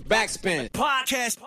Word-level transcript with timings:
Backspin. 0.00 0.68
Podcast. 0.72 1.40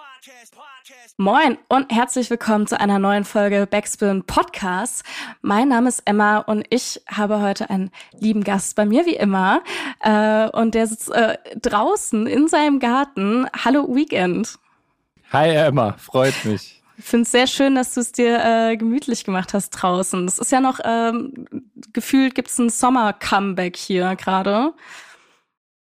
Moin 1.18 1.58
und 1.68 1.92
herzlich 1.92 2.30
willkommen 2.32 2.66
zu 2.66 2.80
einer 2.80 2.98
neuen 2.98 3.24
Folge 3.24 3.68
Backspin 3.70 4.24
Podcast. 4.24 5.04
Mein 5.42 5.68
Name 5.68 5.90
ist 5.90 6.02
Emma 6.06 6.40
und 6.40 6.66
ich 6.72 7.00
habe 7.08 7.42
heute 7.42 7.70
einen 7.70 7.92
lieben 8.20 8.44
Gast 8.44 8.76
bei 8.76 8.86
mir 8.86 9.06
wie 9.06 9.16
immer. 9.16 9.62
Äh, 10.02 10.50
und 10.50 10.74
der 10.74 10.88
sitzt 10.88 11.12
äh, 11.12 11.38
draußen 11.62 12.26
in 12.26 12.48
seinem 12.48 12.80
Garten. 12.80 13.48
Hallo 13.64 13.88
Weekend. 13.94 14.58
Hi 15.32 15.50
Emma, 15.50 15.94
freut 16.00 16.44
mich. 16.44 16.82
Ich 16.98 17.06
finde 17.06 17.24
es 17.24 17.32
sehr 17.32 17.48
schön, 17.48 17.76
dass 17.76 17.94
du 17.94 18.02
es 18.02 18.12
dir 18.12 18.44
äh, 18.44 18.78
gemütlich 18.78 19.24
gemacht 19.26 19.54
hast 19.54 19.70
draußen. 19.70 20.28
Es 20.28 20.40
ist 20.40 20.52
ja 20.52 20.60
noch 20.60 20.80
ähm, 20.84 21.46
gefühlt 21.94 22.34
gibt 22.34 22.50
es 22.50 22.58
ein 22.58 22.70
Sommer-Comeback 22.70 23.78
hier 23.78 24.16
gerade. 24.16 24.74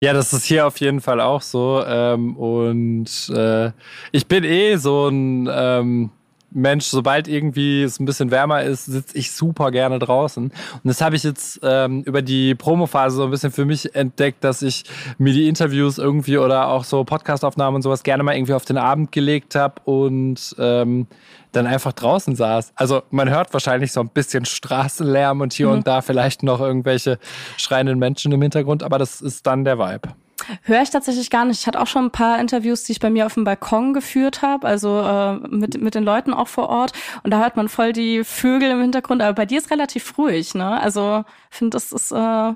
Ja, 0.04 0.12
das 0.12 0.34
ist 0.34 0.44
hier 0.44 0.66
auf 0.66 0.78
jeden 0.80 1.00
Fall 1.00 1.18
auch 1.18 1.40
so. 1.40 1.82
Ähm, 1.86 2.36
und 2.36 3.08
äh, 3.34 3.70
ich 4.12 4.26
bin 4.26 4.44
eh 4.44 4.76
so 4.76 5.08
ein 5.08 5.48
ähm, 5.50 6.10
Mensch, 6.54 6.86
sobald 6.86 7.28
irgendwie 7.28 7.82
es 7.82 7.98
ein 7.98 8.04
bisschen 8.04 8.30
wärmer 8.30 8.62
ist, 8.62 8.86
sitze 8.86 9.18
ich 9.18 9.32
super 9.32 9.70
gerne 9.70 9.98
draußen. 9.98 10.44
Und 10.44 10.52
das 10.84 11.00
habe 11.00 11.16
ich 11.16 11.24
jetzt 11.24 11.60
ähm, 11.62 12.02
über 12.04 12.22
die 12.22 12.54
Promophase 12.54 13.16
so 13.16 13.24
ein 13.24 13.30
bisschen 13.30 13.50
für 13.50 13.64
mich 13.64 13.94
entdeckt, 13.94 14.44
dass 14.44 14.62
ich 14.62 14.84
mir 15.18 15.32
die 15.32 15.48
Interviews 15.48 15.98
irgendwie 15.98 16.38
oder 16.38 16.68
auch 16.68 16.84
so 16.84 17.04
Podcastaufnahmen 17.04 17.76
und 17.76 17.82
sowas 17.82 18.02
gerne 18.02 18.22
mal 18.22 18.36
irgendwie 18.36 18.54
auf 18.54 18.64
den 18.64 18.78
Abend 18.78 19.12
gelegt 19.12 19.54
habe 19.56 19.74
und 19.84 20.54
ähm, 20.58 21.06
dann 21.52 21.66
einfach 21.66 21.92
draußen 21.92 22.36
saß. 22.36 22.72
Also 22.76 23.02
man 23.10 23.30
hört 23.30 23.52
wahrscheinlich 23.52 23.92
so 23.92 24.00
ein 24.00 24.08
bisschen 24.08 24.44
Straßenlärm 24.44 25.40
und 25.40 25.52
hier 25.52 25.68
mhm. 25.68 25.74
und 25.74 25.86
da 25.86 26.02
vielleicht 26.02 26.42
noch 26.42 26.60
irgendwelche 26.60 27.18
schreienden 27.56 27.98
Menschen 27.98 28.32
im 28.32 28.42
Hintergrund, 28.42 28.82
aber 28.82 28.98
das 28.98 29.20
ist 29.20 29.46
dann 29.46 29.64
der 29.64 29.78
Vibe. 29.78 30.14
Höre 30.62 30.82
ich 30.82 30.90
tatsächlich 30.90 31.30
gar 31.30 31.44
nicht. 31.44 31.60
Ich 31.60 31.66
hatte 31.66 31.80
auch 31.80 31.86
schon 31.86 32.06
ein 32.06 32.10
paar 32.10 32.38
Interviews, 32.38 32.84
die 32.84 32.92
ich 32.92 33.00
bei 33.00 33.10
mir 33.10 33.26
auf 33.26 33.34
dem 33.34 33.44
Balkon 33.44 33.94
geführt 33.94 34.42
habe, 34.42 34.66
also 34.66 35.00
äh, 35.00 35.34
mit, 35.48 35.80
mit 35.80 35.94
den 35.94 36.04
Leuten 36.04 36.32
auch 36.32 36.48
vor 36.48 36.68
Ort. 36.68 36.92
Und 37.22 37.30
da 37.30 37.40
hört 37.40 37.56
man 37.56 37.68
voll 37.68 37.92
die 37.92 38.24
Vögel 38.24 38.70
im 38.70 38.80
Hintergrund. 38.80 39.22
Aber 39.22 39.34
bei 39.34 39.46
dir 39.46 39.58
ist 39.58 39.70
relativ 39.70 40.18
ruhig, 40.18 40.54
ne? 40.54 40.80
Also 40.80 41.24
ich 41.50 41.56
finde, 41.56 41.76
das 41.76 41.92
ist, 41.92 42.12
äh, 42.12 42.52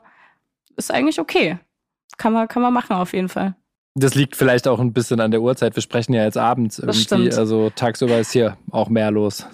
ist 0.77 0.93
eigentlich 0.93 1.21
okay. 1.21 1.59
Kann 2.17 2.33
man, 2.33 2.49
kann 2.49 2.63
man 2.63 2.73
machen 2.73 2.97
auf 2.97 3.13
jeden 3.13 3.29
Fall. 3.29 3.55
Das 3.95 4.15
liegt 4.15 4.37
vielleicht 4.37 4.69
auch 4.69 4.79
ein 4.79 4.93
bisschen 4.93 5.21
an 5.21 5.31
der 5.31 5.41
Uhrzeit. 5.41 5.75
Wir 5.75 5.83
sprechen 5.83 6.13
ja 6.13 6.25
jetzt 6.25 6.39
abends 6.39 6.79
irgendwie. 6.79 7.33
Also 7.33 7.71
tagsüber 7.71 8.19
ist 8.19 8.33
hier 8.33 8.57
auch 8.71 8.89
mehr 8.89 9.11
los. 9.11 9.47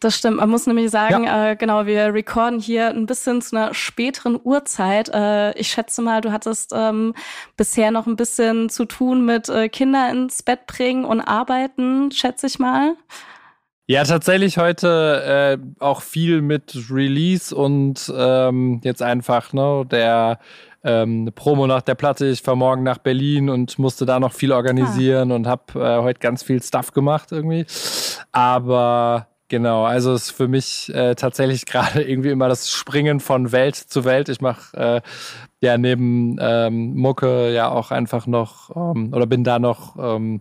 Das 0.00 0.16
stimmt. 0.16 0.38
Man 0.38 0.50
muss 0.50 0.66
nämlich 0.66 0.90
sagen, 0.90 1.24
ja. 1.24 1.50
äh, 1.50 1.56
genau, 1.56 1.86
wir 1.86 2.12
recorden 2.12 2.60
hier 2.60 2.88
ein 2.88 3.06
bisschen 3.06 3.42
zu 3.42 3.56
einer 3.56 3.74
späteren 3.74 4.38
Uhrzeit. 4.42 5.10
Äh, 5.12 5.52
ich 5.58 5.68
schätze 5.68 6.02
mal, 6.02 6.20
du 6.20 6.32
hattest 6.32 6.72
ähm, 6.74 7.14
bisher 7.56 7.90
noch 7.90 8.06
ein 8.06 8.16
bisschen 8.16 8.68
zu 8.68 8.84
tun 8.84 9.24
mit 9.24 9.48
äh, 9.48 9.68
Kinder 9.68 10.10
ins 10.10 10.42
Bett 10.42 10.66
bringen 10.66 11.04
und 11.04 11.20
arbeiten, 11.20 12.10
schätze 12.10 12.46
ich 12.46 12.58
mal. 12.58 12.96
Ja, 13.86 14.04
tatsächlich 14.04 14.58
heute 14.58 15.58
äh, 15.58 15.82
auch 15.82 16.02
viel 16.02 16.40
mit 16.40 16.74
Release 16.90 17.54
und 17.54 18.12
ähm, 18.16 18.80
jetzt 18.84 19.02
einfach 19.02 19.52
ne, 19.52 19.84
der 19.90 20.38
ähm, 20.84 21.30
Promo 21.34 21.66
nach 21.66 21.82
der 21.82 21.94
Platte. 21.94 22.26
Ich 22.26 22.42
fahre 22.42 22.56
morgen 22.56 22.82
nach 22.82 22.98
Berlin 22.98 23.48
und 23.50 23.78
musste 23.78 24.06
da 24.06 24.20
noch 24.20 24.32
viel 24.32 24.52
organisieren 24.52 25.32
ah. 25.32 25.34
und 25.34 25.46
habe 25.46 25.80
äh, 25.80 26.02
heute 26.02 26.20
ganz 26.20 26.42
viel 26.42 26.62
Stuff 26.62 26.92
gemacht 26.92 27.32
irgendwie. 27.32 27.66
Aber 28.30 29.28
Genau, 29.52 29.84
also 29.84 30.14
ist 30.14 30.30
für 30.30 30.48
mich 30.48 30.90
äh, 30.94 31.14
tatsächlich 31.14 31.66
gerade 31.66 32.02
irgendwie 32.02 32.30
immer 32.30 32.48
das 32.48 32.70
Springen 32.70 33.20
von 33.20 33.52
Welt 33.52 33.76
zu 33.76 34.06
Welt. 34.06 34.30
Ich 34.30 34.40
mache 34.40 34.74
äh, 34.74 35.00
ja 35.60 35.76
neben 35.76 36.38
ähm, 36.40 36.94
Mucke 36.94 37.52
ja 37.52 37.68
auch 37.68 37.90
einfach 37.90 38.26
noch 38.26 38.74
ähm, 38.74 39.12
oder 39.12 39.26
bin 39.26 39.44
da 39.44 39.58
noch 39.58 39.96
ähm, 39.98 40.40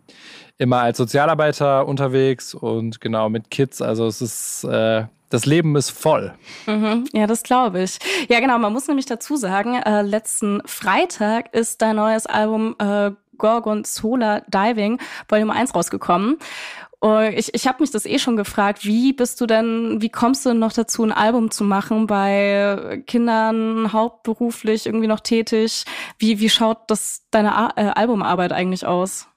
immer 0.57 0.79
als 0.79 0.97
Sozialarbeiter 0.97 1.85
unterwegs 1.87 2.53
und 2.53 3.01
genau 3.01 3.27
mit 3.27 3.51
Kids. 3.51 3.81
Also 3.81 4.07
es 4.07 4.21
ist 4.21 4.63
äh, 4.63 5.03
das 5.27 5.45
Leben 5.45 5.75
ist 5.75 5.89
voll. 5.89 6.33
Mhm, 6.65 7.03
ja, 7.11 7.27
das 7.27 7.43
glaube 7.43 7.83
ich. 7.83 7.99
Ja, 8.29 8.39
genau. 8.39 8.59
Man 8.59 8.71
muss 8.71 8.87
nämlich 8.87 9.07
dazu 9.07 9.35
sagen, 9.35 9.75
äh, 9.75 10.03
letzten 10.03 10.61
Freitag 10.65 11.53
ist 11.53 11.81
dein 11.81 11.97
neues 11.97 12.27
Album 12.27 12.77
äh, 12.79 13.11
Gorgonzola 13.37 14.43
Diving 14.47 15.01
Volume 15.27 15.51
1 15.51 15.75
rausgekommen. 15.75 16.37
Ich, 17.35 17.51
ich 17.55 17.67
habe 17.67 17.81
mich 17.81 17.89
das 17.89 18.05
eh 18.05 18.19
schon 18.19 18.37
gefragt, 18.37 18.85
wie 18.85 19.11
bist 19.11 19.41
du 19.41 19.47
denn, 19.47 19.97
wie 20.01 20.09
kommst 20.09 20.45
du 20.45 20.49
denn 20.49 20.59
noch 20.59 20.71
dazu, 20.71 21.03
ein 21.03 21.11
Album 21.11 21.49
zu 21.49 21.63
machen 21.63 22.05
bei 22.05 23.03
Kindern 23.07 23.91
hauptberuflich 23.91 24.85
irgendwie 24.85 25.07
noch 25.07 25.19
tätig? 25.19 25.85
Wie, 26.19 26.39
wie 26.39 26.49
schaut 26.49 26.77
das 26.87 27.23
deine 27.31 27.55
A 27.55 27.73
äh, 27.75 27.87
Albumarbeit 27.95 28.51
eigentlich 28.51 28.85
aus? 28.85 29.27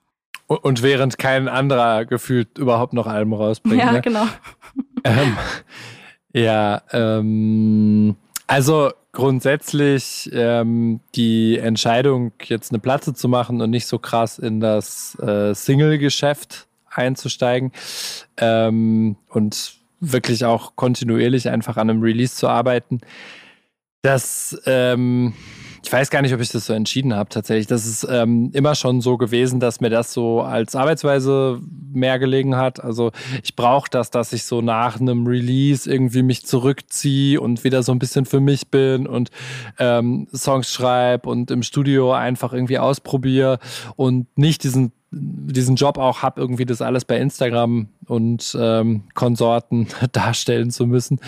Und 0.46 0.82
während 0.82 1.16
kein 1.16 1.48
anderer 1.48 2.04
gefühlt 2.04 2.58
überhaupt 2.58 2.92
noch 2.92 3.06
Alben 3.06 3.32
rausbringt. 3.32 3.82
Ja, 3.82 3.92
ne? 3.92 4.00
genau. 4.00 4.26
Ähm, 5.06 5.36
ja, 6.32 6.80
ähm, 6.92 8.16
also 8.46 8.90
grundsätzlich 9.12 10.30
ähm, 10.32 11.00
die 11.14 11.58
Entscheidung, 11.58 12.32
jetzt 12.42 12.72
eine 12.72 12.78
Platte 12.78 13.12
zu 13.12 13.28
machen 13.28 13.60
und 13.60 13.68
nicht 13.68 13.86
so 13.86 13.98
krass 13.98 14.38
in 14.38 14.60
das 14.60 15.14
äh, 15.20 15.54
Single-Geschäft 15.54 16.66
einzusteigen 16.94 17.72
ähm, 18.36 19.16
und 19.28 19.74
wirklich 20.00 20.44
auch 20.44 20.76
kontinuierlich 20.76 21.48
einfach 21.48 21.76
an 21.76 21.90
einem 21.90 22.02
Release 22.02 22.34
zu 22.34 22.48
arbeiten. 22.48 23.00
Das 24.02 24.60
ähm, 24.66 25.34
ich 25.84 25.92
weiß 25.92 26.08
gar 26.08 26.22
nicht, 26.22 26.32
ob 26.32 26.40
ich 26.40 26.48
das 26.48 26.66
so 26.66 26.72
entschieden 26.72 27.14
habe 27.14 27.28
tatsächlich. 27.28 27.66
Das 27.66 27.84
ist 27.84 28.06
ähm, 28.10 28.50
immer 28.54 28.74
schon 28.74 29.02
so 29.02 29.18
gewesen, 29.18 29.60
dass 29.60 29.80
mir 29.80 29.90
das 29.90 30.12
so 30.14 30.40
als 30.40 30.74
Arbeitsweise 30.74 31.60
mehr 31.92 32.18
gelegen 32.18 32.56
hat. 32.56 32.82
Also 32.82 33.12
ich 33.42 33.54
brauche 33.54 33.90
das, 33.90 34.10
dass 34.10 34.32
ich 34.32 34.44
so 34.44 34.62
nach 34.62 34.98
einem 34.98 35.26
Release 35.26 35.90
irgendwie 35.90 36.22
mich 36.22 36.46
zurückziehe 36.46 37.38
und 37.38 37.64
wieder 37.64 37.82
so 37.82 37.92
ein 37.92 37.98
bisschen 37.98 38.24
für 38.24 38.40
mich 38.40 38.68
bin 38.68 39.06
und 39.06 39.30
ähm, 39.78 40.26
Songs 40.34 40.72
schreibe 40.72 41.28
und 41.28 41.50
im 41.50 41.62
Studio 41.62 42.12
einfach 42.12 42.54
irgendwie 42.54 42.78
ausprobiere 42.78 43.58
und 43.96 44.26
nicht 44.38 44.64
diesen 44.64 44.92
diesen 45.14 45.76
Job 45.76 45.98
auch 45.98 46.22
habe, 46.22 46.40
irgendwie 46.40 46.64
das 46.64 46.82
alles 46.82 47.04
bei 47.04 47.18
Instagram 47.18 47.88
und 48.06 48.56
ähm, 48.60 49.04
Konsorten 49.14 49.88
darstellen 50.12 50.70
zu 50.70 50.86
müssen. 50.86 51.20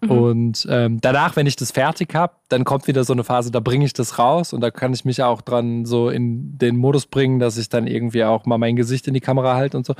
Mhm. 0.00 0.10
Und 0.10 0.66
ähm, 0.70 1.00
danach, 1.00 1.36
wenn 1.36 1.46
ich 1.46 1.56
das 1.56 1.70
fertig 1.70 2.14
habe, 2.14 2.34
dann 2.48 2.64
kommt 2.64 2.86
wieder 2.86 3.04
so 3.04 3.12
eine 3.12 3.24
Phase, 3.24 3.50
da 3.50 3.60
bringe 3.60 3.84
ich 3.84 3.92
das 3.92 4.18
raus 4.18 4.52
und 4.52 4.60
da 4.60 4.70
kann 4.70 4.92
ich 4.92 5.04
mich 5.04 5.22
auch 5.22 5.40
dran 5.40 5.84
so 5.84 6.10
in 6.10 6.58
den 6.58 6.76
Modus 6.76 7.06
bringen, 7.06 7.38
dass 7.38 7.56
ich 7.56 7.68
dann 7.68 7.86
irgendwie 7.86 8.24
auch 8.24 8.46
mal 8.46 8.58
mein 8.58 8.76
Gesicht 8.76 9.08
in 9.08 9.14
die 9.14 9.20
Kamera 9.20 9.54
halte 9.54 9.76
und 9.76 9.86
so. 9.86 9.94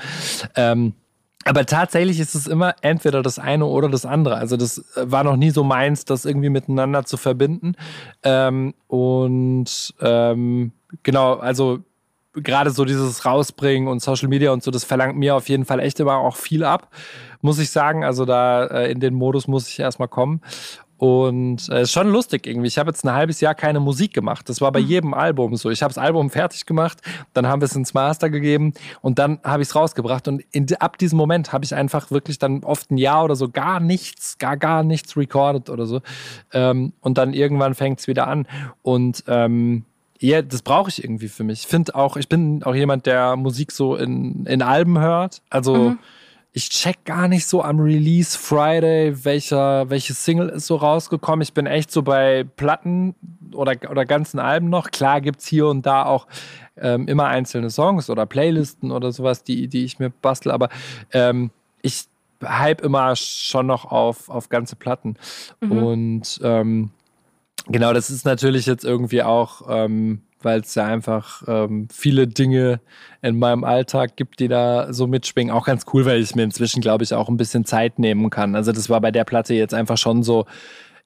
Ähm, 0.57 0.95
aber 1.45 1.67
tatsächlich 1.67 2.21
ist 2.21 2.35
es 2.35 2.47
immer 2.47 2.77
entweder 2.83 3.21
das 3.23 3.39
eine 3.39 3.67
oder 3.67 3.89
das 3.89 4.07
andere. 4.07 4.37
Also 4.37 4.57
das 4.57 4.85
war 4.95 5.25
noch 5.25 5.37
nie 5.37 5.51
so 5.51 5.65
meins, 5.65 6.05
das 6.05 6.25
irgendwie 6.25 6.51
miteinander 6.51 7.05
zu 7.05 7.17
verbinden. 7.17 7.75
Ähm, 8.23 8.75
und 8.87 9.95
ähm, 10.01 10.73
genau, 11.03 11.35
also 11.35 11.81
gerade 12.35 12.71
so 12.71 12.85
dieses 12.85 13.25
Rausbringen 13.25 13.89
und 13.89 14.01
Social 14.01 14.29
Media 14.29 14.53
und 14.53 14.63
so, 14.63 14.71
das 14.71 14.85
verlangt 14.85 15.17
mir 15.17 15.35
auf 15.37 15.49
jeden 15.49 15.65
Fall 15.65 15.81
echt 15.81 16.01
immer 16.01 16.17
auch 16.17 16.37
viel 16.37 16.65
ab, 16.65 16.89
muss 17.41 17.59
ich 17.59 17.71
sagen. 17.71 18.05
Also 18.05 18.25
da 18.25 18.65
äh, 18.67 18.91
in 18.91 19.01
den 19.01 19.15
Modus 19.15 19.49
muss 19.49 19.69
ich 19.69 19.79
erstmal 19.79 20.09
kommen. 20.09 20.41
Und 21.03 21.63
es 21.63 21.69
äh, 21.69 21.83
ist 21.83 21.91
schon 21.91 22.09
lustig 22.11 22.47
irgendwie. 22.47 22.69
Ich 22.69 22.79
habe 22.79 22.91
jetzt 22.91 23.05
ein 23.05 23.13
halbes 23.13 23.41
Jahr 23.41 23.57
keine 23.57 23.81
Musik 23.81 24.15
gemacht. 24.15 24.49
Das 24.49 24.61
war 24.61 24.71
bei 24.71 24.81
mhm. 24.81 24.87
jedem 24.87 25.15
Album 25.15 25.57
so. 25.57 25.69
Ich 25.69 25.83
habe 25.83 25.93
das 25.93 26.01
Album 26.01 26.31
fertig 26.31 26.65
gemacht, 26.65 26.99
dann 27.33 27.49
haben 27.49 27.61
wir 27.61 27.67
es 27.67 27.75
ins 27.75 27.93
Master 27.93 28.31
gegeben 28.31 28.73
und 29.01 29.19
dann 29.19 29.41
habe 29.43 29.65
ich 29.65 29.69
es 29.71 29.75
rausgebracht. 29.75 30.29
Und 30.29 30.45
in, 30.53 30.73
ab 30.77 30.99
diesem 30.99 31.19
Moment 31.19 31.53
habe 31.53 31.65
ich 31.65 31.75
einfach 31.75 32.13
wirklich 32.13 32.39
dann 32.39 32.63
oft 32.63 32.93
ein 32.93 32.99
Jahr 32.99 33.25
oder 33.25 33.35
so 33.35 33.49
gar 33.49 33.81
nichts, 33.81 34.39
gar, 34.39 34.57
gar 34.57 34.85
nichts 34.85 35.17
recorded 35.17 35.71
oder 35.71 35.87
so. 35.87 36.03
Ähm, 36.53 36.93
und 37.01 37.19
dann 37.19 37.35
irgendwann 37.35 37.75
fängt 37.75 37.99
es 37.99 38.07
wieder 38.07 38.29
an. 38.29 38.47
Und 38.83 39.25
ähm, 39.27 39.85
ja, 40.23 40.41
das 40.41 40.63
brauche 40.63 40.89
ich 40.89 41.03
irgendwie 41.03 41.29
für 41.29 41.43
mich. 41.43 41.61
Ich 41.61 41.67
finde 41.67 41.95
auch, 41.97 42.17
ich 42.17 42.29
bin 42.29 42.63
auch 42.63 42.75
jemand, 42.75 43.07
der 43.07 43.35
Musik 43.37 43.73
so 43.73 43.97
in, 43.97 44.47
in 44.47 44.63
Alben 44.63 44.99
hört. 44.99 45.43
Also 45.51 45.75
mhm. 45.75 45.99
ich 46.53 46.71
check 46.71 47.05
gar 47.05 47.27
nicht 47.27 47.47
so 47.47 47.63
am 47.63 47.81
Release 47.81 48.39
Friday, 48.39 49.25
welcher, 49.25 49.91
welche 49.91 50.15
Single 50.15 50.49
ist 50.51 50.69
so 50.69 50.77
rausgekommen. 50.77 51.43
Ich 51.43 51.55
bin 51.55 51.67
echt 51.67 51.91
so 51.91 52.03
bei 52.03 52.45
Platten 52.57 53.17
oder, 53.53 53.75
oder 53.91 54.05
ganzen 54.05 54.39
Alben 54.39 54.71
noch. 54.71 54.93
Klar 54.93 55.21
gibt's 55.21 55.47
hier 55.47 55.67
und 55.67 55.87
da 55.87 56.05
auch 56.05 56.29
ähm, 56.77 57.09
immer 57.09 57.27
einzelne 57.27 57.71
Songs 57.71 58.09
oder 58.09 58.25
Playlisten 58.25 58.93
oder 58.93 59.11
sowas, 59.11 59.43
die, 59.43 59.67
die 59.67 59.85
ich 59.85 59.99
mir 59.99 60.11
bastel, 60.11 60.53
aber 60.53 60.69
ähm, 61.13 61.51
ich 61.83 62.05
hype 62.45 62.81
immer 62.81 63.17
schon 63.17 63.67
noch 63.67 63.87
auf, 63.87 64.29
auf 64.29 64.49
ganze 64.49 64.77
Platten. 64.77 65.17
Mhm. 65.61 65.73
Und 65.73 66.41
ähm, 66.45 66.91
Genau, 67.69 67.93
das 67.93 68.11
ist 68.11 68.25
natürlich 68.25 68.67
jetzt 68.67 68.85
irgendwie 68.85 69.23
auch, 69.23 69.63
ähm, 69.69 70.23
weil 70.41 70.61
es 70.61 70.75
ja 70.75 70.85
einfach 70.85 71.43
ähm, 71.47 71.87
viele 71.93 72.27
Dinge 72.27 72.81
in 73.23 73.39
meinem 73.39 73.63
Alltag 73.63 74.17
gibt, 74.17 74.41
die 74.41 74.49
da 74.49 74.93
so 74.93 75.07
mitschwingen. 75.07 75.55
Auch 75.55 75.67
ganz 75.67 75.85
cool, 75.93 76.05
weil 76.05 76.21
ich 76.21 76.35
mir 76.35 76.43
inzwischen, 76.43 76.81
glaube 76.81 77.05
ich, 77.05 77.15
auch 77.15 77.29
ein 77.29 77.37
bisschen 77.37 77.65
Zeit 77.65 77.99
nehmen 77.99 78.31
kann. 78.31 78.57
Also 78.57 78.73
das 78.73 78.91
war 78.91 79.01
bei 79.01 79.13
der 79.13 79.25
Platte 79.25 79.55
jetzt 79.55 79.75
einfach 79.75 79.99
schon 79.99 80.23
so, 80.23 80.47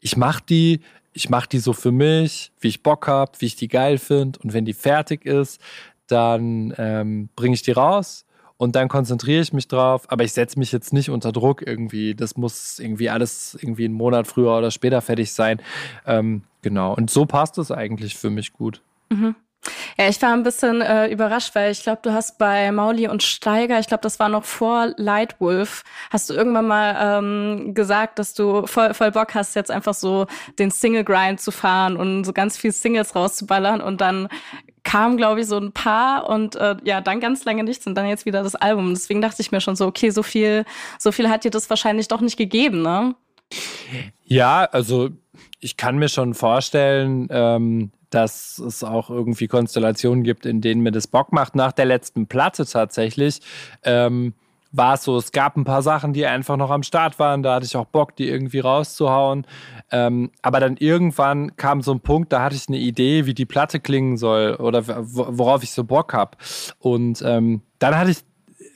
ich 0.00 0.16
mache 0.16 0.42
die, 0.48 0.80
ich 1.12 1.28
mache 1.28 1.48
die 1.48 1.58
so 1.58 1.72
für 1.72 1.92
mich, 1.92 2.52
wie 2.60 2.68
ich 2.68 2.82
Bock 2.82 3.06
habe, 3.06 3.32
wie 3.38 3.46
ich 3.46 3.56
die 3.56 3.68
geil 3.68 3.98
finde. 3.98 4.38
Und 4.42 4.54
wenn 4.54 4.64
die 4.64 4.74
fertig 4.74 5.26
ist, 5.26 5.60
dann 6.06 6.72
ähm, 6.78 7.28
bringe 7.36 7.54
ich 7.54 7.62
die 7.62 7.72
raus 7.72 8.25
und 8.58 8.74
dann 8.74 8.88
konzentriere 8.88 9.42
ich 9.42 9.52
mich 9.52 9.68
drauf, 9.68 10.04
aber 10.08 10.24
ich 10.24 10.32
setze 10.32 10.58
mich 10.58 10.72
jetzt 10.72 10.92
nicht 10.92 11.10
unter 11.10 11.32
Druck 11.32 11.66
irgendwie. 11.66 12.14
Das 12.14 12.36
muss 12.36 12.78
irgendwie 12.78 13.10
alles 13.10 13.56
irgendwie 13.60 13.84
einen 13.84 13.94
Monat 13.94 14.26
früher 14.26 14.56
oder 14.56 14.70
später 14.70 15.00
fertig 15.02 15.32
sein. 15.32 15.60
Ähm, 16.06 16.42
genau. 16.62 16.94
Und 16.94 17.10
so 17.10 17.26
passt 17.26 17.58
es 17.58 17.70
eigentlich 17.70 18.16
für 18.16 18.30
mich 18.30 18.52
gut. 18.52 18.82
Mhm. 19.10 19.34
Ja, 19.98 20.08
ich 20.08 20.20
war 20.22 20.32
ein 20.32 20.42
bisschen 20.42 20.80
äh, 20.80 21.08
überrascht, 21.08 21.54
weil 21.54 21.72
ich 21.72 21.82
glaube, 21.82 22.00
du 22.02 22.12
hast 22.12 22.38
bei 22.38 22.70
Mauli 22.70 23.08
und 23.08 23.22
Steiger, 23.22 23.78
ich 23.80 23.88
glaube, 23.88 24.02
das 24.02 24.20
war 24.20 24.28
noch 24.28 24.44
vor 24.44 24.92
Lightwolf, 24.96 25.84
hast 26.10 26.30
du 26.30 26.34
irgendwann 26.34 26.66
mal 26.66 27.18
ähm, 27.18 27.74
gesagt, 27.74 28.18
dass 28.18 28.34
du 28.34 28.66
voll, 28.66 28.94
voll 28.94 29.10
Bock 29.10 29.34
hast, 29.34 29.56
jetzt 29.56 29.70
einfach 29.70 29.94
so 29.94 30.26
den 30.58 30.70
Single-Grind 30.70 31.40
zu 31.40 31.50
fahren 31.50 31.96
und 31.96 32.24
so 32.24 32.32
ganz 32.32 32.56
viel 32.56 32.72
Singles 32.72 33.14
rauszuballern 33.16 33.80
und 33.80 34.00
dann 34.00 34.28
kam, 34.86 35.16
glaube 35.16 35.40
ich, 35.40 35.48
so 35.48 35.58
ein 35.58 35.72
paar 35.72 36.30
und 36.30 36.54
äh, 36.54 36.76
ja, 36.84 37.00
dann 37.00 37.18
ganz 37.18 37.44
lange 37.44 37.64
nichts 37.64 37.86
und 37.88 37.96
dann 37.96 38.06
jetzt 38.06 38.24
wieder 38.24 38.44
das 38.44 38.54
Album. 38.54 38.90
Deswegen 38.90 39.20
dachte 39.20 39.42
ich 39.42 39.50
mir 39.50 39.60
schon 39.60 39.74
so, 39.74 39.84
okay, 39.84 40.10
so 40.10 40.22
viel, 40.22 40.64
so 40.98 41.10
viel 41.10 41.28
hat 41.28 41.42
dir 41.42 41.50
das 41.50 41.68
wahrscheinlich 41.68 42.06
doch 42.06 42.20
nicht 42.20 42.36
gegeben, 42.36 42.82
ne? 42.82 43.16
Ja, 44.24 44.64
also 44.64 45.10
ich 45.58 45.76
kann 45.76 45.98
mir 45.98 46.08
schon 46.08 46.34
vorstellen, 46.34 47.26
ähm, 47.30 47.90
dass 48.10 48.58
es 48.58 48.84
auch 48.84 49.10
irgendwie 49.10 49.48
Konstellationen 49.48 50.22
gibt, 50.22 50.46
in 50.46 50.60
denen 50.60 50.82
mir 50.82 50.92
das 50.92 51.08
Bock 51.08 51.32
macht. 51.32 51.56
Nach 51.56 51.72
der 51.72 51.86
letzten 51.86 52.28
Platte 52.28 52.64
tatsächlich. 52.64 53.40
Ähm, 53.82 54.34
war 54.76 54.94
es 54.94 55.04
so, 55.04 55.16
es 55.16 55.32
gab 55.32 55.56
ein 55.56 55.64
paar 55.64 55.82
Sachen, 55.82 56.12
die 56.12 56.26
einfach 56.26 56.56
noch 56.56 56.70
am 56.70 56.82
Start 56.82 57.18
waren, 57.18 57.42
da 57.42 57.54
hatte 57.54 57.66
ich 57.66 57.76
auch 57.76 57.86
Bock, 57.86 58.16
die 58.16 58.28
irgendwie 58.28 58.60
rauszuhauen. 58.60 59.46
Ähm, 59.90 60.30
aber 60.42 60.60
dann 60.60 60.76
irgendwann 60.76 61.56
kam 61.56 61.82
so 61.82 61.92
ein 61.92 62.00
Punkt, 62.00 62.32
da 62.32 62.42
hatte 62.42 62.56
ich 62.56 62.68
eine 62.68 62.78
Idee, 62.78 63.26
wie 63.26 63.34
die 63.34 63.46
Platte 63.46 63.80
klingen 63.80 64.16
soll 64.16 64.54
oder 64.56 64.84
worauf 64.86 65.62
ich 65.62 65.72
so 65.72 65.84
Bock 65.84 66.12
habe. 66.12 66.36
Und 66.78 67.22
ähm, 67.24 67.62
dann 67.78 67.96
hatte 67.96 68.10
ich 68.10 68.18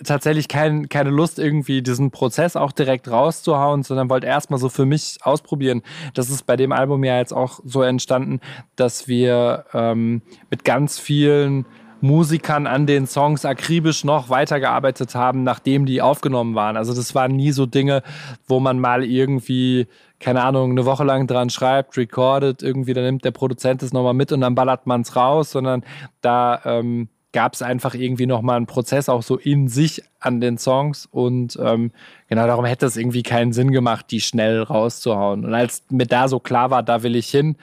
tatsächlich 0.04 0.48
kein, 0.48 0.88
keine 0.88 1.10
Lust, 1.10 1.38
irgendwie 1.38 1.82
diesen 1.82 2.10
Prozess 2.10 2.56
auch 2.56 2.72
direkt 2.72 3.10
rauszuhauen, 3.10 3.82
sondern 3.82 4.08
wollte 4.08 4.26
erstmal 4.26 4.58
so 4.58 4.68
für 4.68 4.86
mich 4.86 5.18
ausprobieren. 5.22 5.82
Das 6.14 6.30
ist 6.30 6.46
bei 6.46 6.56
dem 6.56 6.72
Album 6.72 7.04
ja 7.04 7.18
jetzt 7.18 7.32
auch 7.32 7.60
so 7.64 7.82
entstanden, 7.82 8.40
dass 8.76 9.08
wir 9.08 9.64
ähm, 9.72 10.22
mit 10.50 10.64
ganz 10.64 10.98
vielen 10.98 11.66
Musikern 12.02 12.66
an 12.66 12.86
den 12.86 13.06
Songs 13.06 13.44
akribisch 13.44 14.04
noch 14.04 14.28
weitergearbeitet 14.30 15.14
haben, 15.14 15.42
nachdem 15.42 15.86
die 15.86 16.02
aufgenommen 16.02 16.54
waren. 16.54 16.76
Also 16.76 16.94
das 16.94 17.14
waren 17.14 17.36
nie 17.36 17.52
so 17.52 17.66
Dinge, 17.66 18.02
wo 18.46 18.60
man 18.60 18.78
mal 18.78 19.04
irgendwie, 19.04 19.86
keine 20.18 20.42
Ahnung, 20.42 20.72
eine 20.72 20.84
Woche 20.84 21.04
lang 21.04 21.26
dran 21.26 21.50
schreibt, 21.50 21.96
recordet, 21.96 22.62
irgendwie, 22.62 22.94
dann 22.94 23.04
nimmt 23.04 23.24
der 23.24 23.30
Produzent 23.30 23.82
es 23.82 23.92
nochmal 23.92 24.14
mit 24.14 24.32
und 24.32 24.40
dann 24.40 24.54
ballert 24.54 24.86
man 24.86 25.02
es 25.02 25.16
raus, 25.16 25.50
sondern 25.50 25.84
da 26.20 26.60
ähm, 26.64 27.08
gab 27.32 27.54
es 27.54 27.62
einfach 27.62 27.94
irgendwie 27.94 28.26
nochmal 28.26 28.56
einen 28.56 28.66
Prozess 28.66 29.08
auch 29.08 29.22
so 29.22 29.36
in 29.36 29.68
sich 29.68 30.02
an 30.18 30.40
den 30.40 30.58
Songs 30.58 31.06
und 31.06 31.58
ähm, 31.62 31.92
genau 32.28 32.46
darum 32.46 32.64
hätte 32.64 32.86
es 32.86 32.96
irgendwie 32.96 33.22
keinen 33.22 33.52
Sinn 33.52 33.70
gemacht, 33.70 34.06
die 34.10 34.20
schnell 34.20 34.62
rauszuhauen. 34.62 35.44
Und 35.44 35.54
als 35.54 35.84
mir 35.90 36.06
da 36.06 36.28
so 36.28 36.40
klar 36.40 36.70
war, 36.70 36.82
da 36.82 37.02
will 37.02 37.14
ich 37.14 37.28
hin, 37.28 37.56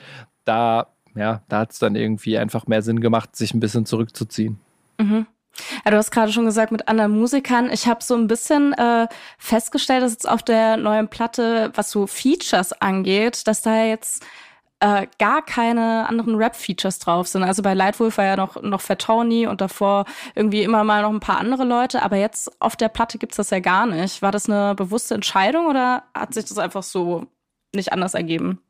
da 0.44 0.86
ja, 1.18 1.42
da 1.48 1.60
hat 1.60 1.72
es 1.72 1.78
dann 1.78 1.96
irgendwie 1.96 2.38
einfach 2.38 2.66
mehr 2.66 2.82
Sinn 2.82 3.00
gemacht, 3.00 3.36
sich 3.36 3.52
ein 3.52 3.60
bisschen 3.60 3.86
zurückzuziehen. 3.86 4.58
Mhm. 4.98 5.26
Ja, 5.84 5.90
du 5.90 5.96
hast 5.96 6.12
gerade 6.12 6.32
schon 6.32 6.44
gesagt, 6.44 6.70
mit 6.70 6.86
anderen 6.88 7.18
Musikern. 7.18 7.70
Ich 7.72 7.88
habe 7.88 8.02
so 8.02 8.14
ein 8.14 8.28
bisschen 8.28 8.72
äh, 8.74 9.08
festgestellt, 9.38 10.02
dass 10.02 10.12
jetzt 10.12 10.28
auf 10.28 10.42
der 10.42 10.76
neuen 10.76 11.08
Platte, 11.08 11.72
was 11.74 11.90
so 11.90 12.06
Features 12.06 12.72
angeht, 12.80 13.46
dass 13.48 13.62
da 13.62 13.84
jetzt 13.84 14.24
äh, 14.80 15.08
gar 15.18 15.44
keine 15.44 16.08
anderen 16.08 16.36
Rap-Features 16.36 17.00
drauf 17.00 17.26
sind. 17.26 17.42
Also 17.42 17.62
bei 17.62 17.74
Lightwolf 17.74 18.18
war 18.18 18.24
ja 18.24 18.36
noch, 18.36 18.62
noch 18.62 18.80
Fat 18.80 19.00
Tony 19.00 19.46
und 19.48 19.60
davor 19.60 20.04
irgendwie 20.36 20.62
immer 20.62 20.84
mal 20.84 21.02
noch 21.02 21.10
ein 21.10 21.20
paar 21.20 21.38
andere 21.38 21.64
Leute, 21.64 22.02
aber 22.02 22.16
jetzt 22.16 22.60
auf 22.60 22.76
der 22.76 22.88
Platte 22.88 23.18
gibt's 23.18 23.36
das 23.36 23.50
ja 23.50 23.58
gar 23.58 23.86
nicht. 23.86 24.22
War 24.22 24.30
das 24.30 24.48
eine 24.48 24.76
bewusste 24.76 25.14
Entscheidung 25.14 25.66
oder 25.66 26.04
hat 26.14 26.34
sich 26.34 26.44
das 26.44 26.58
einfach 26.58 26.84
so 26.84 27.26
nicht 27.74 27.92
anders 27.92 28.14
ergeben? 28.14 28.60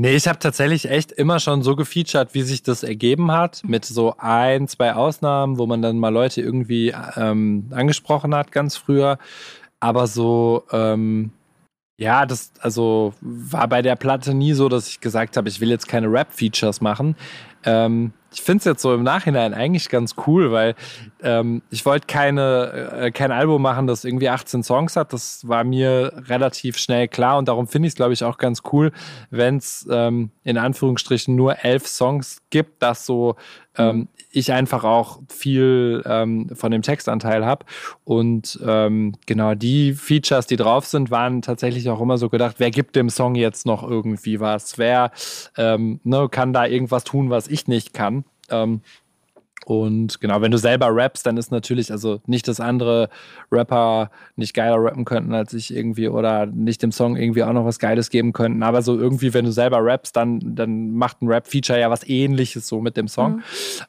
Nee, 0.00 0.14
ich 0.14 0.28
habe 0.28 0.38
tatsächlich 0.38 0.88
echt 0.88 1.10
immer 1.10 1.40
schon 1.40 1.64
so 1.64 1.74
gefeatured, 1.74 2.32
wie 2.32 2.42
sich 2.42 2.62
das 2.62 2.84
ergeben 2.84 3.32
hat, 3.32 3.62
mit 3.64 3.84
so 3.84 4.14
ein, 4.16 4.68
zwei 4.68 4.94
Ausnahmen, 4.94 5.58
wo 5.58 5.66
man 5.66 5.82
dann 5.82 5.98
mal 5.98 6.10
Leute 6.10 6.40
irgendwie 6.40 6.94
ähm, 7.16 7.66
angesprochen 7.72 8.32
hat, 8.32 8.52
ganz 8.52 8.76
früher. 8.76 9.18
Aber 9.80 10.06
so, 10.06 10.62
ähm, 10.70 11.32
ja, 11.96 12.26
das 12.26 12.52
also 12.60 13.12
war 13.20 13.66
bei 13.66 13.82
der 13.82 13.96
Platte 13.96 14.34
nie 14.34 14.52
so, 14.52 14.68
dass 14.68 14.86
ich 14.86 15.00
gesagt 15.00 15.36
habe, 15.36 15.48
ich 15.48 15.60
will 15.60 15.68
jetzt 15.68 15.88
keine 15.88 16.06
Rap-Features 16.06 16.80
machen. 16.80 17.16
Ähm, 17.64 18.12
ich 18.32 18.42
finde 18.42 18.58
es 18.58 18.64
jetzt 18.64 18.82
so 18.82 18.94
im 18.94 19.02
Nachhinein 19.02 19.54
eigentlich 19.54 19.88
ganz 19.88 20.14
cool, 20.26 20.52
weil 20.52 20.74
ähm, 21.22 21.62
ich 21.70 21.86
wollte 21.86 22.06
keine 22.06 22.90
äh, 23.00 23.10
kein 23.10 23.32
Album 23.32 23.62
machen, 23.62 23.86
das 23.86 24.04
irgendwie 24.04 24.28
18 24.28 24.62
Songs 24.62 24.96
hat. 24.96 25.12
Das 25.12 25.48
war 25.48 25.64
mir 25.64 26.12
relativ 26.26 26.76
schnell 26.76 27.08
klar 27.08 27.38
und 27.38 27.48
darum 27.48 27.66
finde 27.66 27.86
ich 27.86 27.92
es, 27.92 27.96
glaube 27.96 28.12
ich, 28.12 28.24
auch 28.24 28.36
ganz 28.38 28.62
cool, 28.72 28.92
wenn 29.30 29.56
es 29.56 29.86
ähm, 29.90 30.30
in 30.44 30.58
Anführungsstrichen 30.58 31.34
nur 31.34 31.64
elf 31.64 31.86
Songs 31.86 32.38
gibt, 32.50 32.82
dass 32.82 33.06
so 33.06 33.36
ähm, 33.78 34.08
ich 34.30 34.52
einfach 34.52 34.84
auch 34.84 35.20
viel 35.28 36.02
ähm, 36.06 36.50
von 36.54 36.70
dem 36.70 36.82
Textanteil 36.82 37.46
habe. 37.46 37.64
Und 38.04 38.58
ähm, 38.66 39.14
genau 39.26 39.54
die 39.54 39.94
Features, 39.94 40.46
die 40.46 40.56
drauf 40.56 40.86
sind, 40.86 41.10
waren 41.10 41.42
tatsächlich 41.42 41.88
auch 41.88 42.00
immer 42.00 42.18
so 42.18 42.28
gedacht, 42.28 42.56
wer 42.58 42.70
gibt 42.70 42.96
dem 42.96 43.08
Song 43.08 43.34
jetzt 43.34 43.66
noch 43.66 43.82
irgendwie 43.82 44.40
was? 44.40 44.78
Wer 44.78 45.12
ähm, 45.56 46.00
ne, 46.04 46.28
kann 46.30 46.52
da 46.52 46.66
irgendwas 46.66 47.04
tun, 47.04 47.30
was 47.30 47.48
ich 47.48 47.66
nicht 47.66 47.94
kann? 47.94 48.24
Und 49.66 50.20
genau, 50.20 50.40
wenn 50.40 50.50
du 50.50 50.58
selber 50.58 50.94
rappst, 50.94 51.26
dann 51.26 51.36
ist 51.36 51.50
natürlich, 51.50 51.92
also 51.92 52.20
nicht, 52.26 52.48
dass 52.48 52.60
andere 52.60 53.10
Rapper 53.52 54.10
nicht 54.36 54.54
geiler 54.54 54.82
rappen 54.82 55.04
könnten 55.04 55.34
als 55.34 55.52
ich 55.52 55.74
irgendwie 55.74 56.08
oder 56.08 56.46
nicht 56.46 56.82
dem 56.82 56.92
Song 56.92 57.16
irgendwie 57.16 57.42
auch 57.42 57.52
noch 57.52 57.64
was 57.64 57.78
Geiles 57.78 58.08
geben 58.08 58.32
könnten. 58.32 58.62
Aber 58.62 58.82
so 58.82 58.98
irgendwie, 58.98 59.34
wenn 59.34 59.44
du 59.44 59.52
selber 59.52 59.84
rappst, 59.84 60.16
dann, 60.16 60.40
dann 60.42 60.92
macht 60.92 61.20
ein 61.20 61.28
Rap-Feature 61.28 61.80
ja 61.80 61.90
was 61.90 62.08
ähnliches 62.08 62.66
so 62.68 62.80
mit 62.80 62.96
dem 62.96 63.08
Song. 63.08 63.36
Mhm. 63.36 63.42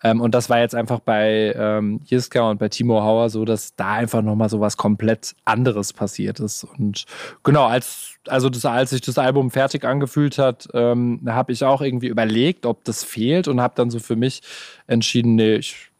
Ähm, 0.03 0.21
und 0.21 0.35
das 0.35 0.49
war 0.49 0.59
jetzt 0.59 0.75
einfach 0.75 0.99
bei 0.99 1.53
ähm, 1.55 2.01
Jiska 2.05 2.49
und 2.49 2.59
bei 2.59 2.69
Timo 2.69 3.01
Hauer 3.01 3.29
so, 3.29 3.45
dass 3.45 3.75
da 3.75 3.93
einfach 3.93 4.21
nochmal 4.21 4.49
so 4.49 4.59
was 4.59 4.75
komplett 4.75 5.35
anderes 5.45 5.93
passiert 5.93 6.39
ist. 6.39 6.65
Und 6.65 7.05
genau, 7.43 7.65
als 7.65 8.19
also 8.27 8.49
das, 8.49 8.65
als 8.65 8.91
sich 8.91 9.01
das 9.01 9.17
Album 9.17 9.51
fertig 9.51 9.85
angefühlt 9.85 10.37
hat, 10.37 10.67
ähm, 10.73 11.21
habe 11.27 11.51
ich 11.51 11.63
auch 11.63 11.81
irgendwie 11.81 12.07
überlegt, 12.07 12.65
ob 12.65 12.83
das 12.83 13.03
fehlt 13.03 13.47
und 13.47 13.61
habe 13.61 13.73
dann 13.75 13.89
so 13.89 13.99
für 13.99 14.15
mich 14.15 14.41
entschieden, 14.89 15.35
nee, 15.35 15.55
ich 15.55 15.91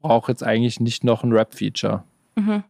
brauche 0.00 0.32
jetzt 0.32 0.42
eigentlich 0.42 0.80
nicht 0.80 1.04
noch 1.04 1.22
ein 1.22 1.32
Rap-Feature. 1.32 2.04
Mhm. 2.36 2.64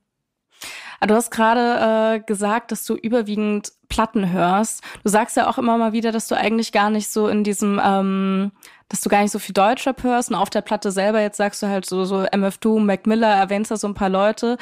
Ah, 1.01 1.07
du 1.07 1.15
hast 1.15 1.31
gerade 1.31 2.17
äh, 2.17 2.21
gesagt, 2.21 2.73
dass 2.73 2.85
du 2.85 2.95
überwiegend 2.95 3.73
Platten 3.89 4.31
hörst. 4.31 4.83
Du 5.03 5.09
sagst 5.09 5.37
ja 5.37 5.49
auch 5.49 5.57
immer 5.57 5.79
mal 5.79 5.93
wieder, 5.93 6.13
dass 6.13 6.29
du 6.29 6.37
eigentlich 6.37 6.73
gar 6.73 6.91
nicht 6.91 7.09
so 7.09 7.29
in 7.29 7.43
diesem, 7.43 7.81
ähm, 7.83 8.53
dass 8.91 9.01
du 9.01 9.09
gar 9.09 9.23
nicht 9.23 9.31
so 9.31 9.39
viel 9.39 9.55
Deutschrap 9.55 10.03
hörst. 10.03 10.29
Und 10.29 10.37
auf 10.37 10.51
der 10.51 10.61
Platte 10.61 10.93
selber 10.93 11.23
jetzt 11.23 11.39
sagst 11.39 11.63
du 11.63 11.69
halt 11.69 11.87
so, 11.87 12.05
so 12.05 12.27
MF 12.31 12.59
Doom, 12.59 12.85
Mac 12.85 13.07
Miller, 13.07 13.35
erwähnst 13.35 13.71
da 13.71 13.79
so 13.79 13.87
ein 13.89 13.95
paar 13.95 14.11
Leute. 14.11 14.59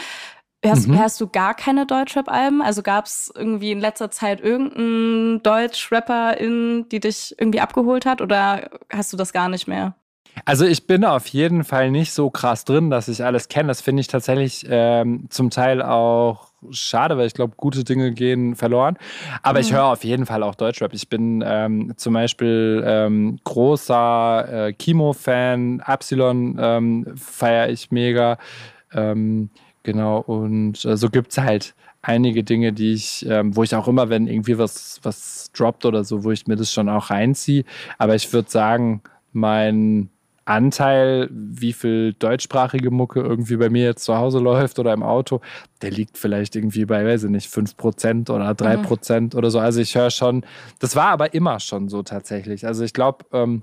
Hörst, 0.65 0.87
mhm. 0.87 0.99
hörst 0.99 1.21
du 1.21 1.29
gar 1.29 1.55
keine 1.55 1.87
Deutschrap-Alben? 1.87 2.63
Also 2.63 2.83
gab 2.83 3.07
es 3.07 3.33
irgendwie 3.35 3.73
in 3.73 3.81
letzter 3.81 4.11
Zeit 4.11 4.41
irgendeinen 4.41 5.43
Deutsch-Rapper-In, 5.43 6.89
die 6.89 7.01
dich 7.01 7.35
irgendwie 7.39 7.61
abgeholt 7.61 8.07
hat 8.07 8.21
oder 8.21 8.71
hast 8.91 9.13
du 9.13 9.17
das 9.17 9.33
gar 9.33 9.49
nicht 9.49 9.67
mehr? 9.67 9.95
Also 10.45 10.65
ich 10.65 10.87
bin 10.87 11.05
auf 11.05 11.27
jeden 11.29 11.65
Fall 11.65 11.91
nicht 11.91 12.13
so 12.13 12.31
krass 12.31 12.65
drin, 12.65 12.91
dass 12.91 13.09
ich 13.09 13.25
alles 13.25 13.49
kenne. 13.49 13.69
Das 13.69 13.81
finde 13.81 14.01
ich 14.01 14.09
tatsächlich 14.09 14.67
ähm, 14.69 15.27
zum 15.31 15.51
Teil 15.51 15.83
auch 15.83 16.49
schade, 16.71 17.17
weil 17.17 17.27
ich 17.27 17.35
glaube, 17.35 17.55
gute 17.57 17.85
Dinge 17.85 18.13
gehen 18.13 18.57
verloren. 18.57 18.99
Aber 19.43 19.59
mhm. 19.59 19.65
ich 19.65 19.73
höre 19.73 19.85
auf 19.85 20.05
jeden 20.05 20.27
Fall 20.27 20.43
auch 20.43 20.55
Deutschrap. 20.55 20.93
Ich 20.93 21.09
bin 21.09 21.45
ähm, 21.47 21.95
zum 21.97 22.15
Beispiel 22.15 22.83
ähm, 22.87 23.39
großer 23.45 24.67
äh, 24.69 24.73
Kimo-Fan. 24.73 25.83
Epsilon 25.87 26.57
ähm, 26.61 27.07
feiere 27.17 27.69
ich 27.71 27.91
mega. 27.91 28.39
Ähm, 28.93 29.51
Genau, 29.89 30.19
und 30.19 30.85
äh, 30.85 30.99
so 30.99 31.09
gibt 31.09 31.31
es 31.31 31.39
halt 31.39 31.75
einige 32.03 32.45
Dinge, 32.45 32.75
die 32.75 32.93
ich, 32.93 33.25
ähm, 33.27 33.57
wo 33.57 33.63
ich 33.63 33.75
auch 33.75 33.89
immer, 33.89 34.11
wenn 34.11 34.27
irgendwie 34.27 34.59
was, 34.59 35.01
was 35.03 35.51
droppt 35.53 35.87
oder 35.87 36.05
so, 36.05 36.25
wo 36.25 36.31
ich 36.31 36.47
mir 36.47 36.57
das 36.57 36.71
schon 36.71 36.91
auch 36.91 37.09
reinziehe. 37.09 37.65
Aber 37.97 38.15
ich 38.15 38.31
würde 38.31 38.51
sagen, 38.51 39.01
mein 39.33 40.11
Anteil, 40.49 41.29
wie 41.31 41.73
viel 41.73 42.15
deutschsprachige 42.15 42.91
Mucke 42.91 43.21
irgendwie 43.21 43.57
bei 43.57 43.69
mir 43.69 43.85
jetzt 43.85 44.05
zu 44.05 44.17
Hause 44.17 44.39
läuft 44.39 44.79
oder 44.79 44.93
im 44.93 45.03
Auto, 45.03 45.41
der 45.83 45.91
liegt 45.91 46.17
vielleicht 46.17 46.57
irgendwie 46.57 46.85
bei, 46.85 47.05
weiß 47.05 47.25
ich 47.25 47.31
nicht, 47.31 47.53
5% 47.53 48.31
oder 48.31 48.51
3% 48.51 49.21
mhm. 49.21 49.31
oder 49.37 49.51
so. 49.51 49.59
Also 49.59 49.81
ich 49.81 49.95
höre 49.95 50.11
schon, 50.11 50.45
das 50.79 50.97
war 50.97 51.09
aber 51.09 51.35
immer 51.35 51.61
schon 51.61 51.89
so 51.89 52.03
tatsächlich. 52.03 52.67
Also 52.67 52.85
ich 52.85 52.93
glaube, 52.93 53.27
ähm, 53.33 53.63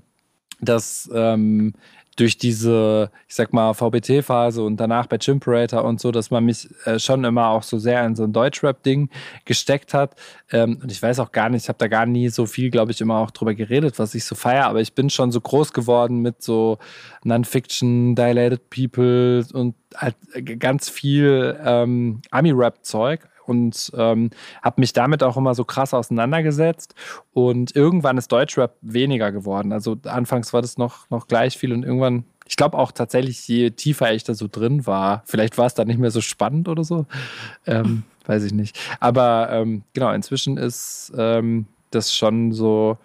dass 0.60 1.10
ähm, 1.12 1.74
durch 2.16 2.38
diese, 2.38 3.10
ich 3.28 3.34
sag 3.34 3.52
mal, 3.52 3.74
VBT-Phase 3.74 4.62
und 4.62 4.78
danach 4.78 5.06
bei 5.06 5.18
Chimperator 5.18 5.84
und 5.84 6.00
so, 6.00 6.10
dass 6.10 6.30
man 6.30 6.44
mich 6.44 6.68
äh, 6.84 6.98
schon 6.98 7.24
immer 7.24 7.48
auch 7.48 7.62
so 7.62 7.78
sehr 7.78 8.04
in 8.04 8.16
so 8.16 8.24
ein 8.24 8.32
Deutschrap-Ding 8.32 9.10
gesteckt 9.44 9.94
hat. 9.94 10.16
Ähm, 10.50 10.78
und 10.82 10.90
ich 10.90 11.02
weiß 11.02 11.20
auch 11.20 11.30
gar 11.30 11.50
nicht, 11.50 11.64
ich 11.64 11.68
habe 11.68 11.78
da 11.78 11.88
gar 11.88 12.06
nie 12.06 12.28
so 12.30 12.46
viel, 12.46 12.70
glaube 12.70 12.92
ich, 12.92 13.00
immer 13.00 13.18
auch 13.18 13.30
drüber 13.30 13.54
geredet, 13.54 13.98
was 13.98 14.14
ich 14.14 14.24
so 14.24 14.34
feiere, 14.34 14.66
aber 14.66 14.80
ich 14.80 14.94
bin 14.94 15.10
schon 15.10 15.30
so 15.30 15.40
groß 15.40 15.72
geworden 15.72 16.20
mit 16.20 16.42
so 16.42 16.78
Non-Fiction, 17.24 18.14
Dilated 18.14 18.70
People 18.70 19.44
und 19.52 19.74
halt 19.94 20.16
ganz 20.58 20.88
viel 20.88 21.58
ähm, 21.62 22.22
Ami-Rap-Zeug 22.30 23.28
und 23.48 23.92
ähm, 23.96 24.30
habe 24.62 24.80
mich 24.80 24.92
damit 24.92 25.22
auch 25.22 25.36
immer 25.36 25.54
so 25.54 25.64
krass 25.64 25.94
auseinandergesetzt. 25.94 26.94
Und 27.32 27.74
irgendwann 27.74 28.18
ist 28.18 28.30
Deutschrap 28.32 28.76
weniger 28.80 29.32
geworden. 29.32 29.72
Also 29.72 29.96
anfangs 30.04 30.52
war 30.52 30.62
das 30.62 30.78
noch, 30.78 31.08
noch 31.10 31.28
gleich 31.28 31.58
viel 31.58 31.72
und 31.72 31.84
irgendwann, 31.84 32.24
ich 32.46 32.56
glaube 32.56 32.78
auch 32.78 32.92
tatsächlich, 32.92 33.46
je 33.48 33.70
tiefer 33.70 34.12
ich 34.12 34.24
da 34.24 34.34
so 34.34 34.48
drin 34.50 34.86
war, 34.86 35.22
vielleicht 35.26 35.58
war 35.58 35.66
es 35.66 35.74
dann 35.74 35.88
nicht 35.88 35.98
mehr 35.98 36.10
so 36.10 36.20
spannend 36.20 36.68
oder 36.68 36.84
so. 36.84 37.06
Ähm, 37.66 38.04
weiß 38.26 38.44
ich 38.44 38.52
nicht. 38.52 38.78
Aber 39.00 39.48
ähm, 39.50 39.82
genau, 39.92 40.12
inzwischen 40.12 40.56
ist 40.56 41.12
ähm, 41.16 41.66
das 41.90 42.14
schon 42.14 42.52
so. 42.52 42.98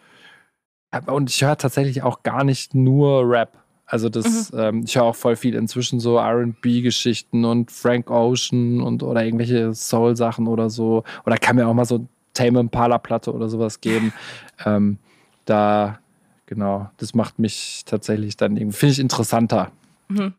Und 1.06 1.30
ich 1.30 1.44
höre 1.44 1.58
tatsächlich 1.58 2.04
auch 2.04 2.24
gar 2.24 2.44
nicht 2.44 2.76
nur 2.76 3.24
Rap. 3.30 3.58
Also 3.92 4.08
das, 4.08 4.54
mhm. 4.54 4.60
ähm, 4.60 4.84
ich 4.86 4.96
höre 4.96 5.04
auch 5.04 5.16
voll 5.18 5.36
viel 5.36 5.54
inzwischen 5.54 6.00
so 6.00 6.18
RB-Geschichten 6.18 7.44
und 7.44 7.72
Frank 7.72 8.10
Ocean 8.10 8.80
und 8.80 9.04
oder 9.04 9.26
irgendwelche 9.26 9.74
Soul-Sachen 9.74 10.48
oder 10.48 10.70
so. 10.70 11.04
Oder 11.26 11.38
kann 11.38 11.58
mir 11.58 11.68
auch 11.68 11.74
mal 11.74 11.84
so 11.84 12.08
Tame 12.34 12.62
Impala-Platte 12.62 13.34
oder 13.34 13.50
sowas 13.50 13.82
geben. 13.82 14.14
ähm, 14.66 14.98
da, 15.44 16.00
genau, 16.46 16.90
das 16.96 17.14
macht 17.14 17.38
mich 17.38 17.84
tatsächlich 17.86 18.38
dann 18.38 18.56
irgendwie, 18.56 18.78
finde 18.78 18.94
ich 18.94 19.00
interessanter. 19.00 19.74
Mhm. 20.08 20.36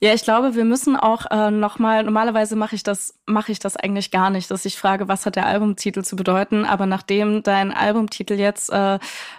Ja, 0.00 0.14
ich 0.14 0.22
glaube, 0.22 0.54
wir 0.54 0.64
müssen 0.64 0.96
auch 0.96 1.26
äh, 1.30 1.50
nochmal, 1.50 2.04
normalerweise 2.04 2.54
mache 2.54 2.76
ich 2.76 2.82
das, 2.82 3.14
mache 3.26 3.50
ich 3.52 3.58
das 3.58 3.76
eigentlich 3.76 4.10
gar 4.10 4.30
nicht, 4.30 4.50
dass 4.50 4.64
ich 4.64 4.78
frage, 4.78 5.08
was 5.08 5.26
hat 5.26 5.36
der 5.36 5.46
Albumtitel 5.46 6.02
zu 6.02 6.14
bedeuten, 6.14 6.64
aber 6.64 6.86
nachdem 6.86 7.42
dein 7.42 7.72
Albumtitel 7.72 8.34
jetzt 8.34 8.70
äh, 8.70 8.98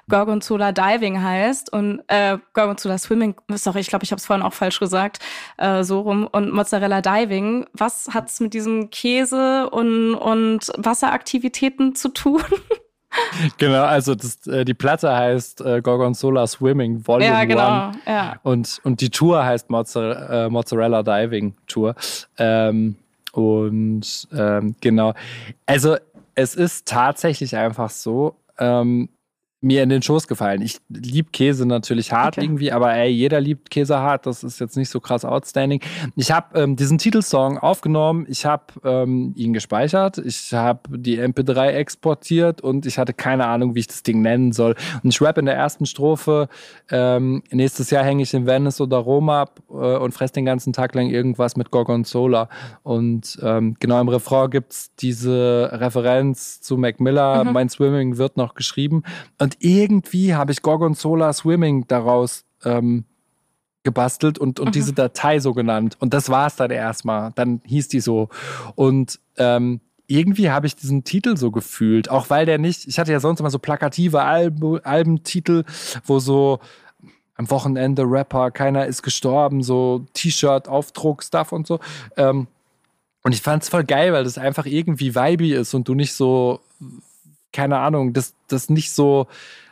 Gorgonzola 0.10 0.72
Diving 0.72 1.24
heißt 1.24 1.72
und 1.72 2.02
äh, 2.08 2.38
Gorgonzola 2.54 2.98
Swimming, 2.98 3.36
sorry, 3.52 3.80
ich 3.80 3.88
glaube, 3.88 4.04
ich 4.04 4.12
habe 4.12 4.20
es 4.20 4.26
vorhin 4.26 4.46
auch 4.46 4.54
falsch 4.54 4.80
gesagt, 4.80 5.20
äh, 5.58 5.84
so 5.84 6.02
rum, 6.02 6.28
und 6.30 6.52
Mozzarella 6.52 7.02
Diving, 7.02 7.66
was 7.74 8.10
hat's 8.14 8.40
mit 8.40 8.54
diesem 8.54 8.90
Käse 8.90 9.70
und, 9.70 10.16
und 10.16 10.72
Wasseraktivitäten 10.78 11.96
zu 11.96 12.10
tun? 12.10 12.44
Genau, 13.58 13.84
also 13.84 14.16
das, 14.16 14.46
äh, 14.48 14.66
die 14.66 14.74
Platte 14.74 15.16
heißt 15.16 15.62
äh, 15.62 15.82
Gorgonzola 15.82 16.46
Swimming 16.46 17.06
Volume 17.08 17.32
ja, 17.32 17.44
genau, 17.46 17.88
1 17.88 17.98
ja. 18.06 18.40
und, 18.44 18.80
und 18.84 19.02
die 19.02 19.10
Tour 19.10 19.44
heißt 19.44 19.70
Mozzarella, 19.70 20.46
äh, 20.46 20.50
Mozzarella 20.50 21.04
Diving 21.04 21.56
Tour. 21.68 21.96
Ähm, 22.38 22.96
und 23.32 24.28
ähm, 24.34 24.76
genau, 24.82 25.14
also 25.66 25.98
es 26.36 26.56
ist 26.56 26.88
tatsächlich 26.88 27.56
einfach 27.56 27.90
so, 27.90 28.36
ähm, 28.58 29.10
mir 29.62 29.84
in 29.84 29.90
den 29.90 30.02
Schoß 30.02 30.28
gefallen. 30.28 30.62
Ich 30.62 30.78
liebe 30.88 31.32
Käse 31.32 31.66
natürlich 31.66 32.14
hart 32.14 32.38
okay. 32.38 32.46
irgendwie, 32.46 32.72
aber 32.72 32.94
ey, 32.94 33.10
jeder 33.10 33.42
liebt 33.42 33.70
Käse 33.70 34.00
hart. 34.00 34.26
Das 34.26 34.44
ist 34.44 34.60
jetzt 34.60 34.78
nicht 34.78 34.90
so 34.90 35.02
krass 35.02 35.26
outstanding. 35.26 35.82
Ich 36.16 36.32
habe 36.32 36.58
ähm, 36.58 36.78
diesen 36.78 36.98
Titelsong 36.98 37.58
aufgenommen, 37.58 38.26
ich 38.30 38.46
habe 38.46 38.66
ähm, 38.86 39.34
ihn 39.36 39.52
gespeichert, 39.52 40.18
ich 40.18 40.54
habe 40.54 40.98
die 40.98 41.20
MP3 41.20 41.72
exportiert 41.72 42.62
und 42.62 42.86
ich 42.86 42.98
hatte 42.98 43.14
keine 43.14 43.48
Ahnung, 43.48 43.76
wie 43.76 43.80
ich 43.80 43.88
das 43.88 44.04
Ding 44.04 44.22
nennen 44.22 44.54
soll. 44.54 44.76
Und 45.04 45.10
ich 45.10 45.22
rap 45.22 45.38
in 45.38 45.46
der 45.46 45.56
ersten 45.56 45.86
Strophe, 45.86 46.48
ähm, 46.90 47.44
nächstes 47.52 47.90
Jahr 47.90 48.06
hänge 48.06 48.24
ich 48.24 48.34
in 48.34 48.46
Venice 48.46 48.80
oder 48.80 48.98
Rom 48.98 49.30
ab 49.30 49.60
äh, 49.70 49.74
und 49.74 50.14
fress 50.14 50.32
den 50.32 50.46
ganzen 50.46 50.72
Tag 50.72 50.96
lang 50.96 51.10
irgendwas 51.10 51.58
mit 51.58 51.70
Gorgonzola. 51.70 52.48
Und 52.84 53.38
ähm, 53.44 53.76
genau 53.80 54.00
im 54.00 54.08
Refrain 54.08 54.50
gibt's 54.50 54.96
diese 54.96 55.70
Referenz 55.74 56.62
zu 56.62 56.78
Mac 56.78 57.02
Miller, 57.02 57.44
mhm. 57.44 57.52
mein 57.52 57.68
Swimming 57.70 58.18
wird 58.18 58.38
noch 58.38 58.54
geschrieben. 58.54 59.04
Und 59.38 59.49
und 59.50 59.58
irgendwie 59.62 60.36
habe 60.36 60.52
ich 60.52 60.62
Gorgonzola 60.62 61.34
Swimming 61.34 61.88
daraus 61.88 62.46
ähm, 62.64 63.06
gebastelt 63.82 64.38
und, 64.38 64.60
und 64.60 64.68
mhm. 64.68 64.72
diese 64.74 64.94
Datei 64.94 65.40
so 65.40 65.56
genannt. 65.56 65.98
Und 66.00 66.14
das 66.14 66.30
war 66.30 66.46
es 66.46 66.56
dann 66.56 66.70
erstmal. 66.70 67.32
Dann 67.34 67.60
hieß 67.66 67.88
die 67.88 68.00
so. 68.00 68.30
Und 68.76 69.20
ähm, 69.38 69.80
irgendwie 70.06 70.52
habe 70.52 70.68
ich 70.68 70.76
diesen 70.76 71.04
Titel 71.04 71.36
so 71.36 71.50
gefühlt, 71.50 72.12
auch 72.12 72.30
weil 72.30 72.46
der 72.46 72.60
nicht, 72.60 72.88
ich 72.88 73.00
hatte 73.00 73.12
ja 73.12 73.20
sonst 73.20 73.40
immer 73.40 73.50
so 73.50 73.58
plakative 73.58 74.22
Alb 74.22 74.62
Albentitel, 74.84 75.64
wo 76.06 76.20
so 76.20 76.60
am 77.34 77.50
Wochenende 77.50 78.04
Rapper, 78.04 78.52
keiner 78.52 78.86
ist 78.86 79.02
gestorben, 79.02 79.64
so 79.64 80.06
T-Shirt, 80.14 80.68
Aufdruck, 80.68 81.24
Stuff 81.24 81.54
und 81.54 81.66
so. 81.66 81.80
Ähm, 82.18 82.46
und 83.24 83.34
ich 83.34 83.42
fand 83.42 83.64
es 83.64 83.70
voll 83.70 83.84
geil, 83.84 84.14
weil 84.14 84.26
das 84.26 84.38
einfach 84.38 84.68
irgendwie 84.68 85.16
vibey 85.16 85.54
ist 85.54 85.74
und 85.74 85.88
du 85.88 85.96
nicht 85.96 86.14
so 86.14 86.60
keine 87.52 87.80
Ahnung, 87.80 88.14
das, 88.14 88.34
das 88.48 88.70
nicht 88.70 88.92
so, 88.92 89.28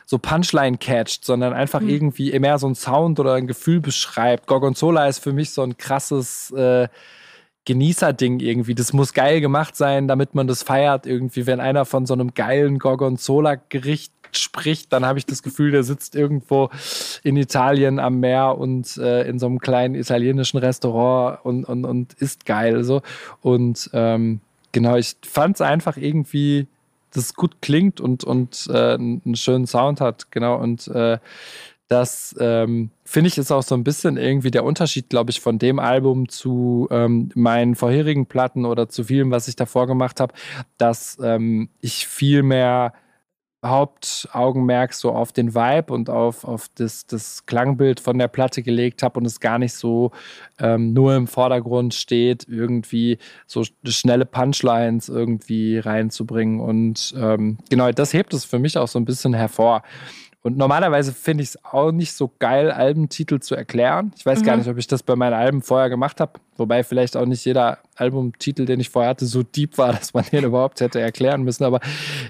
so 0.06 0.18
Punchline 0.18 0.78
catcht, 0.78 1.24
sondern 1.24 1.52
einfach 1.52 1.80
mhm. 1.80 1.88
irgendwie 1.90 2.38
mehr 2.38 2.58
so 2.58 2.66
ein 2.66 2.74
Sound 2.74 3.20
oder 3.20 3.34
ein 3.34 3.46
Gefühl 3.46 3.80
beschreibt. 3.80 4.46
Gorgonzola 4.46 5.06
ist 5.06 5.18
für 5.18 5.32
mich 5.32 5.50
so 5.50 5.62
ein 5.62 5.76
krasses 5.76 6.50
äh, 6.52 6.88
Genießerding 7.66 8.40
irgendwie. 8.40 8.74
Das 8.74 8.94
muss 8.94 9.12
geil 9.12 9.42
gemacht 9.42 9.76
sein, 9.76 10.08
damit 10.08 10.34
man 10.34 10.46
das 10.46 10.62
feiert. 10.62 11.06
Irgendwie, 11.06 11.46
wenn 11.46 11.60
einer 11.60 11.84
von 11.84 12.06
so 12.06 12.14
einem 12.14 12.32
geilen 12.32 12.78
Gorgonzola-Gericht 12.78 14.10
spricht, 14.32 14.90
dann 14.94 15.04
habe 15.04 15.18
ich 15.18 15.26
das 15.26 15.42
Gefühl, 15.42 15.70
der 15.72 15.82
sitzt 15.82 16.14
irgendwo 16.16 16.70
in 17.22 17.36
Italien 17.36 17.98
am 17.98 18.20
Meer 18.20 18.56
und 18.56 18.96
äh, 18.96 19.28
in 19.28 19.38
so 19.38 19.44
einem 19.44 19.58
kleinen 19.58 19.94
italienischen 19.94 20.56
Restaurant 20.56 21.44
und, 21.44 21.64
und, 21.64 21.84
und 21.84 22.14
isst 22.14 22.46
geil. 22.46 22.84
So. 22.84 23.02
Und 23.42 23.90
ähm, 23.92 24.40
genau, 24.72 24.96
ich 24.96 25.16
fand 25.22 25.56
es 25.56 25.60
einfach 25.60 25.98
irgendwie 25.98 26.66
das 27.18 27.34
gut 27.34 27.56
klingt 27.60 28.00
und, 28.00 28.24
und 28.24 28.68
äh, 28.70 28.94
einen 28.94 29.36
schönen 29.36 29.66
Sound 29.66 30.00
hat, 30.00 30.30
genau. 30.30 30.56
Und 30.56 30.88
äh, 30.88 31.18
das 31.88 32.36
ähm, 32.38 32.90
finde 33.04 33.28
ich 33.28 33.38
ist 33.38 33.50
auch 33.50 33.62
so 33.62 33.74
ein 33.74 33.84
bisschen 33.84 34.18
irgendwie 34.18 34.50
der 34.50 34.64
Unterschied, 34.64 35.08
glaube 35.08 35.30
ich, 35.30 35.40
von 35.40 35.58
dem 35.58 35.78
Album 35.78 36.28
zu 36.28 36.86
ähm, 36.90 37.30
meinen 37.34 37.74
vorherigen 37.74 38.26
Platten 38.26 38.66
oder 38.66 38.90
zu 38.90 39.04
vielem, 39.04 39.30
was 39.30 39.48
ich 39.48 39.56
davor 39.56 39.86
gemacht 39.86 40.20
habe, 40.20 40.34
dass 40.76 41.18
ähm, 41.22 41.70
ich 41.80 42.06
viel 42.06 42.42
mehr 42.42 42.92
Hauptaugenmerk 43.64 44.94
so 44.94 45.10
auf 45.10 45.32
den 45.32 45.54
Vibe 45.54 45.92
und 45.92 46.10
auf, 46.10 46.44
auf 46.44 46.68
das, 46.76 47.06
das 47.06 47.44
Klangbild 47.44 47.98
von 47.98 48.16
der 48.16 48.28
Platte 48.28 48.62
gelegt 48.62 49.02
habe 49.02 49.18
und 49.18 49.26
es 49.26 49.40
gar 49.40 49.58
nicht 49.58 49.74
so 49.74 50.12
ähm, 50.60 50.92
nur 50.92 51.16
im 51.16 51.26
Vordergrund 51.26 51.94
steht, 51.94 52.46
irgendwie 52.48 53.18
so 53.46 53.64
schnelle 53.84 54.26
Punchlines 54.26 55.08
irgendwie 55.08 55.78
reinzubringen. 55.78 56.60
Und 56.60 57.14
ähm, 57.16 57.58
genau, 57.68 57.90
das 57.90 58.12
hebt 58.12 58.32
es 58.32 58.44
für 58.44 58.60
mich 58.60 58.78
auch 58.78 58.88
so 58.88 58.98
ein 58.98 59.04
bisschen 59.04 59.34
hervor. 59.34 59.82
Und 60.42 60.56
normalerweise 60.56 61.12
finde 61.12 61.42
ich 61.42 61.50
es 61.50 61.64
auch 61.64 61.90
nicht 61.90 62.12
so 62.12 62.32
geil, 62.38 62.70
Albentitel 62.70 63.40
zu 63.40 63.56
erklären. 63.56 64.12
Ich 64.16 64.24
weiß 64.24 64.40
mhm. 64.40 64.44
gar 64.44 64.56
nicht, 64.56 64.68
ob 64.68 64.78
ich 64.78 64.86
das 64.86 65.02
bei 65.02 65.16
meinen 65.16 65.34
Alben 65.34 65.62
vorher 65.62 65.90
gemacht 65.90 66.20
habe. 66.20 66.40
Wobei 66.56 66.84
vielleicht 66.84 67.16
auch 67.16 67.26
nicht 67.26 67.44
jeder 67.44 67.78
Albumtitel, 67.96 68.64
den 68.64 68.78
ich 68.78 68.88
vorher 68.88 69.10
hatte, 69.10 69.26
so 69.26 69.42
deep 69.42 69.78
war, 69.78 69.92
dass 69.98 70.14
man 70.14 70.24
den 70.30 70.44
überhaupt 70.44 70.80
hätte 70.80 71.00
erklären 71.00 71.42
müssen. 71.42 71.64
Aber 71.64 71.80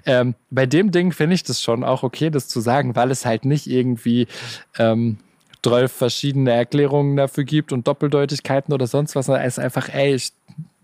ähm, 0.07 0.35
bei 0.51 0.65
dem 0.65 0.91
Ding 0.91 1.13
finde 1.13 1.35
ich 1.35 1.45
das 1.45 1.63
schon 1.63 1.85
auch 1.85 2.03
okay, 2.03 2.31
das 2.31 2.49
zu 2.49 2.61
sagen, 2.61 2.97
weil 2.97 3.11
es 3.11 3.27
halt 3.27 3.45
nicht 3.45 3.67
irgendwie 3.67 4.27
ähm, 4.79 5.19
12 5.63 5.93
verschiedene 5.93 6.53
Erklärungen 6.53 7.17
dafür 7.17 7.45
gibt 7.45 7.73
und 7.73 7.87
Doppeldeutigkeiten 7.87 8.73
oder 8.73 8.87
sonst 8.87 9.17
was. 9.17 9.29
Es 9.29 9.59
ist 9.59 9.59
einfach, 9.59 9.91
ey, 9.91 10.15
ich, 10.15 10.33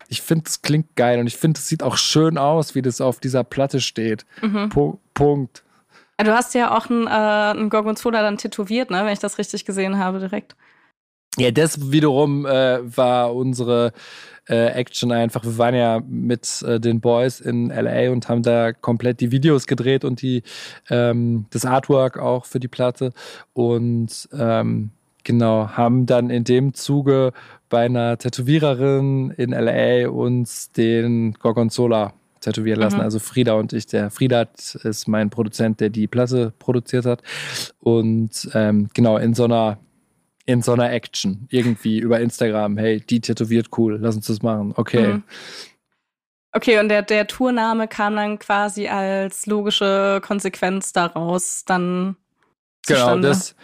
ich 0.09 0.21
finde, 0.21 0.45
es 0.47 0.61
klingt 0.61 0.95
geil 0.95 1.21
und 1.21 1.26
ich 1.26 1.37
finde, 1.37 1.59
es 1.59 1.69
sieht 1.69 1.83
auch 1.83 1.97
schön 1.97 2.37
aus, 2.37 2.75
wie 2.75 2.83
das 2.83 3.00
auf 3.00 3.19
dieser 3.19 3.45
Platte 3.45 3.81
steht. 3.81 4.26
Mhm. 4.43 4.99
Punkt. 5.14 5.63
Du 6.18 6.33
hast 6.33 6.54
ja 6.54 6.76
auch 6.76 6.88
einen, 6.88 7.06
äh, 7.06 7.11
einen 7.11 7.71
Gorgonzola 7.71 8.23
dann 8.23 8.38
tätowiert, 8.38 8.90
ne? 8.90 9.04
wenn 9.04 9.12
ich 9.12 9.18
das 9.18 9.38
richtig 9.38 9.64
gesehen 9.64 9.99
habe, 9.99 10.21
direkt. 10.21 10.54
Ja, 11.37 11.50
das 11.50 11.90
wiederum 11.90 12.47
äh, 12.47 12.78
war 12.97 13.35
unsere 13.35 13.92
äh, 14.49 14.66
Action 14.66 15.11
einfach. 15.11 15.42
Wir 15.44 15.59
waren 15.59 15.75
ja 15.75 16.00
mit 16.06 16.62
äh, 16.62 16.78
den 16.78 17.00
Boys 17.00 17.40
in 17.40 17.71
LA 17.71 18.12
und 18.12 18.28
haben 18.28 18.42
da 18.42 18.73
komplett 18.73 19.21
die 19.21 19.33
Videos 19.33 19.66
gedreht 19.66 20.04
und 20.04 20.23
die 20.23 20.44
ähm, 20.90 21.47
das 21.50 21.64
Artwork 21.64 22.18
auch 22.18 22.44
für 22.44 22.61
die 22.61 22.68
Platte. 22.68 23.12
Und 23.52 24.28
ähm, 24.33 24.90
genau, 25.25 25.71
haben 25.71 26.06
dann 26.06 26.30
in 26.30 26.44
dem 26.44 26.75
Zuge 26.75 27.33
bei 27.68 27.87
einer 27.87 28.16
Tätowiererin 28.16 29.30
in 29.30 29.50
LA 29.50 30.09
uns 30.09 30.71
den 30.71 31.33
Gorgonzola 31.35 32.12
tätowieren 32.44 32.80
lassen. 32.80 32.96
Mhm. 32.96 33.02
Also 33.02 33.18
Frieda 33.18 33.54
und 33.54 33.72
ich. 33.72 33.86
Der 33.86 34.10
Frieda 34.10 34.46
ist 34.82 35.08
mein 35.08 35.30
Produzent, 35.30 35.80
der 35.80 35.90
die 35.90 36.06
Platte 36.06 36.52
produziert 36.58 37.06
hat. 37.06 37.22
Und 37.80 38.48
ähm, 38.54 38.88
genau, 38.94 39.16
in 39.18 39.34
so 39.34 39.44
einer 39.44 39.78
in 40.46 40.60
so 40.60 40.72
einer 40.72 40.92
Action. 40.92 41.46
Irgendwie 41.50 41.98
über 41.98 42.20
Instagram, 42.20 42.76
hey, 42.76 43.00
die 43.00 43.20
tätowiert 43.20 43.68
cool, 43.78 43.98
lass 44.00 44.14
uns 44.14 44.26
das 44.26 44.42
machen. 44.42 44.74
Okay. 44.76 45.14
Mhm. 45.14 45.22
Okay, 46.52 46.78
und 46.78 46.88
der, 46.88 47.02
der 47.02 47.26
Tourname 47.26 47.88
kam 47.88 48.14
dann 48.14 48.38
quasi 48.38 48.86
als 48.86 49.46
logische 49.46 50.20
Konsequenz 50.22 50.92
daraus 50.92 51.64
dann 51.64 52.16
Genau, 52.86 53.18
das, 53.18 53.54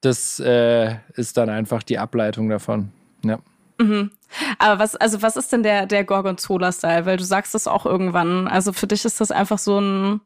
das 0.00 0.40
äh, 0.40 0.96
ist 1.14 1.36
dann 1.36 1.48
einfach 1.48 1.82
die 1.82 1.98
Ableitung 1.98 2.48
davon. 2.48 2.92
Ja. 3.24 3.40
Mhm. 3.80 4.10
Aber 4.58 4.78
was, 4.78 4.94
also 4.94 5.22
was 5.22 5.36
ist 5.36 5.52
denn 5.52 5.62
der, 5.62 5.86
der 5.86 6.04
Gorgonzola-Style? 6.04 7.06
Weil 7.06 7.16
du 7.16 7.24
sagst 7.24 7.54
das 7.54 7.66
auch 7.66 7.86
irgendwann. 7.86 8.46
Also 8.46 8.72
für 8.72 8.86
dich 8.86 9.04
ist 9.04 9.20
das 9.20 9.30
einfach 9.30 9.58
so 9.58 9.80
ein, 9.80 10.20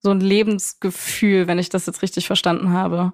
so 0.00 0.10
ein 0.10 0.20
Lebensgefühl, 0.20 1.46
wenn 1.46 1.58
ich 1.58 1.68
das 1.68 1.86
jetzt 1.86 2.02
richtig 2.02 2.26
verstanden 2.26 2.72
habe. 2.72 3.12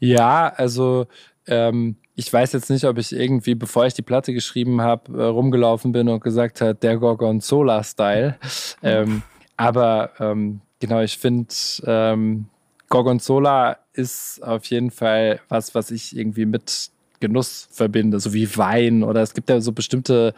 Ja, 0.00 0.48
also 0.48 1.06
ähm, 1.46 1.96
ich 2.14 2.32
weiß 2.32 2.52
jetzt 2.54 2.70
nicht, 2.70 2.84
ob 2.84 2.98
ich 2.98 3.12
irgendwie, 3.12 3.54
bevor 3.54 3.86
ich 3.86 3.94
die 3.94 4.02
Platte 4.02 4.32
geschrieben 4.32 4.80
habe, 4.80 5.20
äh, 5.20 5.24
rumgelaufen 5.24 5.92
bin 5.92 6.08
und 6.08 6.24
gesagt 6.24 6.60
hat, 6.60 6.82
der 6.82 6.96
Gorgonzola-Style. 6.96 8.38
Ähm, 8.82 9.22
aber 9.56 10.10
ähm, 10.18 10.60
genau, 10.80 11.00
ich 11.00 11.18
finde, 11.18 11.54
ähm, 11.84 12.46
Gorgonzola 12.88 13.78
ist 13.92 14.42
auf 14.42 14.64
jeden 14.66 14.90
Fall 14.90 15.40
was, 15.48 15.74
was 15.74 15.90
ich 15.90 16.16
irgendwie 16.16 16.46
mit 16.46 16.90
Genuss 17.20 17.68
verbinde, 17.70 18.20
so 18.20 18.32
wie 18.32 18.56
Wein 18.56 19.02
oder 19.02 19.22
es 19.22 19.34
gibt 19.34 19.48
ja 19.50 19.60
so 19.60 19.72
bestimmte 19.72 20.34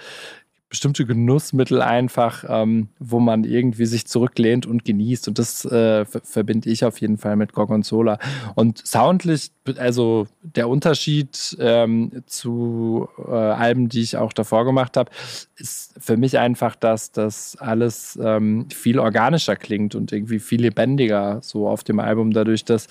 bestimmte 0.68 1.06
Genussmittel 1.06 1.80
einfach, 1.80 2.44
ähm, 2.46 2.88
wo 2.98 3.20
man 3.20 3.44
irgendwie 3.44 3.86
sich 3.86 4.06
zurücklehnt 4.06 4.66
und 4.66 4.84
genießt. 4.84 5.28
Und 5.28 5.38
das 5.38 5.64
äh, 5.64 6.04
verbinde 6.04 6.68
ich 6.68 6.84
auf 6.84 7.00
jeden 7.00 7.16
Fall 7.16 7.36
mit 7.36 7.54
Gorgonzola. 7.54 8.18
Und 8.54 8.86
soundlich, 8.86 9.50
also 9.78 10.26
der 10.42 10.68
Unterschied 10.68 11.56
ähm, 11.58 12.22
zu 12.26 13.08
äh, 13.26 13.32
Alben, 13.32 13.88
die 13.88 14.02
ich 14.02 14.18
auch 14.18 14.34
davor 14.34 14.66
gemacht 14.66 14.98
habe, 14.98 15.10
ist 15.56 15.94
für 15.98 16.18
mich 16.18 16.38
einfach, 16.38 16.76
dass 16.76 17.12
das 17.12 17.56
alles 17.56 18.18
ähm, 18.22 18.68
viel 18.70 18.98
organischer 18.98 19.56
klingt 19.56 19.94
und 19.94 20.12
irgendwie 20.12 20.38
viel 20.38 20.60
lebendiger 20.60 21.40
so 21.42 21.66
auf 21.66 21.82
dem 21.82 21.98
Album, 21.98 22.32
dadurch, 22.32 22.66
dass 22.66 22.88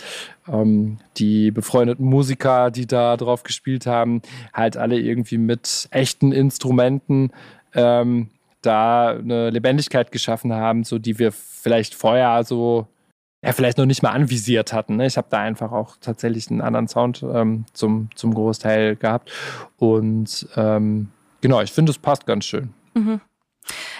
ähm, 0.48 0.98
die 1.18 1.52
befreundeten 1.52 2.06
Musiker, 2.06 2.72
die 2.72 2.88
da 2.88 3.18
drauf 3.18 3.44
gespielt 3.44 3.86
haben, 3.86 4.22
halt 4.52 4.78
alle 4.78 5.00
irgendwie 5.00 5.38
mit 5.38 5.88
echten 5.92 6.32
Instrumenten 6.32 7.32
ähm, 7.74 8.30
da 8.62 9.10
eine 9.10 9.50
Lebendigkeit 9.50 10.12
geschaffen 10.12 10.54
haben, 10.54 10.84
so 10.84 11.00
die 11.00 11.20
wir 11.20 11.32
vielleicht 11.32 11.96
vorher 11.96 12.44
so 12.44 12.88
ja, 13.44 13.54
vielleicht 13.54 13.78
noch 13.78 13.86
nicht 13.86 14.02
mal 14.02 14.12
anvisiert 14.12 14.74
hatten. 14.74 14.96
Ne? 14.98 15.06
Ich 15.06 15.18
habe 15.18 15.28
da 15.30 15.40
einfach 15.40 15.72
auch 15.72 15.98
tatsächlich 16.02 16.50
einen 16.50 16.62
anderen 16.62 16.88
Sound 16.88 17.24
ähm, 17.24 17.66
zum, 17.74 18.10
zum 18.16 18.34
Großteil 18.34 18.96
gehabt. 18.96 19.32
Und 19.78 20.48
ähm, 20.56 21.10
genau, 21.42 21.62
ich 21.62 21.72
finde, 21.72 21.92
es 21.92 22.00
passt 22.00 22.26
ganz 22.26 22.46
schön. 22.46 22.74
Mhm. 22.96 23.22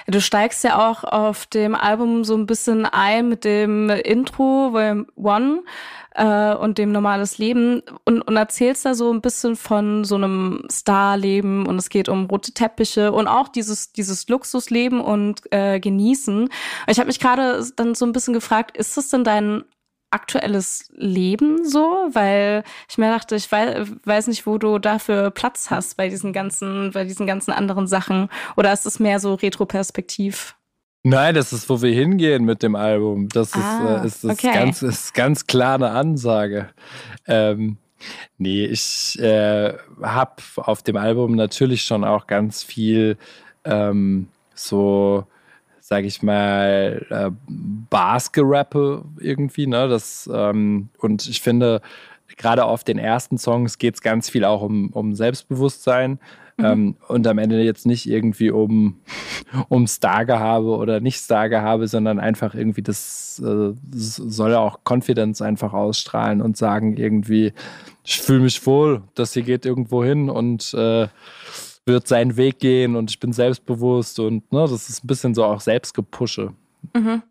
Du 0.08 0.22
steigst 0.22 0.64
ja 0.64 0.90
auch 0.90 1.04
auf 1.04 1.46
dem 1.46 1.76
Album 1.76 2.24
so 2.24 2.36
ein 2.36 2.46
bisschen 2.46 2.86
ein 2.86 3.30
mit 3.30 3.44
dem 3.44 3.90
Intro, 3.90 4.72
Volume 4.72 5.06
One 5.16 5.64
äh, 6.16 6.54
und 6.56 6.78
dem 6.78 6.92
normales 6.92 7.38
Leben 7.38 7.82
und, 8.06 8.22
und 8.22 8.36
erzählst 8.38 8.86
da 8.86 8.94
so 8.94 9.12
ein 9.12 9.22
bisschen 9.22 9.56
von 9.56 10.04
so 10.04 10.16
einem 10.16 10.64
Starleben 10.72 11.66
und 11.66 11.78
es 11.78 11.90
geht 11.90 12.10
um 12.10 12.26
rote 12.26 12.54
Teppiche 12.54 13.12
und 13.12 13.28
auch 13.28 13.48
dieses, 13.48 13.92
dieses 13.94 14.28
Luxusleben 14.28 15.00
und 15.00 15.42
äh, 15.52 15.80
Genießen. 15.80 16.50
Ich 16.88 17.00
habe 17.00 17.08
mich 17.08 17.20
gerade 17.20 17.66
dann 17.76 17.96
so 17.96 18.06
ein 18.06 18.14
bisschen 18.14 18.34
gefragt, 18.34 18.76
ist 18.78 18.98
das 18.98 19.10
denn 19.10 19.24
dein 19.24 19.64
aktuelles 20.12 20.90
Leben 20.96 21.68
so? 21.68 22.10
Weil 22.12 22.64
ich 22.90 22.98
mir 22.98 23.10
dachte, 23.10 23.36
ich 23.36 23.52
weiß, 23.52 23.90
weiß 24.04 24.28
nicht, 24.28 24.46
wo 24.46 24.58
du 24.58 24.80
dafür 24.80 25.32
Platz 25.32 25.70
hast 25.70 25.98
bei 25.98 26.10
diesen 26.10 26.34
ganzen, 26.34 26.92
bei 26.92 27.04
diesen 27.04 27.28
ganzen 27.28 27.52
anderen 27.52 27.88
Sachen. 27.88 28.30
Oder 28.56 28.74
ist 28.74 28.86
es 28.86 29.00
mehr 29.00 29.20
so 29.20 29.34
Retroperspektiv? 29.34 30.56
Nein, 31.04 31.36
das 31.36 31.54
ist, 31.54 31.70
wo 31.70 31.82
wir 31.82 31.94
hingehen 31.94 32.44
mit 32.44 32.64
dem 32.64 32.76
Album. 32.76 33.30
Das 33.30 33.54
ah, 33.54 34.02
ist, 34.04 34.24
äh, 34.26 34.32
ist, 34.32 34.40
okay. 34.40 34.54
ganz, 34.54 34.82
ist 34.82 35.14
ganz 35.14 35.48
klar 35.48 35.76
eine 35.76 35.92
Ansage. 35.92 36.70
Ähm, 37.28 37.78
nee, 38.38 38.66
ich 38.66 39.18
äh, 39.20 39.74
habe 40.02 40.36
auf 40.58 40.84
dem 40.84 40.98
Album 40.98 41.36
natürlich 41.36 41.84
schon 41.84 42.04
auch 42.04 42.28
ganz 42.28 42.64
viel 42.64 43.18
ähm, 43.64 44.28
so, 44.54 45.26
sag 45.88 46.04
ich 46.04 46.22
mal, 46.22 47.06
äh, 47.10 47.32
Baskerappe 47.90 49.06
irgendwie. 49.22 49.68
Ne? 49.68 49.88
Das, 49.88 50.30
ähm, 50.32 50.90
und 50.98 51.26
ich 51.30 51.40
finde, 51.40 51.80
gerade 52.36 52.66
auf 52.66 52.84
den 52.84 52.98
ersten 52.98 53.38
Songs 53.38 53.78
geht 53.78 53.96
es 53.96 54.02
ganz 54.02 54.30
viel 54.30 54.44
auch 54.44 54.64
um, 54.64 54.90
um 54.90 55.16
Selbstbewusstsein. 55.16 56.20
Mhm. 56.58 56.66
Ähm, 56.66 56.96
und 57.08 57.26
am 57.26 57.38
Ende 57.38 57.64
jetzt 57.64 57.86
nicht 57.86 58.06
irgendwie 58.06 58.52
um, 58.52 59.00
um 59.70 59.88
Stargehabe 59.88 60.76
oder 60.76 61.00
nicht 61.00 61.24
Stargehabe, 61.24 61.88
sondern 61.88 62.20
einfach 62.20 62.54
irgendwie 62.54 62.82
das, 62.82 63.42
äh, 63.42 63.72
soll 63.94 64.52
ja 64.52 64.60
auch 64.60 64.80
Confidence 64.84 65.42
einfach 65.42 65.72
ausstrahlen 65.72 66.42
und 66.42 66.58
sagen 66.58 66.98
irgendwie, 66.98 67.54
ich 68.04 68.20
fühle 68.20 68.42
mich 68.42 68.66
wohl, 68.66 69.04
das 69.16 69.32
hier 69.32 69.44
geht 69.44 69.66
irgendwo 69.66 70.04
hin 70.04 70.30
und 70.30 70.74
äh, 70.74 71.08
wird 71.88 72.08
seinen 72.08 72.38
Weg 72.38 72.60
gehen 72.60 72.96
und 72.96 73.10
ich 73.10 73.20
bin 73.20 73.34
selbstbewusst 73.34 74.20
und 74.20 74.52
ne, 74.52 74.62
das 74.62 74.90
ist 74.90 75.04
ein 75.04 75.08
bisschen 75.08 75.34
so 75.34 75.44
auch 75.44 75.62
Selbstgepusche. 75.62 76.54
Mhm. 76.94 77.24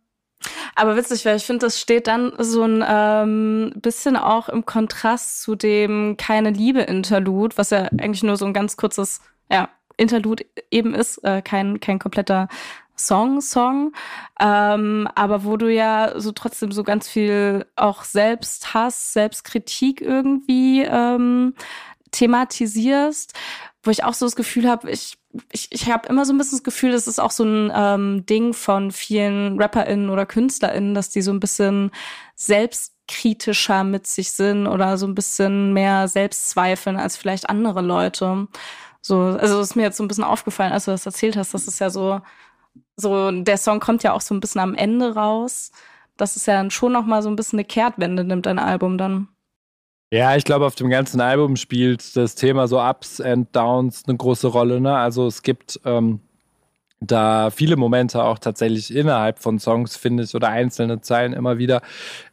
Aber 0.75 0.97
witzig, 0.97 1.25
weil 1.25 1.37
ich 1.37 1.45
finde, 1.45 1.66
das 1.66 1.81
steht 1.81 2.07
dann 2.07 2.33
so 2.38 2.62
ein 2.62 2.85
ähm, 2.87 3.73
bisschen 3.77 4.16
auch 4.16 4.49
im 4.49 4.66
Kontrast 4.66 5.42
zu 5.42 5.55
dem 5.55 6.16
Keine 6.19 6.51
Liebe-Interlude, 6.51 7.57
was 7.57 7.71
ja 7.71 7.85
eigentlich 7.99 8.23
nur 8.23 8.37
so 8.37 8.45
ein 8.45 8.53
ganz 8.53 8.77
kurzes, 8.77 9.21
ja, 9.51 9.71
Interlude 9.97 10.45
eben 10.71 10.95
ist, 10.95 11.25
äh, 11.25 11.40
kein, 11.40 11.81
kein 11.81 11.99
kompletter 11.99 12.49
Song, 12.97 13.40
Song, 13.40 13.92
ähm, 14.40 15.09
aber 15.14 15.45
wo 15.45 15.57
du 15.57 15.73
ja 15.73 16.19
so 16.19 16.33
trotzdem 16.33 16.73
so 16.73 16.83
ganz 16.83 17.09
viel 17.09 17.66
auch 17.77 18.05
Selbsthass, 18.05 19.12
Selbstkritik 19.12 20.01
irgendwie 20.01 20.83
ähm, 20.83 21.55
thematisierst, 22.11 23.35
wo 23.87 23.90
ich 23.90 24.05
auch 24.05 24.14
so 24.14 24.27
das 24.27 24.37
Gefühl 24.37 24.68
habe, 24.68 24.90
ich 24.90 25.16
ich, 25.53 25.68
ich 25.70 25.90
habe 25.90 26.09
immer 26.09 26.25
so 26.25 26.33
ein 26.33 26.38
bisschen 26.38 26.59
das 26.59 26.64
Gefühl, 26.64 26.92
das 26.92 27.07
ist 27.07 27.18
auch 27.18 27.31
so 27.31 27.44
ein 27.44 27.72
ähm, 27.75 28.27
Ding 28.27 28.55
von 28.55 28.90
vielen 28.90 29.61
RapperInnen 29.61 30.11
oder 30.11 30.27
KünstlerInnen, 30.27 30.94
dass 30.94 31.11
die 31.11 31.22
so 31.22 31.31
ein 31.33 31.40
bisschen 31.40 31.90
selbstkritischer 32.35 33.85
mit 33.85 34.07
sich 34.07 34.33
sind 34.33 34.66
oder 34.66 34.99
so 34.99 35.07
ein 35.07 35.14
bisschen 35.14 35.72
mehr 35.72 36.09
Selbstzweifeln 36.09 36.96
als 36.96 37.16
vielleicht 37.16 37.49
andere 37.49 37.83
Leute. 37.83 38.49
So, 39.03 39.20
also 39.20 39.61
ist 39.61 39.77
mir 39.77 39.83
jetzt 39.85 39.99
so 39.99 40.05
ein 40.05 40.09
bisschen 40.09 40.25
aufgefallen, 40.25 40.72
als 40.72 40.87
du 40.87 40.90
das 40.90 41.07
erzählt 41.07 41.37
hast, 41.37 41.55
das 41.55 41.68
ist 41.68 41.79
ja 41.79 41.90
so, 41.90 42.20
so, 42.96 43.31
der 43.31 43.59
Song 43.59 43.81
kommt 43.81 44.03
ja 44.03 44.12
auch 44.12 44.20
so 44.20 44.35
ein 44.35 44.40
bisschen 44.40 44.61
am 44.61 44.75
Ende 44.75 45.14
raus. 45.14 45.70
Das 46.16 46.37
ist 46.37 46.46
ja 46.46 46.68
schon 46.70 46.92
noch 46.92 47.05
mal 47.07 47.22
so 47.22 47.29
ein 47.29 47.37
bisschen 47.37 47.59
eine 47.59 47.66
Kehrtwende, 47.66 48.25
nimmt 48.25 48.46
dein 48.46 48.59
Album 48.59 48.99
dann. 48.99 49.29
Ja, 50.16 50.35
ich 50.35 50.44
glaube, 50.44 50.64
auf 50.64 50.74
dem 50.74 50.88
ganzen 50.88 51.20
Album 51.20 51.57
spielt 51.57 52.16
das 52.16 52.37
Thema 52.37 52.68
so 52.68 52.81
Ups 52.81 53.20
and 53.20 53.55
Downs 53.55 54.05
eine 54.07 54.16
große 54.16 54.46
Rolle. 54.46 54.81
Ne? 54.81 54.96
Also 54.96 55.26
es 55.26 55.42
gibt 55.42 55.79
ähm, 55.85 56.20
da 57.00 57.50
viele 57.50 57.76
Momente 57.76 58.24
auch 58.24 58.38
tatsächlich 58.38 58.96
innerhalb 58.96 59.38
von 59.38 59.59
Songs, 59.59 59.94
finde 59.94 60.22
ich, 60.22 60.35
oder 60.35 60.48
einzelne 60.48 61.02
Zeilen 61.02 61.35
immer 61.35 61.59
wieder, 61.59 61.83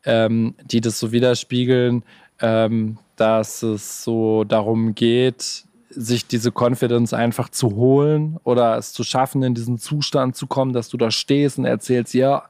ähm, 0.06 0.56
die 0.64 0.80
das 0.80 0.98
so 0.98 1.12
widerspiegeln, 1.12 2.06
ähm, 2.40 3.00
dass 3.18 3.64
es 3.64 4.06
so 4.06 4.46
darum 4.46 4.96
geht, 4.96 5.66
sich 5.90 6.26
diese 6.26 6.54
Confidence 6.58 7.14
einfach 7.14 7.50
zu 7.50 7.76
holen 7.76 8.40
oder 8.46 8.78
es 8.78 8.94
zu 8.94 9.04
schaffen, 9.04 9.44
in 9.44 9.56
diesen 9.56 9.78
Zustand 9.78 10.38
zu 10.38 10.48
kommen, 10.48 10.72
dass 10.72 10.88
du 10.88 10.96
da 10.96 11.12
stehst 11.12 11.58
und 11.58 11.66
erzählst, 11.66 12.14
ja, 12.14 12.44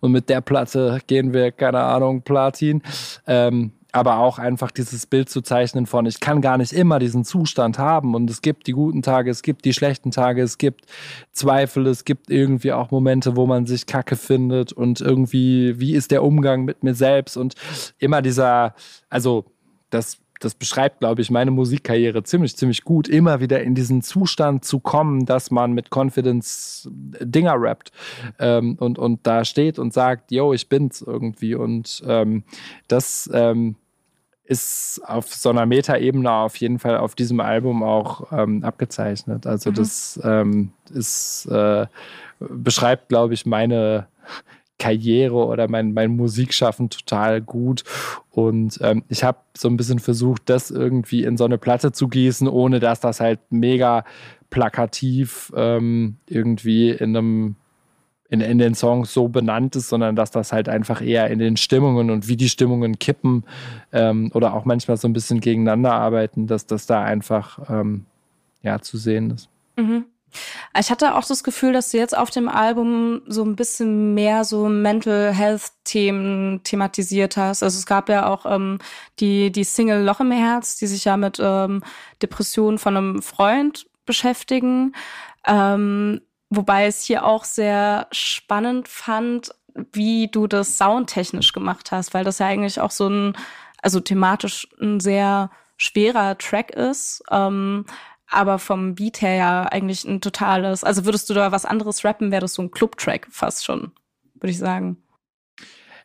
und 0.00 0.12
mit 0.12 0.30
der 0.30 0.40
Platte 0.40 1.00
gehen 1.06 1.34
wir, 1.34 1.52
keine 1.52 1.80
Ahnung, 1.80 2.22
Platin. 2.22 2.82
Ähm, 3.26 3.72
aber 3.92 4.18
auch 4.18 4.38
einfach 4.38 4.70
dieses 4.70 5.06
Bild 5.06 5.30
zu 5.30 5.40
zeichnen 5.40 5.86
von, 5.86 6.04
ich 6.04 6.20
kann 6.20 6.40
gar 6.40 6.58
nicht 6.58 6.72
immer 6.72 6.98
diesen 6.98 7.24
Zustand 7.24 7.78
haben 7.78 8.14
und 8.14 8.28
es 8.28 8.42
gibt 8.42 8.66
die 8.66 8.72
guten 8.72 9.02
Tage, 9.02 9.30
es 9.30 9.42
gibt 9.42 9.64
die 9.64 9.72
schlechten 9.72 10.10
Tage, 10.10 10.42
es 10.42 10.58
gibt 10.58 10.84
Zweifel, 11.32 11.86
es 11.86 12.04
gibt 12.04 12.30
irgendwie 12.30 12.72
auch 12.72 12.90
Momente, 12.90 13.36
wo 13.36 13.46
man 13.46 13.66
sich 13.66 13.86
kacke 13.86 14.16
findet 14.16 14.72
und 14.72 15.00
irgendwie, 15.00 15.80
wie 15.80 15.94
ist 15.94 16.10
der 16.10 16.22
Umgang 16.22 16.64
mit 16.64 16.82
mir 16.82 16.94
selbst 16.94 17.36
und 17.36 17.54
immer 17.98 18.20
dieser, 18.20 18.74
also 19.08 19.46
das 19.90 20.18
das 20.40 20.54
beschreibt, 20.54 21.00
glaube 21.00 21.22
ich, 21.22 21.30
meine 21.30 21.50
Musikkarriere 21.50 22.22
ziemlich, 22.22 22.56
ziemlich 22.56 22.84
gut, 22.84 23.08
immer 23.08 23.40
wieder 23.40 23.62
in 23.62 23.74
diesen 23.74 24.02
Zustand 24.02 24.64
zu 24.64 24.80
kommen, 24.80 25.26
dass 25.26 25.50
man 25.50 25.72
mit 25.72 25.90
Confidence 25.94 26.88
Dinger 26.90 27.54
rappt 27.56 27.92
ähm, 28.38 28.76
und, 28.78 28.98
und 28.98 29.26
da 29.26 29.44
steht 29.44 29.78
und 29.78 29.92
sagt, 29.92 30.30
yo, 30.30 30.52
ich 30.52 30.68
bin's 30.68 31.02
irgendwie. 31.02 31.54
Und 31.54 32.02
ähm, 32.06 32.44
das 32.86 33.28
ähm, 33.32 33.76
ist 34.44 35.00
auf 35.04 35.34
so 35.34 35.50
einer 35.50 35.66
Metaebene 35.66 36.30
auf 36.30 36.56
jeden 36.56 36.78
Fall 36.78 36.96
auf 36.96 37.14
diesem 37.14 37.40
Album 37.40 37.82
auch 37.82 38.32
ähm, 38.32 38.64
abgezeichnet. 38.64 39.46
Also 39.46 39.70
mhm. 39.70 39.74
das 39.74 40.20
ähm, 40.24 40.72
ist, 40.90 41.46
äh, 41.46 41.86
beschreibt, 42.40 43.08
glaube 43.10 43.34
ich, 43.34 43.44
meine 43.44 44.06
Karriere 44.78 45.46
oder 45.46 45.68
mein, 45.68 45.92
mein 45.92 46.16
Musikschaffen 46.16 46.90
total 46.90 47.40
gut. 47.40 47.84
Und 48.30 48.78
ähm, 48.82 49.02
ich 49.08 49.24
habe 49.24 49.38
so 49.56 49.68
ein 49.68 49.76
bisschen 49.76 49.98
versucht, 49.98 50.42
das 50.46 50.70
irgendwie 50.70 51.24
in 51.24 51.36
so 51.36 51.44
eine 51.44 51.58
Platte 51.58 51.92
zu 51.92 52.08
gießen, 52.08 52.48
ohne 52.48 52.80
dass 52.80 53.00
das 53.00 53.20
halt 53.20 53.40
mega 53.50 54.04
plakativ 54.50 55.52
ähm, 55.56 56.16
irgendwie 56.26 56.90
in 56.90 57.16
einem 57.16 57.56
in, 58.30 58.40
in 58.40 58.58
den 58.58 58.74
Songs 58.74 59.12
so 59.14 59.28
benannt 59.28 59.74
ist, 59.74 59.88
sondern 59.88 60.14
dass 60.14 60.30
das 60.30 60.52
halt 60.52 60.68
einfach 60.68 61.00
eher 61.00 61.30
in 61.30 61.38
den 61.38 61.56
Stimmungen 61.56 62.10
und 62.10 62.28
wie 62.28 62.36
die 62.36 62.50
Stimmungen 62.50 62.98
kippen 62.98 63.44
ähm, 63.90 64.30
oder 64.34 64.52
auch 64.54 64.64
manchmal 64.66 64.98
so 64.98 65.08
ein 65.08 65.14
bisschen 65.14 65.40
gegeneinander 65.40 65.94
arbeiten, 65.94 66.46
dass 66.46 66.66
das 66.66 66.86
da 66.86 67.02
einfach 67.02 67.70
ähm, 67.70 68.04
ja 68.62 68.80
zu 68.80 68.98
sehen 68.98 69.30
ist. 69.30 69.48
Mhm. 69.76 70.04
Ich 70.78 70.90
hatte 70.90 71.14
auch 71.14 71.24
das 71.24 71.44
Gefühl, 71.44 71.72
dass 71.72 71.90
du 71.90 71.98
jetzt 71.98 72.16
auf 72.16 72.30
dem 72.30 72.48
Album 72.48 73.22
so 73.26 73.44
ein 73.44 73.56
bisschen 73.56 74.14
mehr 74.14 74.44
so 74.44 74.68
Mental 74.68 75.32
Health 75.32 75.72
Themen 75.84 76.62
thematisiert 76.64 77.36
hast. 77.36 77.62
Also 77.62 77.78
es 77.78 77.86
gab 77.86 78.08
ja 78.08 78.28
auch 78.28 78.46
ähm, 78.46 78.78
die, 79.20 79.50
die 79.50 79.64
Single 79.64 80.04
Loch 80.04 80.20
im 80.20 80.30
Herz, 80.30 80.76
die 80.76 80.86
sich 80.86 81.04
ja 81.04 81.16
mit 81.16 81.38
ähm, 81.40 81.82
Depressionen 82.22 82.78
von 82.78 82.96
einem 82.96 83.22
Freund 83.22 83.86
beschäftigen. 84.04 84.94
Ähm, 85.46 86.20
Wobei 86.50 86.86
es 86.86 87.02
hier 87.04 87.26
auch 87.26 87.44
sehr 87.44 88.06
spannend 88.10 88.88
fand, 88.88 89.50
wie 89.92 90.28
du 90.28 90.46
das 90.46 90.78
soundtechnisch 90.78 91.52
gemacht 91.52 91.92
hast, 91.92 92.14
weil 92.14 92.24
das 92.24 92.38
ja 92.38 92.46
eigentlich 92.46 92.80
auch 92.80 92.90
so 92.90 93.08
ein, 93.08 93.36
also 93.82 94.00
thematisch 94.00 94.66
ein 94.80 94.98
sehr 94.98 95.50
schwerer 95.76 96.38
Track 96.38 96.70
ist, 96.70 97.22
ähm, 97.30 97.84
aber 98.30 98.58
vom 98.58 98.94
Beat 98.94 99.22
her 99.22 99.34
ja 99.34 99.62
eigentlich 99.64 100.04
ein 100.04 100.20
totales, 100.20 100.84
also 100.84 101.04
würdest 101.04 101.30
du 101.30 101.34
da 101.34 101.52
was 101.52 101.64
anderes 101.64 102.04
rappen, 102.04 102.30
wäre 102.30 102.42
das 102.42 102.54
so 102.54 102.62
ein 102.62 102.70
Club-Track 102.70 103.28
fast 103.30 103.64
schon, 103.64 103.92
würde 104.34 104.50
ich 104.50 104.58
sagen. 104.58 104.98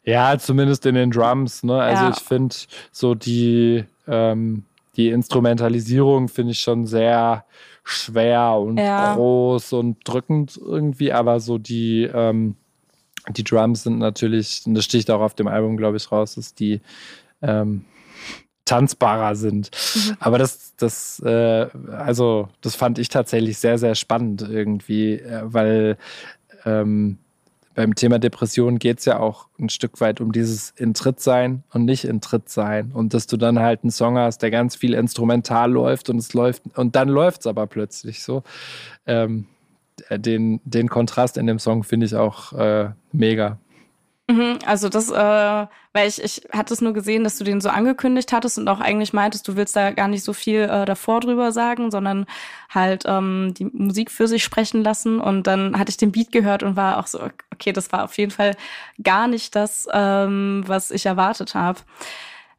Ja, 0.03 0.37
zumindest 0.37 0.85
in 0.85 0.95
den 0.95 1.11
Drums, 1.11 1.63
ne? 1.63 1.81
Also 1.81 2.03
ja. 2.03 2.09
ich 2.09 2.19
finde 2.19 2.55
so 2.91 3.15
die, 3.15 3.85
ähm, 4.07 4.65
die 4.97 5.09
Instrumentalisierung 5.09 6.27
finde 6.27 6.51
ich 6.51 6.59
schon 6.59 6.85
sehr, 6.85 7.45
schwer 7.83 8.53
und 8.53 8.77
ja. 8.77 9.15
groß 9.15 9.73
und 9.73 9.97
drückend 10.05 10.57
irgendwie, 10.57 11.11
aber 11.11 11.39
so 11.39 11.57
die, 11.57 12.03
ähm, 12.03 12.55
die 13.29 13.43
Drums 13.43 13.83
sind 13.83 13.99
natürlich, 13.99 14.63
und 14.65 14.75
das 14.75 14.85
sticht 14.85 15.11
auch 15.11 15.21
auf 15.21 15.35
dem 15.35 15.47
Album, 15.47 15.77
glaube 15.77 15.97
ich, 15.97 16.11
raus, 16.11 16.35
dass 16.35 16.53
die 16.53 16.81
ähm, 17.41 17.85
tanzbarer 18.65 19.35
sind. 19.35 19.71
Mhm. 19.95 20.17
Aber 20.19 20.37
das, 20.37 20.73
das, 20.77 21.19
äh, 21.19 21.67
also, 21.91 22.49
das 22.61 22.75
fand 22.75 22.99
ich 22.99 23.09
tatsächlich 23.09 23.57
sehr, 23.57 23.77
sehr 23.77 23.95
spannend 23.95 24.41
irgendwie, 24.41 25.13
äh, 25.13 25.41
weil 25.43 25.97
ähm, 26.65 27.17
beim 27.75 27.95
Thema 27.95 28.19
Depression 28.19 28.77
geht 28.77 28.99
es 28.99 29.05
ja 29.05 29.19
auch 29.19 29.47
ein 29.59 29.69
Stück 29.69 29.99
weit 29.99 30.21
um 30.21 30.31
dieses 30.31 30.71
Intritt 30.71 31.19
sein 31.19 31.63
und 31.71 31.85
nicht 31.85 32.05
Intritt 32.05 32.49
sein. 32.49 32.91
Und 32.93 33.13
dass 33.13 33.25
du 33.25 33.35
dann 33.35 33.59
halt 33.59 33.83
einen 33.83 33.91
Song 33.91 34.17
hast, 34.17 34.43
der 34.43 34.51
ganz 34.51 34.75
viel 34.75 34.93
instrumental 34.93 35.71
läuft 35.71 36.09
und 36.09 36.17
es 36.17 36.33
läuft 36.33 36.63
und 36.75 36.95
dann 36.95 37.09
läuft 37.09 37.41
es 37.41 37.47
aber 37.47 37.65
plötzlich 37.67 38.23
so. 38.23 38.43
Ähm, 39.07 39.47
den, 40.09 40.59
den 40.65 40.89
Kontrast 40.89 41.37
in 41.37 41.47
dem 41.47 41.59
Song 41.59 41.83
finde 41.83 42.05
ich 42.05 42.15
auch 42.15 42.53
äh, 42.53 42.89
mega. 43.11 43.57
Mhm, 44.29 44.59
also 44.65 44.87
das, 44.87 45.09
äh, 45.11 45.67
weil 45.91 46.07
ich, 46.07 46.23
ich 46.23 46.47
hatte 46.53 46.73
es 46.73 46.79
nur 46.79 46.93
gesehen, 46.93 47.25
dass 47.25 47.37
du 47.37 47.43
den 47.43 47.59
so 47.59 47.67
angekündigt 47.67 48.31
hattest 48.31 48.57
und 48.57 48.69
auch 48.69 48.79
eigentlich 48.79 49.11
meintest, 49.11 49.45
du 49.49 49.57
willst 49.57 49.75
da 49.75 49.91
gar 49.91 50.07
nicht 50.07 50.23
so 50.23 50.31
viel 50.31 50.61
äh, 50.61 50.85
davor 50.85 51.19
drüber 51.19 51.51
sagen, 51.51 51.91
sondern 51.91 52.25
halt 52.69 53.03
ähm, 53.05 53.53
die 53.53 53.65
Musik 53.65 54.09
für 54.11 54.29
sich 54.29 54.41
sprechen 54.41 54.81
lassen. 54.81 55.19
Und 55.19 55.45
dann 55.45 55.77
hatte 55.77 55.89
ich 55.89 55.97
den 55.97 56.13
Beat 56.13 56.31
gehört 56.31 56.63
und 56.63 56.77
war 56.77 56.99
auch 56.99 57.07
so, 57.07 57.19
okay, 57.53 57.73
das 57.73 57.91
war 57.91 58.05
auf 58.05 58.17
jeden 58.17 58.31
Fall 58.31 58.55
gar 59.03 59.27
nicht 59.27 59.55
das, 59.55 59.89
ähm, 59.91 60.63
was 60.67 60.91
ich 60.91 61.05
erwartet 61.05 61.53
habe. 61.53 61.81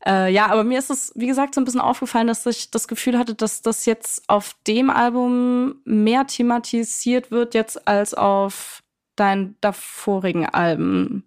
Äh, 0.06 0.30
ja, 0.32 0.48
aber 0.48 0.64
mir 0.64 0.78
ist 0.78 0.90
es, 0.90 1.12
wie 1.16 1.26
gesagt, 1.26 1.54
so 1.54 1.62
ein 1.62 1.64
bisschen 1.64 1.80
aufgefallen, 1.80 2.26
dass 2.26 2.44
ich 2.44 2.70
das 2.70 2.88
Gefühl 2.88 3.18
hatte, 3.18 3.34
dass 3.34 3.62
das 3.62 3.86
jetzt 3.86 4.28
auf 4.28 4.54
dem 4.66 4.90
Album 4.90 5.76
mehr 5.86 6.26
thematisiert 6.26 7.30
wird 7.30 7.54
jetzt 7.54 7.88
als 7.88 8.12
auf 8.12 8.82
deinen 9.16 9.56
davorigen 9.62 10.46
Alben. 10.46 11.24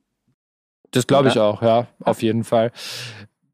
Das 0.92 1.08
glaube 1.08 1.30
ich 1.30 1.40
auch, 1.40 1.62
ja, 1.62 1.88
auf 2.00 2.22
jeden 2.22 2.44
Fall. 2.44 2.72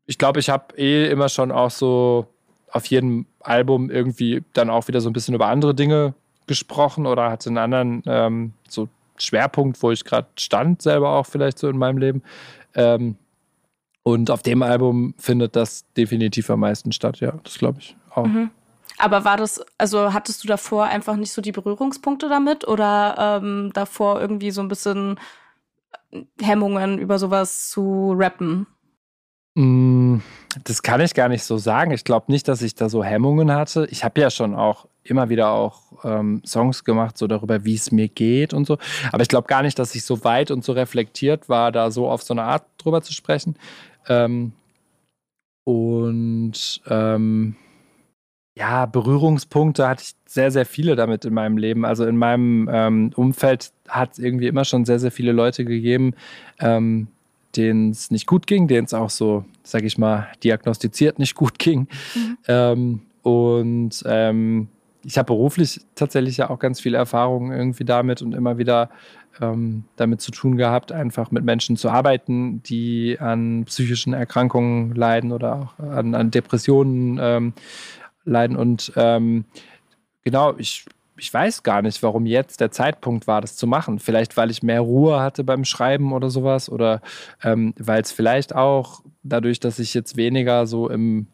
Ich 0.05 0.17
glaube, 0.17 0.39
ich 0.39 0.49
habe 0.49 0.75
eh 0.77 1.09
immer 1.09 1.29
schon 1.29 1.51
auch 1.51 1.71
so 1.71 2.27
auf 2.71 2.85
jedem 2.87 3.25
Album 3.39 3.89
irgendwie 3.89 4.43
dann 4.53 4.69
auch 4.69 4.87
wieder 4.87 5.01
so 5.01 5.09
ein 5.09 5.13
bisschen 5.13 5.35
über 5.35 5.47
andere 5.47 5.75
Dinge 5.75 6.13
gesprochen 6.47 7.05
oder 7.05 7.29
hatte 7.29 7.49
einen 7.49 7.57
anderen 7.57 8.03
ähm, 8.05 8.53
so 8.67 8.89
Schwerpunkt, 9.17 9.81
wo 9.81 9.91
ich 9.91 10.03
gerade 10.03 10.27
stand, 10.37 10.81
selber 10.81 11.11
auch 11.11 11.25
vielleicht 11.25 11.59
so 11.59 11.69
in 11.69 11.77
meinem 11.77 11.97
Leben. 11.97 12.23
Ähm, 12.75 13.15
und 14.03 14.29
auf 14.31 14.41
dem 14.41 14.61
Album 14.61 15.13
findet 15.17 15.55
das 15.55 15.85
definitiv 15.93 16.49
am 16.49 16.59
meisten 16.59 16.91
statt, 16.91 17.19
ja, 17.19 17.33
das 17.43 17.57
glaube 17.57 17.79
ich 17.79 17.95
auch. 18.09 18.25
Mhm. 18.25 18.49
Aber 18.97 19.25
war 19.25 19.37
das, 19.37 19.63
also 19.77 20.13
hattest 20.13 20.43
du 20.43 20.47
davor 20.47 20.85
einfach 20.85 21.15
nicht 21.15 21.31
so 21.31 21.41
die 21.41 21.51
Berührungspunkte 21.51 22.29
damit 22.29 22.67
oder 22.67 23.39
ähm, 23.41 23.71
davor 23.73 24.21
irgendwie 24.21 24.51
so 24.51 24.61
ein 24.61 24.67
bisschen 24.67 25.19
Hemmungen, 26.41 26.99
über 26.99 27.19
sowas 27.19 27.69
zu 27.69 28.13
rappen? 28.17 28.67
Mm, 29.55 30.17
das 30.63 30.81
kann 30.81 31.01
ich 31.01 31.13
gar 31.13 31.29
nicht 31.29 31.43
so 31.43 31.57
sagen. 31.57 31.91
Ich 31.91 32.03
glaube 32.03 32.31
nicht, 32.31 32.47
dass 32.47 32.61
ich 32.61 32.75
da 32.75 32.89
so 32.89 33.03
Hemmungen 33.03 33.51
hatte. 33.51 33.87
Ich 33.91 34.03
habe 34.03 34.19
ja 34.21 34.29
schon 34.29 34.55
auch 34.55 34.87
immer 35.03 35.29
wieder 35.29 35.49
auch 35.49 36.03
ähm, 36.03 36.41
Songs 36.45 36.83
gemacht, 36.83 37.17
so 37.17 37.27
darüber, 37.27 37.65
wie 37.65 37.75
es 37.75 37.91
mir 37.91 38.07
geht 38.07 38.53
und 38.53 38.65
so. 38.65 38.77
Aber 39.11 39.21
ich 39.21 39.27
glaube 39.27 39.47
gar 39.47 39.61
nicht, 39.61 39.77
dass 39.77 39.95
ich 39.95 40.05
so 40.05 40.23
weit 40.23 40.49
und 40.49 40.63
so 40.63 40.71
reflektiert 40.71 41.49
war, 41.49 41.71
da 41.71 41.91
so 41.91 42.09
auf 42.09 42.23
so 42.23 42.33
eine 42.33 42.43
Art 42.43 42.63
drüber 42.77 43.01
zu 43.01 43.13
sprechen. 43.13 43.57
Ähm, 44.07 44.53
und 45.65 46.81
ähm, 46.87 47.55
ja, 48.55 48.85
Berührungspunkte 48.85 49.87
hatte 49.87 50.03
ich 50.03 50.13
sehr, 50.25 50.51
sehr 50.51 50.65
viele 50.65 50.95
damit 50.95 51.25
in 51.25 51.33
meinem 51.33 51.57
Leben. 51.57 51.85
Also 51.85 52.05
in 52.05 52.17
meinem 52.17 52.69
ähm, 52.71 53.11
Umfeld 53.15 53.71
hat 53.87 54.13
es 54.13 54.19
irgendwie 54.19 54.47
immer 54.47 54.65
schon 54.65 54.85
sehr, 54.85 54.99
sehr 54.99 55.11
viele 55.11 55.31
Leute 55.31 55.65
gegeben, 55.65 56.13
ähm, 56.59 57.07
denen 57.55 57.91
es 57.91 58.11
nicht 58.11 58.27
gut 58.27 58.47
ging, 58.47 58.67
denen 58.67 58.85
es 58.85 58.93
auch 58.93 59.09
so, 59.09 59.45
sag 59.63 59.83
ich 59.83 59.97
mal, 59.97 60.27
diagnostiziert 60.43 61.19
nicht 61.19 61.35
gut 61.35 61.59
ging. 61.59 61.87
Mhm. 62.15 62.37
Ähm, 62.47 63.01
und 63.21 64.03
ähm, 64.05 64.67
ich 65.05 65.17
habe 65.17 65.27
beruflich 65.27 65.81
tatsächlich 65.95 66.37
ja 66.37 66.49
auch 66.49 66.59
ganz 66.59 66.79
viele 66.79 66.97
Erfahrungen 66.97 67.51
irgendwie 67.51 67.83
damit 67.83 68.21
und 68.21 68.33
immer 68.33 68.57
wieder 68.57 68.89
ähm, 69.41 69.83
damit 69.95 70.21
zu 70.21 70.31
tun 70.31 70.57
gehabt, 70.57 70.91
einfach 70.91 71.31
mit 71.31 71.43
Menschen 71.43 71.77
zu 71.77 71.89
arbeiten, 71.89 72.61
die 72.63 73.17
an 73.19 73.65
psychischen 73.65 74.13
Erkrankungen 74.13 74.95
leiden 74.95 75.31
oder 75.31 75.55
auch 75.55 75.79
an, 75.79 76.15
an 76.15 76.31
Depressionen 76.31 77.19
ähm, 77.21 77.53
leiden. 78.23 78.55
Und 78.55 78.93
ähm, 78.95 79.45
genau, 80.23 80.55
ich, 80.57 80.85
ich 81.17 81.33
weiß 81.33 81.63
gar 81.63 81.81
nicht, 81.81 82.01
warum 82.01 82.25
jetzt 82.25 82.59
der 82.59 82.71
Zeitpunkt 82.71 83.27
war, 83.27 83.41
das 83.41 83.55
zu 83.55 83.67
machen. 83.67 83.99
Vielleicht, 83.99 84.35
weil 84.37 84.51
ich 84.51 84.63
mehr 84.63 84.81
Ruhe 84.81 85.19
hatte 85.19 85.43
beim 85.43 85.65
Schreiben 85.65 86.11
oder 86.13 86.29
sowas 86.29 86.69
oder 86.69 87.01
ähm, 87.43 87.73
weil 87.77 88.01
es 88.01 88.11
vielleicht 88.11 88.55
auch 88.55 89.01
dadurch, 89.23 89.59
dass 89.59 89.79
ich 89.79 89.93
jetzt 89.93 90.17
weniger 90.17 90.65
so 90.67 90.89
im 90.89 91.27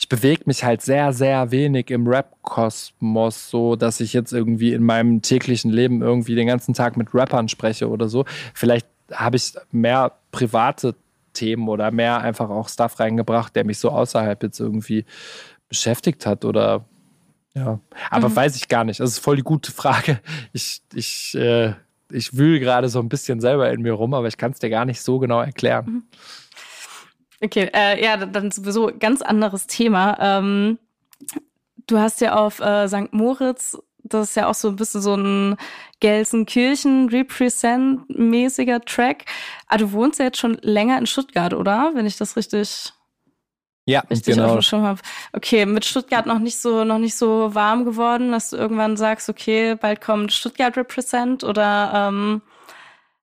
ich 0.00 0.08
bewege 0.08 0.42
mich 0.46 0.62
halt 0.62 0.80
sehr, 0.80 1.12
sehr 1.12 1.50
wenig 1.50 1.90
im 1.90 2.06
Rap-Kosmos, 2.06 3.50
so 3.50 3.74
dass 3.74 3.98
ich 3.98 4.12
jetzt 4.12 4.32
irgendwie 4.32 4.72
in 4.72 4.84
meinem 4.84 5.22
täglichen 5.22 5.72
Leben 5.72 6.02
irgendwie 6.02 6.36
den 6.36 6.46
ganzen 6.46 6.72
Tag 6.72 6.96
mit 6.96 7.12
Rappern 7.14 7.48
spreche 7.48 7.88
oder 7.88 8.08
so. 8.08 8.24
Vielleicht 8.54 8.86
habe 9.10 9.36
ich 9.36 9.54
mehr 9.72 10.12
private 10.30 10.94
Themen 11.32 11.68
oder 11.68 11.90
mehr 11.90 12.20
einfach 12.20 12.48
auch 12.48 12.68
Stuff 12.68 13.00
reingebracht, 13.00 13.56
der 13.56 13.64
mich 13.64 13.78
so 13.78 13.90
außerhalb 13.90 14.40
jetzt 14.44 14.60
irgendwie 14.60 15.04
beschäftigt 15.68 16.26
hat 16.26 16.44
oder 16.44 16.84
ja. 17.58 17.80
Aber 18.10 18.28
mhm. 18.28 18.36
weiß 18.36 18.56
ich 18.56 18.68
gar 18.68 18.84
nicht. 18.84 19.00
Das 19.00 19.10
ist 19.10 19.18
voll 19.18 19.36
die 19.36 19.42
gute 19.42 19.72
Frage. 19.72 20.20
Ich, 20.52 20.82
ich, 20.94 21.34
äh, 21.34 21.74
ich 22.10 22.36
wühle 22.36 22.60
gerade 22.60 22.88
so 22.88 23.00
ein 23.00 23.08
bisschen 23.08 23.40
selber 23.40 23.70
in 23.70 23.82
mir 23.82 23.92
rum, 23.92 24.14
aber 24.14 24.28
ich 24.28 24.36
kann 24.36 24.52
es 24.52 24.58
dir 24.58 24.70
gar 24.70 24.84
nicht 24.84 25.02
so 25.02 25.18
genau 25.18 25.40
erklären. 25.40 25.86
Mhm. 25.86 26.02
Okay, 27.40 27.70
äh, 27.72 28.02
ja, 28.02 28.16
dann 28.16 28.50
sowieso 28.50 28.90
ganz 28.98 29.22
anderes 29.22 29.68
Thema. 29.68 30.18
Ähm, 30.20 30.78
du 31.86 31.98
hast 31.98 32.20
ja 32.20 32.34
auf 32.34 32.58
äh, 32.60 32.88
St. 32.88 33.12
Moritz, 33.12 33.78
das 34.02 34.30
ist 34.30 34.36
ja 34.36 34.48
auch 34.48 34.54
so 34.54 34.68
ein 34.68 34.76
bisschen 34.76 35.02
so 35.02 35.14
ein 35.14 35.56
Gelsenkirchen-Represent-mäßiger 36.00 38.80
Track. 38.84 39.24
Aber 39.66 39.74
ah, 39.74 39.78
du 39.78 39.92
wohnst 39.92 40.18
ja 40.18 40.24
jetzt 40.26 40.38
schon 40.38 40.58
länger 40.62 40.98
in 40.98 41.06
Stuttgart, 41.06 41.54
oder? 41.54 41.92
Wenn 41.94 42.06
ich 42.06 42.16
das 42.16 42.36
richtig 42.36 42.92
ja, 43.88 44.00
richtig 44.10 44.34
genau. 44.34 44.48
auf 44.48 44.52
dem 44.52 44.62
Schirm 44.62 44.82
habe. 44.82 45.00
Okay, 45.32 45.64
mit 45.64 45.84
Stuttgart 45.84 46.26
noch 46.26 46.38
nicht 46.38 46.58
so 46.58 46.84
noch 46.84 46.98
nicht 46.98 47.16
so 47.16 47.54
warm 47.54 47.84
geworden, 47.84 48.32
dass 48.32 48.50
du 48.50 48.56
irgendwann 48.56 48.96
sagst, 48.96 49.28
okay, 49.28 49.76
bald 49.76 50.00
kommt 50.00 50.32
Stuttgart 50.32 50.76
Represent 50.76 51.42
oder 51.42 51.92
ähm 51.94 52.42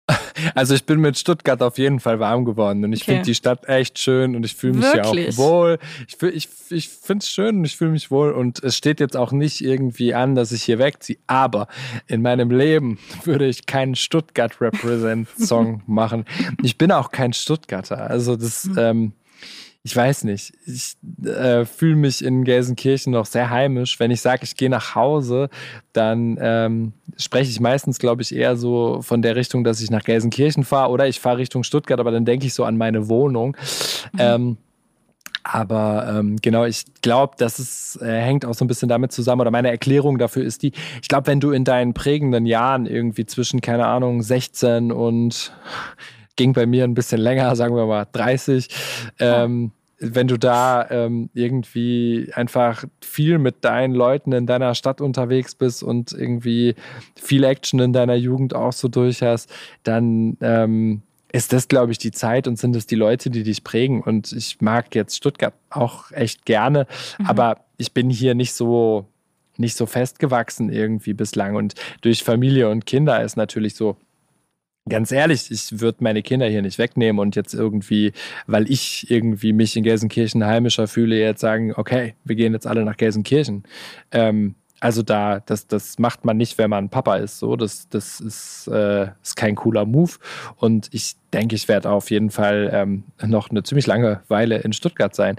also 0.56 0.76
ich 0.76 0.86
bin 0.86 1.00
mit 1.00 1.18
Stuttgart 1.18 1.62
auf 1.62 1.78
jeden 1.78 2.00
Fall 2.00 2.20
warm 2.20 2.46
geworden 2.46 2.84
und 2.84 2.94
ich 2.94 3.02
okay. 3.02 3.12
finde 3.12 3.26
die 3.26 3.36
Stadt 3.36 3.68
echt 3.68 4.00
schön 4.00 4.36
und 4.36 4.44
ich 4.44 4.56
fühle 4.56 4.74
mich 4.74 4.94
ja 4.94 5.04
auch 5.04 5.38
wohl. 5.38 5.80
Ich, 6.08 6.22
ich, 6.22 6.50
ich 6.70 6.90
finde 6.90 7.24
es 7.24 7.30
schön 7.30 7.58
und 7.58 7.66
ich 7.66 7.76
fühle 7.76 7.92
mich 7.92 8.12
wohl 8.12 8.32
und 8.32 8.64
es 8.64 8.78
steht 8.78 9.00
jetzt 9.00 9.18
auch 9.18 9.32
nicht 9.32 9.62
irgendwie 9.62 10.14
an, 10.14 10.36
dass 10.36 10.52
ich 10.52 10.64
hier 10.64 10.78
wegziehe. 10.78 11.18
Aber 11.26 11.68
in 12.08 12.22
meinem 12.22 12.52
Leben 12.52 13.00
würde 13.24 13.48
ich 13.48 13.66
keinen 13.66 13.96
Stuttgart 13.96 14.62
Represent 14.62 15.28
Song 15.40 15.82
machen. 15.88 16.26
Ich 16.62 16.78
bin 16.78 16.92
auch 16.92 17.12
kein 17.12 17.34
Stuttgarter. 17.34 18.10
Also 18.10 18.36
das, 18.36 18.64
hm. 18.64 18.78
ähm, 18.78 19.14
ich 19.86 19.96
weiß 19.96 20.24
nicht, 20.24 20.52
ich 20.66 20.98
äh, 21.24 21.64
fühle 21.64 21.96
mich 21.96 22.26
in 22.26 22.44
Gelsenkirchen 22.44 23.14
noch 23.14 23.28
sehr 23.28 23.52
heimisch. 23.52 24.00
Wenn 24.00 24.10
ich 24.10 24.20
sage, 24.20 24.44
ich 24.44 24.56
gehe 24.56 24.68
nach 24.70 24.96
Hause, 24.96 25.48
dann 25.94 26.40
ähm, 26.42 26.94
spreche 27.18 27.52
ich 27.52 27.60
meistens, 27.60 28.00
glaube 28.00 28.24
ich, 28.24 28.36
eher 28.36 28.56
so 28.56 29.04
von 29.04 29.22
der 29.22 29.36
Richtung, 29.36 29.64
dass 29.64 29.82
ich 29.82 29.92
nach 29.92 30.02
Gelsenkirchen 30.02 30.64
fahre 30.64 30.90
oder 30.90 31.08
ich 31.08 31.20
fahre 31.20 31.38
Richtung 31.38 31.64
Stuttgart, 31.64 32.00
aber 32.00 32.10
dann 32.10 32.26
denke 32.26 32.48
ich 32.48 32.56
so 32.56 32.64
an 32.64 32.78
meine 32.78 33.10
Wohnung. 33.10 33.56
Mhm. 34.14 34.20
Ähm, 34.20 34.58
aber 35.44 36.16
ähm, 36.18 36.38
genau, 36.42 36.66
ich 36.66 36.86
glaube, 37.04 37.36
das 37.38 37.60
ist, 37.60 38.02
äh, 38.02 38.22
hängt 38.22 38.44
auch 38.44 38.56
so 38.56 38.66
ein 38.66 38.68
bisschen 38.68 38.90
damit 38.90 39.12
zusammen, 39.12 39.42
oder 39.42 39.52
meine 39.52 39.70
Erklärung 39.70 40.18
dafür 40.18 40.44
ist 40.44 40.64
die, 40.64 40.72
ich 41.00 41.08
glaube, 41.10 41.28
wenn 41.28 41.40
du 41.40 41.52
in 41.52 41.64
deinen 41.64 41.94
prägenden 41.94 42.48
Jahren 42.48 42.88
irgendwie 42.88 43.28
zwischen, 43.28 43.62
keine 43.62 43.86
Ahnung, 43.86 44.24
16 44.24 44.92
und 44.92 45.54
ging 46.36 46.54
bei 46.54 46.66
mir 46.66 46.84
ein 46.84 46.94
bisschen 46.94 47.20
länger, 47.20 47.56
sagen 47.56 47.76
wir 47.76 47.86
mal 47.86 48.08
30. 48.12 48.68
Ähm, 49.20 49.72
wenn 49.98 50.28
du 50.28 50.38
da 50.38 50.90
ähm, 50.90 51.30
irgendwie 51.34 52.30
einfach 52.34 52.84
viel 53.02 53.38
mit 53.38 53.64
deinen 53.64 53.94
Leuten 53.94 54.34
in 54.34 54.46
deiner 54.46 54.76
Stadt 54.76 55.00
unterwegs 55.00 55.56
bist 55.56 55.84
und 55.84 56.12
irgendwie 56.12 56.76
viel 57.16 57.44
Action 57.44 57.80
in 57.80 57.94
deiner 57.94 58.16
Jugend 58.16 58.54
auch 58.54 58.74
so 58.74 58.88
durch 58.88 59.22
hast, 59.22 59.50
dann 59.84 60.38
ähm, 60.42 61.02
ist 61.32 61.54
das, 61.54 61.68
glaube 61.68 61.92
ich, 61.92 61.98
die 61.98 62.12
Zeit 62.12 62.48
und 62.48 62.58
sind 62.58 62.76
es 62.76 62.88
die 62.88 62.96
Leute, 62.96 63.30
die 63.30 63.44
dich 63.44 63.64
prägen. 63.64 64.02
Und 64.02 64.32
ich 64.32 64.62
mag 64.62 64.94
jetzt 64.96 65.16
Stuttgart 65.16 65.54
auch 65.70 66.12
echt 66.12 66.46
gerne, 66.46 66.88
mhm. 67.18 67.26
aber 67.28 67.66
ich 67.78 67.94
bin 67.94 68.10
hier 68.10 68.36
nicht 68.36 68.54
so 68.54 69.08
nicht 69.58 69.78
so 69.78 69.86
festgewachsen 69.86 70.70
irgendwie 70.70 71.14
bislang. 71.14 71.56
Und 71.56 71.76
durch 72.02 72.24
Familie 72.24 72.70
und 72.70 72.86
Kinder 72.86 73.24
ist 73.24 73.38
natürlich 73.38 73.76
so, 73.76 73.96
Ganz 74.88 75.12
ehrlich, 75.12 75.50
ich 75.50 75.80
würde 75.82 76.04
meine 76.04 76.22
Kinder 76.22 76.48
hier 76.48 76.62
nicht 76.62 76.78
wegnehmen 76.78 77.20
und 77.20 77.36
jetzt 77.36 77.56
irgendwie, 77.56 78.14
weil 78.46 78.70
ich 78.70 79.10
irgendwie 79.10 79.52
mich 79.52 79.76
in 79.76 79.84
Gelsenkirchen 79.84 80.46
heimischer 80.46 80.88
fühle, 80.88 81.20
jetzt 81.20 81.42
sagen, 81.42 81.74
okay, 81.76 82.14
wir 82.24 82.36
gehen 82.36 82.54
jetzt 82.54 82.68
alle 82.68 82.86
nach 82.86 82.96
Gelsenkirchen. 82.96 83.64
Ähm, 84.12 84.54
also 84.80 85.02
da, 85.02 85.40
das, 85.40 85.66
das 85.66 85.98
macht 85.98 86.24
man 86.24 86.38
nicht, 86.38 86.60
wenn 86.60 86.70
man 86.70 86.90
Papa 86.90 87.16
ist. 87.16 87.40
So, 87.40 87.56
das, 87.56 87.90
das 87.90 88.20
ist, 88.20 88.68
äh, 88.68 89.08
ist 89.24 89.36
kein 89.36 89.56
cooler 89.56 89.86
Move. 89.86 90.12
Und 90.58 90.90
ich 90.92 91.16
denke, 91.34 91.56
ich 91.56 91.68
werde 91.68 91.90
auf 91.90 92.12
jeden 92.12 92.30
Fall 92.30 92.70
ähm, 92.72 93.06
noch 93.26 93.50
eine 93.50 93.64
ziemlich 93.64 93.88
lange 93.88 94.22
Weile 94.28 94.58
in 94.60 94.72
Stuttgart 94.72 95.16
sein. 95.16 95.38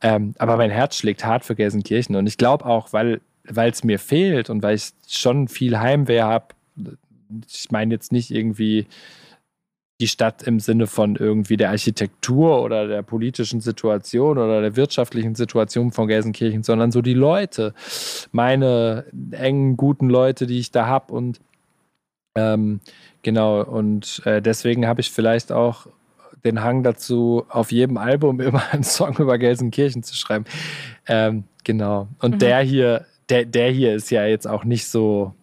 Ähm, 0.00 0.34
aber 0.38 0.56
mein 0.56 0.70
Herz 0.70 0.96
schlägt 0.96 1.22
hart 1.26 1.44
für 1.44 1.54
Gelsenkirchen. 1.54 2.16
Und 2.16 2.26
ich 2.26 2.38
glaube 2.38 2.64
auch, 2.64 2.94
weil 2.94 3.20
es 3.44 3.84
mir 3.84 3.98
fehlt 3.98 4.48
und 4.48 4.62
weil 4.62 4.76
ich 4.76 4.92
schon 5.06 5.48
viel 5.48 5.78
Heimweh 5.78 6.22
habe, 6.22 6.54
ich 7.48 7.70
meine 7.70 7.94
jetzt 7.94 8.12
nicht 8.12 8.30
irgendwie 8.30 8.86
die 10.00 10.08
Stadt 10.08 10.42
im 10.42 10.60
Sinne 10.60 10.86
von 10.86 11.16
irgendwie 11.16 11.56
der 11.56 11.70
Architektur 11.70 12.62
oder 12.62 12.86
der 12.86 13.02
politischen 13.02 13.60
Situation 13.60 14.36
oder 14.36 14.60
der 14.60 14.76
wirtschaftlichen 14.76 15.34
Situation 15.34 15.90
von 15.90 16.06
Gelsenkirchen, 16.06 16.62
sondern 16.62 16.92
so 16.92 17.00
die 17.00 17.14
Leute, 17.14 17.72
meine 18.30 19.06
engen, 19.30 19.76
guten 19.78 20.10
Leute, 20.10 20.46
die 20.46 20.58
ich 20.58 20.70
da 20.70 20.86
habe 20.86 21.14
und 21.14 21.40
ähm, 22.34 22.80
genau, 23.22 23.64
und 23.64 24.20
äh, 24.26 24.42
deswegen 24.42 24.86
habe 24.86 25.00
ich 25.00 25.10
vielleicht 25.10 25.50
auch 25.50 25.86
den 26.44 26.62
Hang 26.62 26.82
dazu, 26.82 27.44
auf 27.48 27.72
jedem 27.72 27.96
Album 27.96 28.40
immer 28.40 28.62
einen 28.72 28.84
Song 28.84 29.16
über 29.16 29.38
Gelsenkirchen 29.38 30.02
zu 30.02 30.14
schreiben. 30.14 30.44
Ähm, 31.06 31.44
genau. 31.64 32.08
Und 32.20 32.34
mhm. 32.34 32.38
der 32.38 32.60
hier, 32.60 33.06
der, 33.28 33.44
der 33.44 33.70
hier 33.70 33.94
ist 33.94 34.10
ja 34.10 34.26
jetzt 34.26 34.46
auch 34.46 34.64
nicht 34.64 34.86
so, 34.86 35.34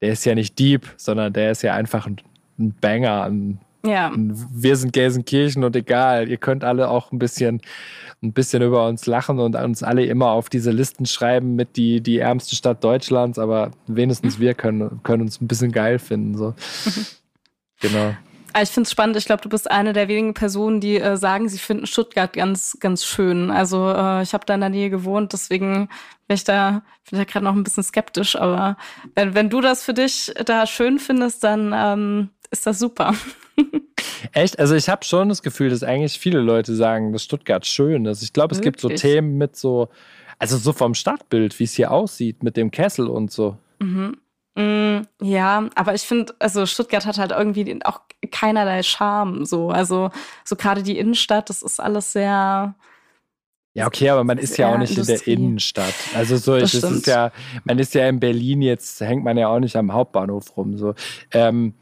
der 0.00 0.12
ist 0.12 0.24
ja 0.24 0.34
nicht 0.34 0.58
deep, 0.58 0.86
sondern 0.96 1.32
der 1.32 1.50
ist 1.50 1.62
ja 1.62 1.74
einfach 1.74 2.06
ein, 2.06 2.16
ein 2.58 2.74
Banger. 2.80 3.24
Ein, 3.24 3.60
ja. 3.84 4.12
Wir 4.14 4.76
sind 4.76 4.92
Gelsenkirchen 4.92 5.64
und 5.64 5.76
egal, 5.76 6.28
ihr 6.28 6.36
könnt 6.36 6.64
alle 6.64 6.88
auch 6.88 7.12
ein 7.12 7.18
bisschen, 7.18 7.60
ein 8.22 8.32
bisschen 8.32 8.62
über 8.62 8.86
uns 8.86 9.06
lachen 9.06 9.38
und 9.38 9.56
uns 9.56 9.82
alle 9.82 10.04
immer 10.04 10.30
auf 10.30 10.48
diese 10.48 10.70
Listen 10.70 11.06
schreiben 11.06 11.56
mit 11.56 11.76
die, 11.76 12.00
die 12.00 12.18
ärmste 12.18 12.56
Stadt 12.56 12.84
Deutschlands, 12.84 13.38
aber 13.38 13.70
wenigstens 13.86 14.38
wir 14.38 14.54
können, 14.54 15.02
können 15.02 15.22
uns 15.22 15.40
ein 15.40 15.48
bisschen 15.48 15.72
geil 15.72 15.98
finden. 15.98 16.36
So. 16.36 16.54
genau. 17.80 18.14
Ah, 18.52 18.62
ich 18.62 18.70
finde 18.70 18.86
es 18.86 18.90
spannend. 18.90 19.16
Ich 19.16 19.26
glaube, 19.26 19.42
du 19.42 19.48
bist 19.48 19.70
eine 19.70 19.92
der 19.92 20.08
wenigen 20.08 20.34
Personen, 20.34 20.80
die 20.80 20.96
äh, 20.96 21.16
sagen, 21.16 21.48
sie 21.48 21.58
finden 21.58 21.86
Stuttgart 21.86 22.32
ganz, 22.32 22.76
ganz 22.80 23.04
schön. 23.04 23.50
Also 23.50 23.90
äh, 23.90 24.22
ich 24.22 24.32
habe 24.34 24.44
da 24.46 24.54
in 24.54 24.60
der 24.60 24.70
Nähe 24.70 24.90
gewohnt, 24.90 25.32
deswegen 25.32 25.88
wäre 26.26 26.36
ich 26.36 26.44
da 26.44 26.82
vielleicht 27.04 27.30
gerade 27.30 27.44
noch 27.44 27.54
ein 27.54 27.62
bisschen 27.62 27.82
skeptisch. 27.82 28.36
Aber 28.36 28.76
wenn, 29.14 29.34
wenn 29.34 29.50
du 29.50 29.60
das 29.60 29.84
für 29.84 29.94
dich 29.94 30.32
da 30.44 30.66
schön 30.66 30.98
findest, 30.98 31.44
dann 31.44 31.72
ähm, 31.74 32.30
ist 32.50 32.66
das 32.66 32.78
super. 32.78 33.14
Echt? 34.32 34.58
Also 34.58 34.74
ich 34.74 34.88
habe 34.88 35.04
schon 35.04 35.28
das 35.28 35.42
Gefühl, 35.42 35.70
dass 35.70 35.82
eigentlich 35.82 36.18
viele 36.18 36.40
Leute 36.40 36.74
sagen, 36.74 37.12
dass 37.12 37.22
Stuttgart 37.22 37.66
schön 37.66 38.04
ist. 38.06 38.22
Ich 38.22 38.32
glaube, 38.32 38.52
es 38.52 38.58
Wirklich? 38.58 38.74
gibt 38.74 38.80
so 38.80 38.88
Themen 38.88 39.38
mit 39.38 39.56
so, 39.56 39.88
also 40.38 40.56
so 40.56 40.72
vom 40.72 40.94
Stadtbild, 40.94 41.58
wie 41.58 41.64
es 41.64 41.74
hier 41.74 41.90
aussieht, 41.90 42.42
mit 42.42 42.56
dem 42.56 42.70
Kessel 42.70 43.06
und 43.06 43.30
so. 43.30 43.56
Mhm. 43.78 44.16
Mm, 44.60 45.06
ja, 45.22 45.68
aber 45.74 45.94
ich 45.94 46.02
finde, 46.02 46.34
also 46.38 46.66
Stuttgart 46.66 47.06
hat 47.06 47.18
halt 47.18 47.30
irgendwie 47.30 47.78
auch 47.84 48.00
keinerlei 48.30 48.82
Charme. 48.82 49.44
So, 49.46 49.70
also 49.70 50.10
so 50.44 50.56
gerade 50.56 50.82
die 50.82 50.98
Innenstadt, 50.98 51.48
das 51.48 51.62
ist 51.62 51.80
alles 51.80 52.12
sehr. 52.12 52.74
Ja, 53.72 53.86
okay, 53.86 54.10
aber 54.10 54.24
man 54.24 54.38
ist 54.38 54.58
ja 54.58 54.72
auch 54.72 54.78
nicht 54.78 54.90
Industrie. 54.90 55.30
in 55.30 55.38
der 55.38 55.44
Innenstadt. 55.46 55.94
Also 56.14 56.36
so, 56.36 56.58
das 56.58 56.74
es 56.74 56.82
ist 56.82 57.06
ja, 57.06 57.30
man 57.64 57.78
ist 57.78 57.94
ja 57.94 58.08
in 58.08 58.18
Berlin, 58.18 58.62
jetzt 58.62 59.00
hängt 59.00 59.22
man 59.22 59.38
ja 59.38 59.48
auch 59.48 59.60
nicht 59.60 59.76
am 59.76 59.92
Hauptbahnhof 59.92 60.56
rum. 60.56 60.76
So. 60.76 60.94
Ähm, 61.32 61.74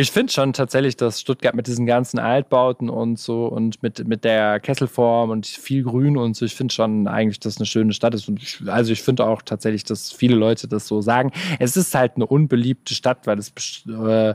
ich 0.00 0.10
finde 0.10 0.32
schon 0.32 0.52
tatsächlich, 0.52 0.96
dass 0.96 1.20
Stuttgart 1.20 1.54
mit 1.54 1.66
diesen 1.66 1.86
ganzen 1.86 2.18
Altbauten 2.18 2.90
und 2.90 3.18
so 3.18 3.46
und 3.46 3.82
mit, 3.82 4.06
mit 4.06 4.24
der 4.24 4.60
Kesselform 4.60 5.30
und 5.30 5.46
viel 5.46 5.84
Grün 5.84 6.16
und 6.16 6.36
so, 6.36 6.44
ich 6.44 6.54
finde 6.54 6.74
schon 6.74 7.08
eigentlich, 7.08 7.40
dass 7.40 7.54
es 7.54 7.58
eine 7.58 7.66
schöne 7.66 7.92
Stadt 7.92 8.14
ist. 8.14 8.28
Und 8.28 8.42
ich, 8.42 8.60
also 8.66 8.92
ich 8.92 9.02
finde 9.02 9.26
auch 9.26 9.42
tatsächlich, 9.42 9.84
dass 9.84 10.12
viele 10.12 10.36
Leute 10.36 10.68
das 10.68 10.86
so 10.86 11.00
sagen. 11.00 11.32
Es 11.58 11.76
ist 11.76 11.94
halt 11.94 12.12
eine 12.16 12.26
unbeliebte 12.26 12.94
Stadt, 12.94 13.26
weil 13.26 13.38
es 13.38 13.52
äh, 13.86 14.34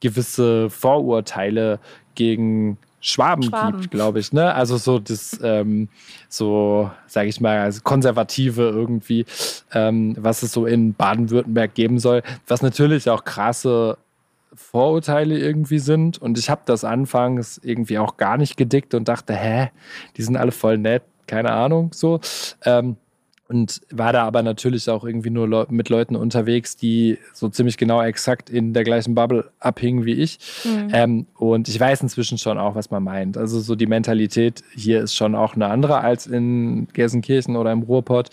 gewisse 0.00 0.70
Vorurteile 0.70 1.78
gegen 2.14 2.78
Schwaben, 3.00 3.44
Schwaben. 3.44 3.80
gibt, 3.80 3.92
glaube 3.92 4.18
ich. 4.18 4.32
Ne? 4.32 4.52
Also 4.52 4.76
so 4.78 4.98
das, 4.98 5.38
ähm, 5.42 5.88
so 6.28 6.90
sage 7.06 7.28
ich 7.28 7.40
mal, 7.40 7.60
also 7.60 7.80
konservative 7.84 8.62
irgendwie, 8.62 9.24
ähm, 9.72 10.16
was 10.18 10.42
es 10.42 10.50
so 10.50 10.66
in 10.66 10.94
Baden-Württemberg 10.94 11.74
geben 11.74 12.00
soll, 12.00 12.22
was 12.48 12.62
natürlich 12.62 13.08
auch 13.08 13.24
krasse 13.24 13.96
Vorurteile 14.56 15.38
irgendwie 15.38 15.78
sind. 15.78 16.18
Und 16.18 16.38
ich 16.38 16.50
habe 16.50 16.62
das 16.64 16.84
anfangs 16.84 17.60
irgendwie 17.62 17.98
auch 17.98 18.16
gar 18.16 18.36
nicht 18.36 18.56
gedickt 18.56 18.94
und 18.94 19.08
dachte, 19.08 19.34
hä, 19.34 19.70
die 20.16 20.22
sind 20.22 20.36
alle 20.36 20.52
voll 20.52 20.78
nett, 20.78 21.02
keine 21.26 21.52
Ahnung, 21.52 21.92
so. 21.92 22.20
Ähm, 22.64 22.96
und 23.48 23.80
war 23.90 24.12
da 24.12 24.24
aber 24.24 24.42
natürlich 24.42 24.90
auch 24.90 25.04
irgendwie 25.04 25.30
nur 25.30 25.48
Le 25.48 25.66
mit 25.70 25.88
Leuten 25.88 26.16
unterwegs, 26.16 26.76
die 26.76 27.18
so 27.32 27.48
ziemlich 27.48 27.76
genau 27.76 28.02
exakt 28.02 28.50
in 28.50 28.72
der 28.72 28.82
gleichen 28.82 29.14
Bubble 29.14 29.50
abhingen 29.60 30.04
wie 30.04 30.14
ich. 30.14 30.38
Mhm. 30.64 30.88
Ähm, 30.92 31.26
und 31.36 31.68
ich 31.68 31.78
weiß 31.78 32.02
inzwischen 32.02 32.38
schon 32.38 32.58
auch, 32.58 32.74
was 32.74 32.90
man 32.90 33.04
meint. 33.04 33.36
Also 33.36 33.60
so 33.60 33.76
die 33.76 33.86
Mentalität 33.86 34.64
hier 34.74 35.00
ist 35.00 35.14
schon 35.14 35.34
auch 35.34 35.54
eine 35.54 35.66
andere 35.66 36.00
als 36.00 36.26
in 36.26 36.88
Gelsenkirchen 36.92 37.56
oder 37.56 37.70
im 37.70 37.82
Ruhrpott. 37.82 38.30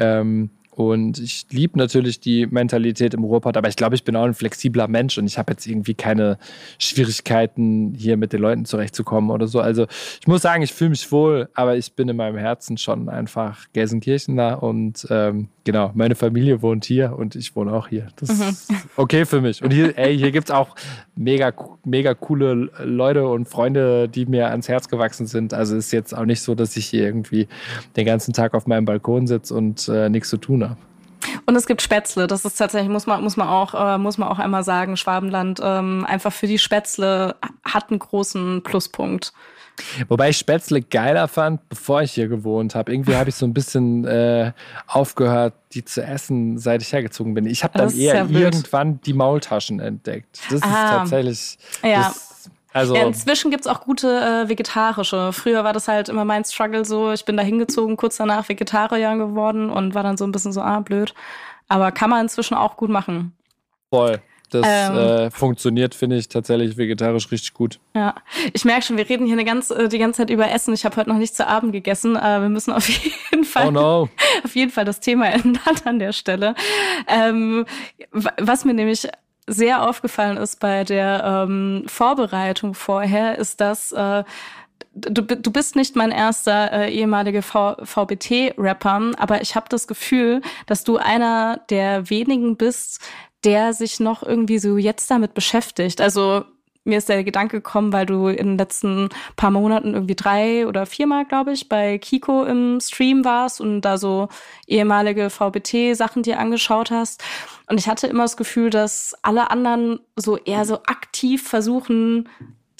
Ähm, 0.00 0.50
und 0.76 1.18
ich 1.18 1.46
liebe 1.50 1.78
natürlich 1.78 2.20
die 2.20 2.46
Mentalität 2.46 3.14
im 3.14 3.24
Ruhrpott, 3.24 3.56
aber 3.56 3.68
ich 3.68 3.76
glaube, 3.76 3.94
ich 3.94 4.04
bin 4.04 4.14
auch 4.14 4.24
ein 4.24 4.34
flexibler 4.34 4.88
Mensch 4.88 5.16
und 5.16 5.26
ich 5.26 5.38
habe 5.38 5.52
jetzt 5.52 5.66
irgendwie 5.66 5.94
keine 5.94 6.36
Schwierigkeiten, 6.78 7.94
hier 7.96 8.18
mit 8.18 8.34
den 8.34 8.42
Leuten 8.42 8.66
zurechtzukommen 8.66 9.30
oder 9.30 9.46
so. 9.46 9.60
Also 9.60 9.86
ich 10.20 10.26
muss 10.26 10.42
sagen, 10.42 10.62
ich 10.62 10.74
fühle 10.74 10.90
mich 10.90 11.10
wohl, 11.10 11.48
aber 11.54 11.78
ich 11.78 11.94
bin 11.94 12.10
in 12.10 12.16
meinem 12.16 12.36
Herzen 12.36 12.76
schon 12.76 13.08
einfach 13.08 13.64
Gelsenkirchener 13.72 14.62
und 14.62 15.06
ähm, 15.08 15.48
genau, 15.66 15.90
meine 15.94 16.14
Familie 16.14 16.62
wohnt 16.62 16.86
hier 16.86 17.14
und 17.18 17.34
ich 17.34 17.54
wohne 17.54 17.74
auch 17.74 17.88
hier. 17.88 18.06
Das 18.16 18.30
mhm. 18.30 18.48
ist 18.48 18.72
okay 18.96 19.26
für 19.26 19.42
mich. 19.42 19.62
Und 19.62 19.72
hier, 19.72 19.98
ey, 19.98 20.16
hier 20.16 20.30
gibt 20.30 20.48
es 20.48 20.54
auch 20.54 20.76
mega, 21.16 21.52
mega 21.84 22.14
coole 22.14 22.70
Leute 22.82 23.26
und 23.26 23.46
Freunde, 23.46 24.08
die 24.08 24.24
mir 24.24 24.48
ans 24.48 24.68
Herz 24.68 24.88
gewachsen 24.88 25.26
sind. 25.26 25.52
Also 25.52 25.76
ist 25.76 25.92
jetzt 25.92 26.16
auch 26.16 26.24
nicht 26.24 26.40
so, 26.40 26.54
dass 26.54 26.76
ich 26.76 26.86
hier 26.86 27.04
irgendwie 27.04 27.48
den 27.96 28.06
ganzen 28.06 28.32
Tag 28.32 28.54
auf 28.54 28.66
meinem 28.66 28.86
Balkon 28.86 29.26
sitze 29.26 29.54
und 29.54 29.88
äh, 29.88 30.08
nichts 30.08 30.30
zu 30.30 30.38
tun 30.38 30.64
habe. 30.64 30.78
Und 31.44 31.56
es 31.56 31.66
gibt 31.66 31.82
Spätzle. 31.82 32.28
Das 32.28 32.44
ist 32.44 32.56
tatsächlich, 32.56 32.90
muss 32.90 33.06
man, 33.06 33.22
muss 33.22 33.36
man 33.36 33.48
auch, 33.48 33.74
äh, 33.74 33.98
muss 33.98 34.18
man 34.18 34.28
auch 34.28 34.38
einmal 34.38 34.62
sagen, 34.62 34.96
Schwabenland 34.96 35.60
ähm, 35.62 36.06
einfach 36.08 36.32
für 36.32 36.46
die 36.46 36.58
Spätzle 36.58 37.34
hat 37.64 37.90
einen 37.90 37.98
großen 37.98 38.62
Pluspunkt. 38.62 39.32
Wobei 40.08 40.30
ich 40.30 40.38
Spätzle 40.38 40.82
geiler 40.82 41.28
fand, 41.28 41.68
bevor 41.68 42.02
ich 42.02 42.12
hier 42.12 42.28
gewohnt 42.28 42.74
habe. 42.74 42.92
Irgendwie 42.92 43.14
habe 43.14 43.28
ich 43.28 43.34
so 43.34 43.46
ein 43.46 43.54
bisschen 43.54 44.04
äh, 44.04 44.52
aufgehört, 44.86 45.54
die 45.72 45.84
zu 45.84 46.02
essen, 46.02 46.58
seit 46.58 46.82
ich 46.82 46.92
hergezogen 46.92 47.34
bin. 47.34 47.46
Ich 47.46 47.62
habe 47.62 47.78
dann 47.78 47.96
eher 47.96 48.28
irgendwann 48.28 49.00
die 49.02 49.12
Maultaschen 49.12 49.80
entdeckt. 49.80 50.40
Das 50.50 50.62
ah, 50.62 50.66
ist 50.66 50.72
tatsächlich. 50.72 51.58
Ja. 51.82 52.08
Das, 52.08 52.50
also 52.72 52.94
ja, 52.94 53.06
inzwischen 53.06 53.50
gibt's 53.50 53.66
auch 53.66 53.80
gute 53.80 54.08
äh, 54.08 54.48
vegetarische. 54.48 55.32
Früher 55.32 55.64
war 55.64 55.72
das 55.72 55.88
halt 55.88 56.08
immer 56.08 56.24
mein 56.24 56.44
Struggle 56.44 56.84
so. 56.84 57.12
Ich 57.12 57.24
bin 57.24 57.36
da 57.36 57.42
hingezogen, 57.42 57.96
kurz 57.96 58.18
danach 58.18 58.48
Vegetarier 58.48 59.16
geworden 59.16 59.70
und 59.70 59.94
war 59.94 60.02
dann 60.02 60.16
so 60.16 60.24
ein 60.24 60.32
bisschen 60.32 60.52
so, 60.52 60.60
ah, 60.60 60.80
blöd. 60.80 61.14
Aber 61.68 61.90
kann 61.90 62.10
man 62.10 62.22
inzwischen 62.22 62.54
auch 62.54 62.76
gut 62.76 62.90
machen. 62.90 63.32
Voll. 63.90 64.20
Das 64.50 64.64
ähm, 64.64 64.96
äh, 64.96 65.30
funktioniert, 65.30 65.94
finde 65.94 66.16
ich, 66.16 66.28
tatsächlich 66.28 66.76
vegetarisch 66.76 67.30
richtig 67.32 67.52
gut. 67.52 67.80
Ja, 67.94 68.14
ich 68.52 68.64
merke 68.64 68.82
schon, 68.82 68.96
wir 68.96 69.08
reden 69.08 69.26
hier 69.26 69.34
eine 69.34 69.44
ganz, 69.44 69.70
äh, 69.70 69.88
die 69.88 69.98
ganze 69.98 70.18
Zeit 70.18 70.30
über 70.30 70.50
Essen. 70.50 70.72
Ich 70.72 70.84
habe 70.84 70.96
heute 70.96 71.10
noch 71.10 71.18
nicht 71.18 71.34
zu 71.34 71.46
Abend 71.46 71.72
gegessen. 71.72 72.16
Äh, 72.16 72.40
wir 72.40 72.48
müssen 72.48 72.72
auf 72.72 72.88
jeden 73.30 73.44
Fall, 73.44 73.68
oh 73.68 73.70
no. 73.70 74.08
auf 74.44 74.54
jeden 74.54 74.70
Fall 74.70 74.84
das 74.84 75.00
Thema 75.00 75.26
ändern 75.32 75.76
an 75.84 75.98
der 75.98 76.12
Stelle. 76.12 76.54
Ähm, 77.08 77.66
was 78.12 78.64
mir 78.64 78.74
nämlich 78.74 79.08
sehr 79.48 79.88
aufgefallen 79.88 80.36
ist 80.36 80.60
bei 80.60 80.84
der 80.84 81.46
ähm, 81.48 81.84
Vorbereitung 81.86 82.74
vorher, 82.74 83.38
ist, 83.38 83.60
dass 83.60 83.92
äh, 83.92 84.24
du, 84.94 85.22
du 85.22 85.50
bist 85.52 85.76
nicht 85.76 85.96
mein 85.96 86.10
erster 86.10 86.72
äh, 86.72 86.92
ehemaliger 86.92 87.42
VBT-Rapper, 87.42 89.12
aber 89.18 89.42
ich 89.42 89.54
habe 89.54 89.66
das 89.68 89.86
Gefühl, 89.86 90.40
dass 90.66 90.84
du 90.84 90.96
einer 90.96 91.60
der 91.70 92.10
wenigen 92.10 92.56
bist, 92.56 93.00
der 93.46 93.72
sich 93.72 94.00
noch 94.00 94.22
irgendwie 94.22 94.58
so 94.58 94.76
jetzt 94.76 95.10
damit 95.10 95.32
beschäftigt. 95.32 96.00
Also 96.00 96.44
mir 96.86 96.98
ist 96.98 97.08
der 97.08 97.24
Gedanke 97.24 97.58
gekommen, 97.58 97.92
weil 97.92 98.06
du 98.06 98.28
in 98.28 98.46
den 98.46 98.58
letzten 98.58 99.08
paar 99.36 99.50
Monaten 99.50 99.94
irgendwie 99.94 100.14
drei 100.14 100.66
oder 100.66 100.86
viermal, 100.86 101.24
glaube 101.24 101.52
ich, 101.52 101.68
bei 101.68 101.98
Kiko 101.98 102.44
im 102.44 102.80
Stream 102.80 103.24
warst 103.24 103.60
und 103.60 103.80
da 103.82 103.98
so 103.98 104.28
ehemalige 104.66 105.30
VBT-Sachen 105.30 106.22
dir 106.22 106.38
angeschaut 106.38 106.90
hast. 106.90 107.22
Und 107.68 107.78
ich 107.78 107.88
hatte 107.88 108.06
immer 108.06 108.24
das 108.24 108.36
Gefühl, 108.36 108.70
dass 108.70 109.14
alle 109.22 109.50
anderen 109.50 110.00
so 110.14 110.36
eher 110.36 110.64
so 110.64 110.76
aktiv 110.84 111.46
versuchen, 111.46 112.28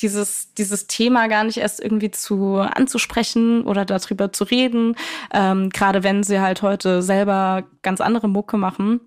dieses, 0.01 0.53
dieses 0.55 0.87
Thema 0.87 1.27
gar 1.29 1.45
nicht 1.45 1.57
erst 1.57 1.81
irgendwie 1.81 2.11
zu 2.11 2.57
anzusprechen 2.59 3.65
oder 3.65 3.85
darüber 3.85 4.33
zu 4.33 4.45
reden, 4.45 4.95
ähm, 5.33 5.71
gerade 5.71 6.03
wenn 6.03 6.23
sie 6.23 6.41
halt 6.41 6.63
heute 6.63 7.03
selber 7.03 7.65
ganz 7.83 8.01
andere 8.01 8.29
Mucke 8.29 8.57
machen. 8.57 9.01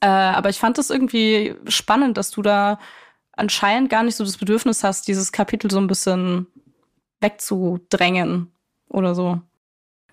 Äh, 0.00 0.06
aber 0.06 0.48
ich 0.48 0.58
fand 0.58 0.78
es 0.78 0.90
irgendwie 0.90 1.54
spannend, 1.68 2.16
dass 2.16 2.30
du 2.30 2.42
da 2.42 2.78
anscheinend 3.32 3.90
gar 3.90 4.02
nicht 4.02 4.16
so 4.16 4.24
das 4.24 4.36
Bedürfnis 4.36 4.84
hast, 4.84 5.08
dieses 5.08 5.32
Kapitel 5.32 5.70
so 5.70 5.78
ein 5.78 5.86
bisschen 5.86 6.46
wegzudrängen 7.20 8.52
oder 8.88 9.14
so. 9.14 9.40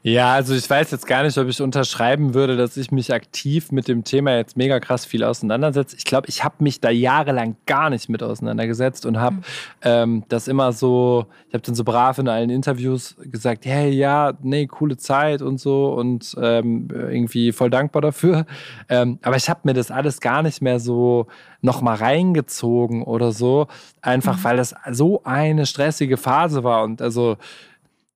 Ja, 0.04 0.34
also 0.34 0.56
ich 0.56 0.68
weiß 0.68 0.90
jetzt 0.90 1.06
gar 1.06 1.22
nicht, 1.22 1.38
ob 1.38 1.48
ich 1.48 1.62
unterschreiben 1.62 2.34
würde, 2.34 2.58
dass 2.58 2.76
ich 2.76 2.92
mich 2.92 3.14
aktiv 3.14 3.72
mit 3.72 3.88
dem 3.88 4.04
Thema 4.04 4.36
jetzt 4.36 4.58
mega 4.58 4.80
krass 4.80 5.06
viel 5.06 5.24
auseinandersetze. 5.24 5.96
Ich 5.96 6.06
glaube, 6.06 6.28
ich 6.28 6.44
habe 6.44 6.56
mich 6.58 6.82
da 6.82 6.90
jahrelang 6.90 7.56
gar 7.68 7.92
nicht 7.92 8.10
mit 8.10 8.24
auseinandergesetzt 8.24 9.06
und 9.06 9.20
habe 9.20 9.36
mhm. 9.36 9.44
ähm, 9.84 10.24
das 10.28 10.48
immer 10.48 10.74
so, 10.74 11.28
ich 11.50 11.54
habe 11.54 11.62
dann 11.62 11.76
so 11.76 11.84
brav 11.84 12.18
in 12.18 12.28
allen 12.28 12.50
Interviews 12.50 13.16
gesagt, 13.22 13.66
hey, 13.66 13.92
ja, 13.92 14.34
nee, 14.42 14.66
coole 14.66 14.98
Zeit 14.98 15.44
und 15.44 15.60
so 15.60 15.94
und 15.94 16.36
ähm, 16.42 16.88
irgendwie 16.92 17.52
voll 17.52 17.70
dankbar 17.70 18.02
dafür. 18.02 18.46
Ähm, 18.90 19.20
aber 19.22 19.36
ich 19.38 19.50
habe 19.50 19.62
mir 19.64 19.74
das 19.74 19.90
alles 19.90 20.20
gar 20.20 20.42
nicht 20.42 20.62
mehr 20.62 20.80
so 20.80 21.28
nochmal 21.62 21.96
reingezogen 21.96 23.04
oder 23.04 23.32
so, 23.32 23.68
einfach 24.02 24.38
mhm. 24.38 24.44
weil 24.44 24.58
das 24.58 24.76
so 24.92 25.22
eine 25.24 25.66
stressige 25.66 26.18
Phase 26.18 26.64
war 26.64 26.84
und 26.84 27.02
also 27.02 27.38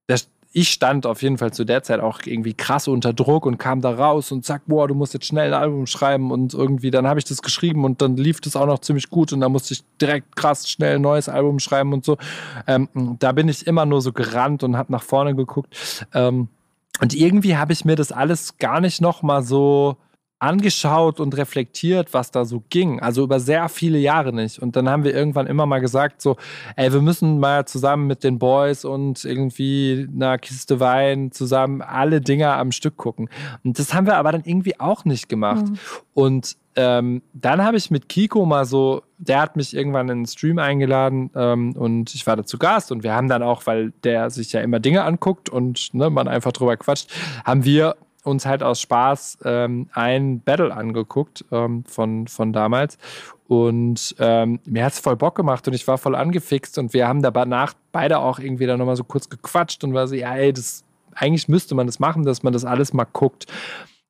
das, 0.07 0.29
ich 0.57 0.69
stand 0.69 1.05
auf 1.05 1.21
jeden 1.21 1.37
Fall 1.37 1.51
zu 1.51 1.65
der 1.65 1.83
Zeit 1.83 1.99
auch 1.99 2.21
irgendwie 2.23 2.53
krass 2.53 2.87
unter 2.87 3.11
Druck 3.11 3.45
und 3.45 3.57
kam 3.57 3.81
da 3.81 3.91
raus 3.91 4.31
und 4.31 4.45
zack, 4.45 4.61
boah, 4.67 4.87
du 4.87 4.95
musst 4.95 5.13
jetzt 5.13 5.25
schnell 5.25 5.53
ein 5.53 5.61
Album 5.61 5.85
schreiben 5.85 6.31
und 6.31 6.53
irgendwie, 6.53 6.91
dann 6.91 7.05
habe 7.05 7.19
ich 7.19 7.25
das 7.25 7.41
geschrieben 7.41 7.83
und 7.83 8.01
dann 8.01 8.15
lief 8.15 8.39
das 8.39 8.55
auch 8.55 8.65
noch 8.65 8.79
ziemlich 8.79 9.09
gut 9.09 9.33
und 9.33 9.41
dann 9.41 9.51
musste 9.51 9.73
ich 9.73 9.83
direkt 9.99 10.37
krass 10.37 10.69
schnell 10.69 10.95
ein 10.95 11.01
neues 11.01 11.27
Album 11.27 11.59
schreiben 11.59 11.91
und 11.91 12.05
so. 12.05 12.17
Ähm, 12.67 12.87
da 13.19 13.33
bin 13.33 13.49
ich 13.49 13.67
immer 13.67 13.85
nur 13.85 14.01
so 14.01 14.13
gerannt 14.13 14.63
und 14.63 14.77
habe 14.77 14.93
nach 14.93 15.03
vorne 15.03 15.35
geguckt. 15.35 16.07
Ähm, 16.13 16.47
und 17.01 17.13
irgendwie 17.13 17.57
habe 17.57 17.73
ich 17.73 17.83
mir 17.83 17.97
das 17.97 18.13
alles 18.13 18.57
gar 18.57 18.79
nicht 18.79 19.01
noch 19.01 19.23
mal 19.23 19.43
so 19.43 19.97
angeschaut 20.39 21.19
und 21.19 21.37
reflektiert, 21.37 22.13
was 22.13 22.29
da 22.29 22.45
so 22.45 22.63
ging. 22.69 22.99
Also 22.99 23.23
über 23.23 23.39
sehr 23.39 23.69
viele 23.69 23.97
Jahre 23.97 24.33
nicht. 24.33 24.59
Und 24.59 24.75
dann 24.75 24.89
haben 24.89 25.03
wir 25.03 25.15
irgendwann 25.15 25.47
immer 25.47 25.65
mal 25.65 25.79
gesagt, 25.79 26.21
so, 26.21 26.35
ey, 26.75 26.91
wir 26.91 27.01
müssen 27.01 27.39
mal 27.39 27.65
zusammen 27.65 28.05
mit 28.07 28.23
den 28.23 28.37
Boys 28.37 28.83
und 28.83 29.23
irgendwie 29.23 30.07
einer 30.13 30.37
Kiste 30.37 30.79
Wein 30.79 31.31
zusammen 31.31 31.81
alle 31.81 32.19
Dinger 32.19 32.57
am 32.57 32.71
Stück 32.71 32.97
gucken. 32.97 33.29
Und 33.63 33.79
das 33.79 33.93
haben 33.93 34.07
wir 34.07 34.17
aber 34.17 34.33
dann 34.33 34.43
irgendwie 34.43 34.79
auch 34.79 35.05
nicht 35.05 35.29
gemacht. 35.29 35.67
Mhm. 35.67 35.79
Und 36.13 36.57
ähm, 36.77 37.21
dann 37.33 37.63
habe 37.63 37.77
ich 37.77 37.89
mit 37.89 38.09
Kiko 38.09 38.45
mal 38.45 38.65
so, 38.65 39.03
der 39.17 39.39
hat 39.39 39.55
mich 39.55 39.73
irgendwann 39.73 40.09
in 40.09 40.19
den 40.19 40.25
Stream 40.25 40.59
eingeladen 40.59 41.31
ähm, 41.33 41.73
und 41.77 42.13
ich 42.13 42.27
war 42.27 42.35
da 42.35 42.43
zu 42.43 42.57
Gast 42.57 42.91
und 42.91 43.03
wir 43.03 43.13
haben 43.13 43.29
dann 43.29 43.43
auch, 43.43 43.65
weil 43.65 43.91
der 44.03 44.29
sich 44.29 44.51
ja 44.51 44.59
immer 44.59 44.81
Dinge 44.81 45.03
anguckt 45.05 45.47
und 45.47 45.93
ne, 45.93 46.09
man 46.09 46.27
einfach 46.27 46.51
drüber 46.51 46.75
quatscht, 46.75 47.13
haben 47.45 47.63
wir 47.63 47.95
uns 48.25 48.45
halt 48.45 48.63
aus 48.63 48.81
Spaß 48.81 49.39
ähm, 49.45 49.89
ein 49.93 50.41
Battle 50.41 50.73
angeguckt 50.73 51.45
ähm, 51.51 51.83
von, 51.85 52.27
von 52.27 52.53
damals. 52.53 52.97
Und 53.47 54.15
ähm, 54.19 54.59
mir 54.65 54.85
hat 54.85 54.93
es 54.93 54.99
voll 54.99 55.15
Bock 55.15 55.35
gemacht 55.35 55.67
und 55.67 55.73
ich 55.73 55.87
war 55.87 55.97
voll 55.97 56.15
angefixt 56.15 56.77
und 56.79 56.93
wir 56.93 57.07
haben 57.07 57.21
danach 57.21 57.73
beide 57.91 58.19
auch 58.19 58.39
irgendwie 58.39 58.65
dann 58.65 58.79
nochmal 58.79 58.95
so 58.95 59.03
kurz 59.03 59.29
gequatscht 59.29 59.83
und 59.83 59.93
war 59.93 60.07
so, 60.07 60.15
ja, 60.15 60.35
ey, 60.35 60.51
das, 60.51 60.83
eigentlich 61.13 61.47
müsste 61.47 61.75
man 61.75 61.85
das 61.85 61.99
machen, 61.99 62.23
dass 62.23 62.41
man 62.41 62.53
das 62.53 62.65
alles 62.65 62.91
mal 62.93 63.05
guckt. 63.05 63.45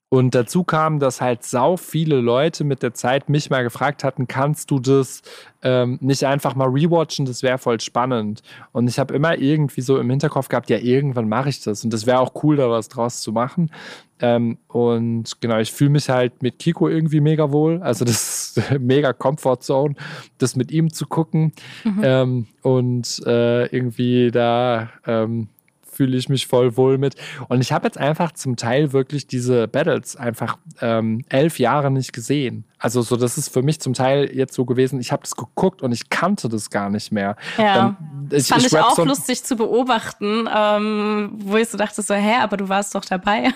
Und 0.10 0.36
dazu 0.36 0.64
kam, 0.64 1.00
dass 1.00 1.20
halt 1.20 1.44
sau 1.44 1.78
viele 1.78 2.22
Leute 2.22 2.64
mit 2.64 2.84
der 2.84 2.94
Zeit 2.94 3.28
mich 3.28 3.50
mal 3.50 3.64
gefragt 3.64 4.04
hatten, 4.04 4.28
kannst 4.28 4.70
du 4.70 4.80
das 4.80 5.24
ähm, 5.64 5.98
nicht 6.00 6.24
einfach 6.26 6.54
mal 6.54 6.68
rewatchen, 6.68 7.26
das 7.26 7.42
wäre 7.42 7.58
voll 7.58 7.80
spannend. 7.82 8.44
Und 8.72 8.88
ich 8.88 9.00
habe 9.00 9.16
immer 9.16 9.38
irgendwie 9.38 9.82
so 9.82 9.98
im 9.98 10.10
Hinterkopf 10.10 10.48
gehabt, 10.48 10.70
ja, 10.70 10.78
irgendwann 10.78 11.28
mache 11.28 11.50
ich 11.50 11.62
das. 11.64 11.84
Und 11.84 11.92
das 11.92 12.06
wäre 12.06 12.20
auch 12.20 12.44
cool, 12.44 12.56
da 12.56 12.70
was 12.70 12.88
draus 12.88 13.22
zu 13.22 13.32
machen. 13.32 13.72
Ähm, 14.20 14.60
und 14.68 15.42
genau, 15.42 15.58
ich 15.58 15.74
fühle 15.74 15.90
mich 15.90 16.08
halt 16.08 16.42
mit 16.44 16.60
Kiko 16.60 16.88
irgendwie 16.88 17.20
mega 17.20 17.52
wohl. 17.52 17.82
Also 17.82 18.06
das 18.06 18.56
ist 18.56 18.80
mega 18.80 19.12
Comfort 19.12 19.62
Zone, 19.62 19.96
das 20.38 20.56
mit 20.56 20.72
ihm 20.72 20.94
zu 20.94 21.08
gucken. 21.08 21.52
Mhm. 21.84 22.02
Ähm, 22.04 22.48
und 22.62 23.22
äh, 23.26 23.66
irgendwie 23.76 24.30
da 24.30 24.92
ähm, 25.06 25.50
fühle 25.96 26.18
ich 26.18 26.30
mich 26.30 26.48
voll 26.48 26.78
wohl 26.78 26.98
mit. 26.98 27.16
Und 27.48 27.62
ich 27.62 27.72
habe 27.72 27.86
jetzt 27.86 27.98
einfach 27.98 28.34
zum 28.34 28.56
Teil 28.56 28.94
wirklich 28.94 29.28
diese 29.28 29.68
Battles 29.68 30.16
einfach 30.16 30.58
ähm, 30.82 31.24
elf 31.30 31.60
Jahre 31.60 31.90
nicht 31.92 32.14
gesehen. 32.14 32.66
Also 32.78 33.02
so, 33.02 33.16
das 33.16 33.38
ist 33.38 33.50
für 33.50 33.64
mich 33.64 33.80
zum 33.80 33.94
Teil 33.94 34.30
jetzt 34.36 34.54
so 34.54 34.66
gewesen, 34.66 35.00
ich 35.00 35.12
habe 35.12 35.24
das 35.24 35.36
geguckt 35.36 35.82
und 35.82 35.92
ich 35.92 36.10
kannte 36.10 36.50
das 36.50 36.70
gar 36.70 36.90
nicht 36.90 37.12
mehr. 37.12 37.36
Ja, 37.58 37.76
Dann, 37.76 37.98
ich, 38.26 38.30
das 38.30 38.48
fand 38.48 38.62
ich, 38.66 38.74
ich 38.74 38.80
auch 38.80 38.96
so 38.96 39.06
lustig 39.06 39.44
zu 39.44 39.56
beobachten, 39.56 40.48
ähm, 40.54 41.32
wo 41.38 41.58
ich 41.58 41.70
so 41.70 41.78
dachte 41.78 42.02
so, 42.02 42.14
hä, 42.14 42.36
aber 42.42 42.58
du 42.58 42.70
warst 42.70 42.94
doch 42.94 43.06
dabei. 43.06 43.54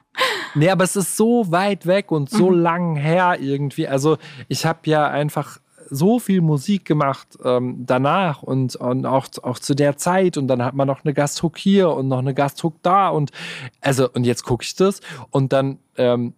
nee, 0.54 0.70
aber 0.70 0.84
es 0.84 0.96
ist 0.96 1.16
so 1.16 1.50
weit 1.50 1.86
weg 1.86 2.12
und 2.12 2.30
so 2.30 2.50
mhm. 2.50 2.58
lang 2.60 2.96
her 2.96 3.38
irgendwie. 3.40 3.88
Also 3.88 4.18
ich 4.48 4.66
habe 4.66 4.80
ja 4.84 5.08
einfach 5.08 5.58
so 5.90 6.18
viel 6.18 6.40
Musik 6.40 6.84
gemacht 6.84 7.38
ähm, 7.44 7.84
danach 7.84 8.42
und, 8.42 8.76
und 8.76 9.06
auch, 9.06 9.26
auch 9.42 9.58
zu 9.58 9.74
der 9.74 9.96
Zeit. 9.96 10.36
Und 10.36 10.48
dann 10.48 10.64
hat 10.64 10.74
man 10.74 10.86
noch 10.86 11.04
eine 11.04 11.12
Gasthook 11.12 11.58
hier 11.58 11.90
und 11.90 12.08
noch 12.08 12.20
eine 12.20 12.34
Gasthook 12.34 12.76
da. 12.82 13.08
Und 13.08 13.32
also 13.80 14.08
und 14.10 14.24
jetzt 14.24 14.44
gucke 14.44 14.64
ich 14.64 14.74
das. 14.76 15.00
Und 15.30 15.52
dann 15.52 15.78
ähm, 15.96 16.34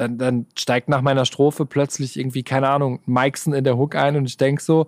dann, 0.00 0.16
dann 0.16 0.46
steigt 0.56 0.88
nach 0.88 1.02
meiner 1.02 1.26
Strophe 1.26 1.66
plötzlich 1.66 2.18
irgendwie, 2.18 2.42
keine 2.42 2.70
Ahnung, 2.70 3.00
Mikeson 3.04 3.52
in 3.52 3.64
der 3.64 3.76
Hook 3.76 3.94
ein. 3.96 4.16
Und 4.16 4.24
ich 4.24 4.38
denke 4.38 4.62
so, 4.62 4.86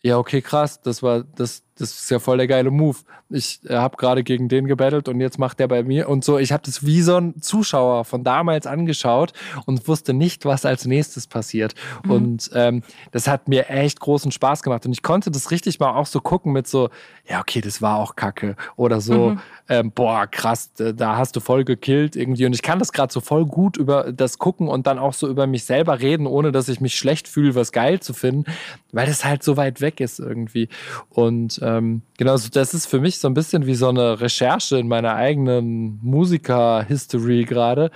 ja, 0.00 0.16
okay, 0.16 0.40
krass, 0.40 0.80
das 0.80 1.02
war, 1.02 1.24
das, 1.24 1.62
das 1.78 1.92
ist 1.92 2.10
ja 2.10 2.18
voll 2.18 2.38
der 2.38 2.46
geile 2.46 2.70
Move. 2.70 2.98
Ich 3.30 3.60
äh, 3.68 3.74
habe 3.74 3.96
gerade 3.96 4.24
gegen 4.24 4.48
den 4.48 4.66
gebettelt 4.66 5.08
und 5.08 5.20
jetzt 5.20 5.38
macht 5.38 5.60
der 5.60 5.68
bei 5.68 5.82
mir 5.82 6.08
und 6.08 6.24
so. 6.24 6.38
Ich 6.38 6.50
habe 6.50 6.62
das 6.64 6.84
wie 6.84 7.02
so 7.02 7.16
ein 7.16 7.40
Zuschauer 7.40 8.04
von 8.04 8.24
damals 8.24 8.66
angeschaut 8.66 9.32
und 9.66 9.86
wusste 9.86 10.14
nicht, 10.14 10.44
was 10.44 10.64
als 10.64 10.86
nächstes 10.86 11.26
passiert. 11.26 11.74
Mhm. 12.04 12.10
Und 12.10 12.50
ähm, 12.54 12.82
das 13.12 13.28
hat 13.28 13.46
mir 13.48 13.68
echt 13.70 14.00
großen 14.00 14.32
Spaß 14.32 14.62
gemacht 14.62 14.86
und 14.86 14.92
ich 14.92 15.02
konnte 15.02 15.30
das 15.30 15.50
richtig 15.50 15.78
mal 15.78 15.94
auch 15.94 16.06
so 16.06 16.20
gucken 16.20 16.52
mit 16.52 16.66
so, 16.66 16.90
ja, 17.28 17.40
okay, 17.40 17.60
das 17.60 17.82
war 17.82 17.98
auch 17.98 18.16
Kacke 18.16 18.56
oder 18.76 19.00
so, 19.00 19.30
mhm. 19.30 19.40
ähm, 19.68 19.92
boah, 19.92 20.26
krass, 20.26 20.70
da 20.74 21.16
hast 21.16 21.36
du 21.36 21.40
voll 21.40 21.64
gekillt 21.64 22.16
irgendwie. 22.16 22.46
Und 22.46 22.54
ich 22.54 22.62
kann 22.62 22.78
das 22.78 22.92
gerade 22.92 23.12
so 23.12 23.20
voll 23.20 23.44
gut 23.46 23.76
über 23.76 24.12
das 24.12 24.38
gucken 24.38 24.68
und 24.68 24.86
dann 24.86 24.98
auch 24.98 25.12
so 25.12 25.28
über 25.28 25.46
mich 25.46 25.64
selber 25.64 26.00
reden, 26.00 26.26
ohne 26.26 26.50
dass 26.50 26.68
ich 26.68 26.80
mich 26.80 26.96
schlecht 26.96 27.28
fühle, 27.28 27.54
was 27.54 27.72
geil 27.72 28.00
zu 28.00 28.14
finden, 28.14 28.44
weil 28.92 29.06
das 29.06 29.24
halt 29.24 29.42
so 29.42 29.56
weit 29.56 29.80
weg 29.80 30.00
ist 30.00 30.18
irgendwie. 30.18 30.68
Und 31.10 31.60
ähm, 31.68 32.02
genau, 32.16 32.36
das 32.36 32.74
ist 32.74 32.86
für 32.86 33.00
mich 33.00 33.18
so 33.18 33.28
ein 33.28 33.34
bisschen 33.34 33.66
wie 33.66 33.74
so 33.74 33.88
eine 33.88 34.20
Recherche 34.20 34.78
in 34.78 34.88
meiner 34.88 35.14
eigenen 35.14 35.98
Musiker-History 36.02 37.44
gerade. 37.44 37.90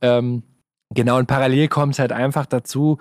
Ähm, 0.00 0.42
genau, 0.94 1.18
und 1.18 1.26
parallel 1.26 1.68
kommt 1.68 1.98
halt 1.98 2.12
einfach 2.12 2.46
dazu, 2.46 2.98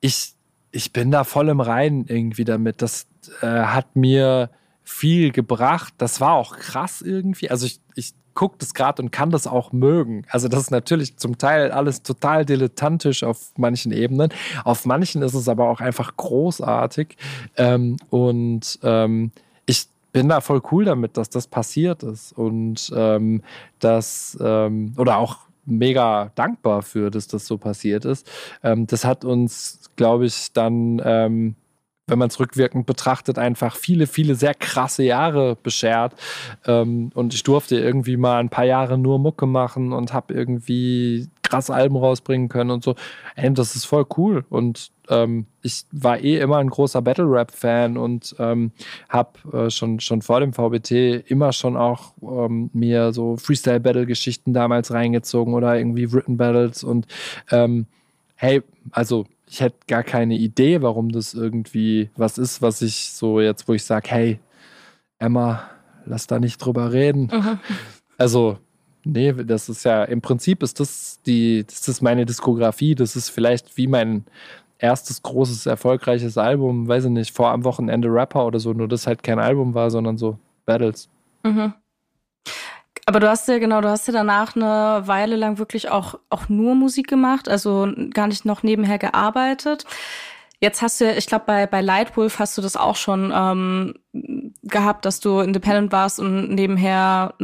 ich, 0.00 0.34
ich 0.72 0.92
bin 0.92 1.10
da 1.10 1.24
voll 1.24 1.48
im 1.48 1.60
Reinen 1.60 2.06
irgendwie 2.06 2.44
damit. 2.44 2.82
Das 2.82 3.06
äh, 3.42 3.46
hat 3.46 3.94
mir 3.94 4.50
viel 4.82 5.30
gebracht. 5.30 5.94
Das 5.98 6.20
war 6.20 6.32
auch 6.32 6.56
krass 6.56 7.00
irgendwie. 7.00 7.50
Also 7.50 7.66
ich, 7.66 7.80
ich 7.94 8.14
gucke 8.34 8.56
das 8.58 8.74
gerade 8.74 9.02
und 9.02 9.12
kann 9.12 9.30
das 9.30 9.46
auch 9.46 9.72
mögen. 9.72 10.24
Also 10.30 10.48
das 10.48 10.62
ist 10.62 10.70
natürlich 10.70 11.16
zum 11.16 11.38
Teil 11.38 11.70
alles 11.70 12.02
total 12.02 12.44
dilettantisch 12.44 13.22
auf 13.22 13.52
manchen 13.56 13.92
Ebenen. 13.92 14.32
Auf 14.64 14.84
manchen 14.84 15.22
ist 15.22 15.34
es 15.34 15.48
aber 15.48 15.68
auch 15.68 15.80
einfach 15.80 16.16
großartig. 16.16 17.16
Ähm, 17.56 17.98
und 18.08 18.78
ähm, 18.82 19.30
bin 20.12 20.28
da 20.28 20.40
voll 20.40 20.62
cool 20.70 20.84
damit, 20.84 21.16
dass 21.16 21.30
das 21.30 21.46
passiert 21.46 22.02
ist. 22.02 22.32
Und 22.32 22.92
ähm, 22.94 23.42
das, 23.78 24.38
ähm, 24.40 24.94
oder 24.96 25.18
auch 25.18 25.38
mega 25.66 26.32
dankbar 26.34 26.82
für, 26.82 27.10
dass 27.10 27.26
das 27.28 27.46
so 27.46 27.58
passiert 27.58 28.04
ist. 28.04 28.30
Ähm, 28.62 28.86
das 28.86 29.04
hat 29.04 29.24
uns, 29.24 29.90
glaube 29.96 30.26
ich, 30.26 30.52
dann 30.52 31.00
ähm, 31.04 31.56
wenn 32.10 32.18
man 32.18 32.28
es 32.28 32.38
rückwirkend 32.38 32.86
betrachtet, 32.86 33.38
einfach 33.38 33.76
viele, 33.76 34.06
viele 34.06 34.34
sehr 34.34 34.54
krasse 34.54 35.02
Jahre 35.04 35.56
beschert. 35.62 36.14
Ähm, 36.66 37.10
und 37.14 37.32
ich 37.32 37.42
durfte 37.42 37.78
irgendwie 37.78 38.16
mal 38.16 38.40
ein 38.40 38.50
paar 38.50 38.64
Jahre 38.64 38.98
nur 38.98 39.18
Mucke 39.18 39.46
machen 39.46 39.92
und 39.92 40.12
habe 40.12 40.34
irgendwie 40.34 41.28
krasse 41.42 41.72
Alben 41.72 41.96
rausbringen 41.96 42.48
können 42.48 42.70
und 42.70 42.84
so. 42.84 42.96
Ey, 43.36 43.52
das 43.54 43.76
ist 43.76 43.86
voll 43.86 44.04
cool. 44.16 44.44
Und 44.50 44.90
ähm, 45.10 45.46
ich 45.60 45.84
war 45.92 46.20
eh 46.20 46.38
immer 46.38 46.58
ein 46.58 46.70
großer 46.70 47.02
Battle-Rap-Fan 47.02 47.98
und 47.98 48.34
ähm, 48.38 48.72
habe 49.08 49.30
äh, 49.52 49.70
schon, 49.70 50.00
schon 50.00 50.22
vor 50.22 50.40
dem 50.40 50.52
VBT 50.52 51.28
immer 51.30 51.52
schon 51.52 51.76
auch 51.76 52.14
ähm, 52.22 52.70
mir 52.72 53.12
so 53.12 53.36
Freestyle-Battle-Geschichten 53.36 54.54
damals 54.54 54.92
reingezogen 54.92 55.52
oder 55.52 55.76
irgendwie 55.76 56.12
Written 56.12 56.36
Battles 56.36 56.82
und 56.84 57.06
ähm, 57.50 57.86
hey, 58.36 58.62
also 58.92 59.26
ich 59.46 59.60
hätte 59.60 59.76
gar 59.88 60.04
keine 60.04 60.36
Idee, 60.36 60.80
warum 60.80 61.10
das 61.10 61.34
irgendwie 61.34 62.08
was 62.16 62.38
ist, 62.38 62.62
was 62.62 62.80
ich 62.82 63.12
so 63.12 63.40
jetzt, 63.40 63.68
wo 63.68 63.74
ich 63.74 63.84
sage, 63.84 64.08
hey, 64.10 64.40
Emma, 65.18 65.68
lass 66.06 66.26
da 66.26 66.38
nicht 66.38 66.58
drüber 66.58 66.92
reden. 66.92 67.30
Mhm. 67.32 67.58
Also, 68.16 68.58
nee, 69.04 69.32
das 69.32 69.68
ist 69.68 69.84
ja, 69.84 70.04
im 70.04 70.20
Prinzip 70.20 70.62
ist 70.62 70.78
das 70.78 71.20
die, 71.26 71.64
das 71.66 71.88
ist 71.88 72.00
meine 72.00 72.26
Diskografie, 72.26 72.94
das 72.94 73.16
ist 73.16 73.28
vielleicht 73.28 73.76
wie 73.76 73.86
mein 73.86 74.24
erstes 74.80 75.22
großes, 75.22 75.66
erfolgreiches 75.66 76.38
Album, 76.38 76.88
weiß 76.88 77.04
ich 77.04 77.10
nicht, 77.10 77.34
vor 77.34 77.50
am 77.50 77.64
Wochenende 77.64 78.08
Rapper 78.08 78.46
oder 78.46 78.58
so, 78.58 78.72
nur 78.72 78.88
das 78.88 79.06
halt 79.06 79.22
kein 79.22 79.38
Album 79.38 79.74
war, 79.74 79.90
sondern 79.90 80.16
so 80.16 80.38
Battles. 80.66 81.08
Mhm. 81.42 81.74
Aber 83.06 83.20
du 83.20 83.28
hast 83.28 83.48
ja, 83.48 83.58
genau, 83.58 83.80
du 83.80 83.88
hast 83.88 84.06
ja 84.06 84.12
danach 84.12 84.54
eine 84.54 85.02
Weile 85.06 85.36
lang 85.36 85.58
wirklich 85.58 85.90
auch, 85.90 86.18
auch 86.28 86.48
nur 86.48 86.74
Musik 86.74 87.08
gemacht, 87.08 87.48
also 87.48 87.88
gar 88.12 88.28
nicht 88.28 88.44
noch 88.44 88.62
nebenher 88.62 88.98
gearbeitet. 88.98 89.84
Jetzt 90.60 90.82
hast 90.82 91.00
du 91.00 91.06
ja, 91.06 91.12
ich 91.16 91.26
glaube, 91.26 91.44
bei, 91.46 91.66
bei 91.66 91.80
Lightwolf 91.80 92.38
hast 92.38 92.56
du 92.58 92.62
das 92.62 92.76
auch 92.76 92.96
schon 92.96 93.32
ähm, 93.34 93.94
gehabt, 94.62 95.06
dass 95.06 95.18
du 95.18 95.40
independent 95.40 95.90
warst 95.90 96.20
und 96.20 96.54
nebenher 96.54 97.34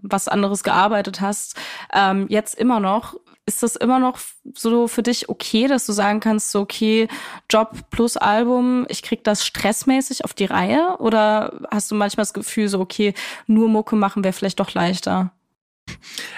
was 0.00 0.26
anderes 0.26 0.62
gearbeitet 0.64 1.20
hast. 1.20 1.56
Ähm, 1.92 2.26
jetzt 2.28 2.54
immer 2.54 2.80
noch 2.80 3.14
ist 3.46 3.62
das 3.62 3.76
immer 3.76 3.98
noch 3.98 4.18
so 4.54 4.86
für 4.86 5.02
dich 5.02 5.28
okay, 5.28 5.66
dass 5.66 5.86
du 5.86 5.92
sagen 5.92 6.20
kannst, 6.20 6.52
so 6.52 6.60
okay, 6.60 7.08
Job 7.50 7.90
plus 7.90 8.16
Album, 8.16 8.86
ich 8.88 9.02
krieg 9.02 9.24
das 9.24 9.44
stressmäßig 9.44 10.24
auf 10.24 10.32
die 10.32 10.44
Reihe? 10.44 10.96
Oder 10.98 11.60
hast 11.70 11.90
du 11.90 11.94
manchmal 11.94 12.22
das 12.22 12.34
Gefühl, 12.34 12.68
so 12.68 12.80
okay, 12.80 13.14
nur 13.46 13.68
Mucke 13.68 13.96
machen 13.96 14.22
wäre 14.22 14.32
vielleicht 14.32 14.60
doch 14.60 14.74
leichter? 14.74 15.32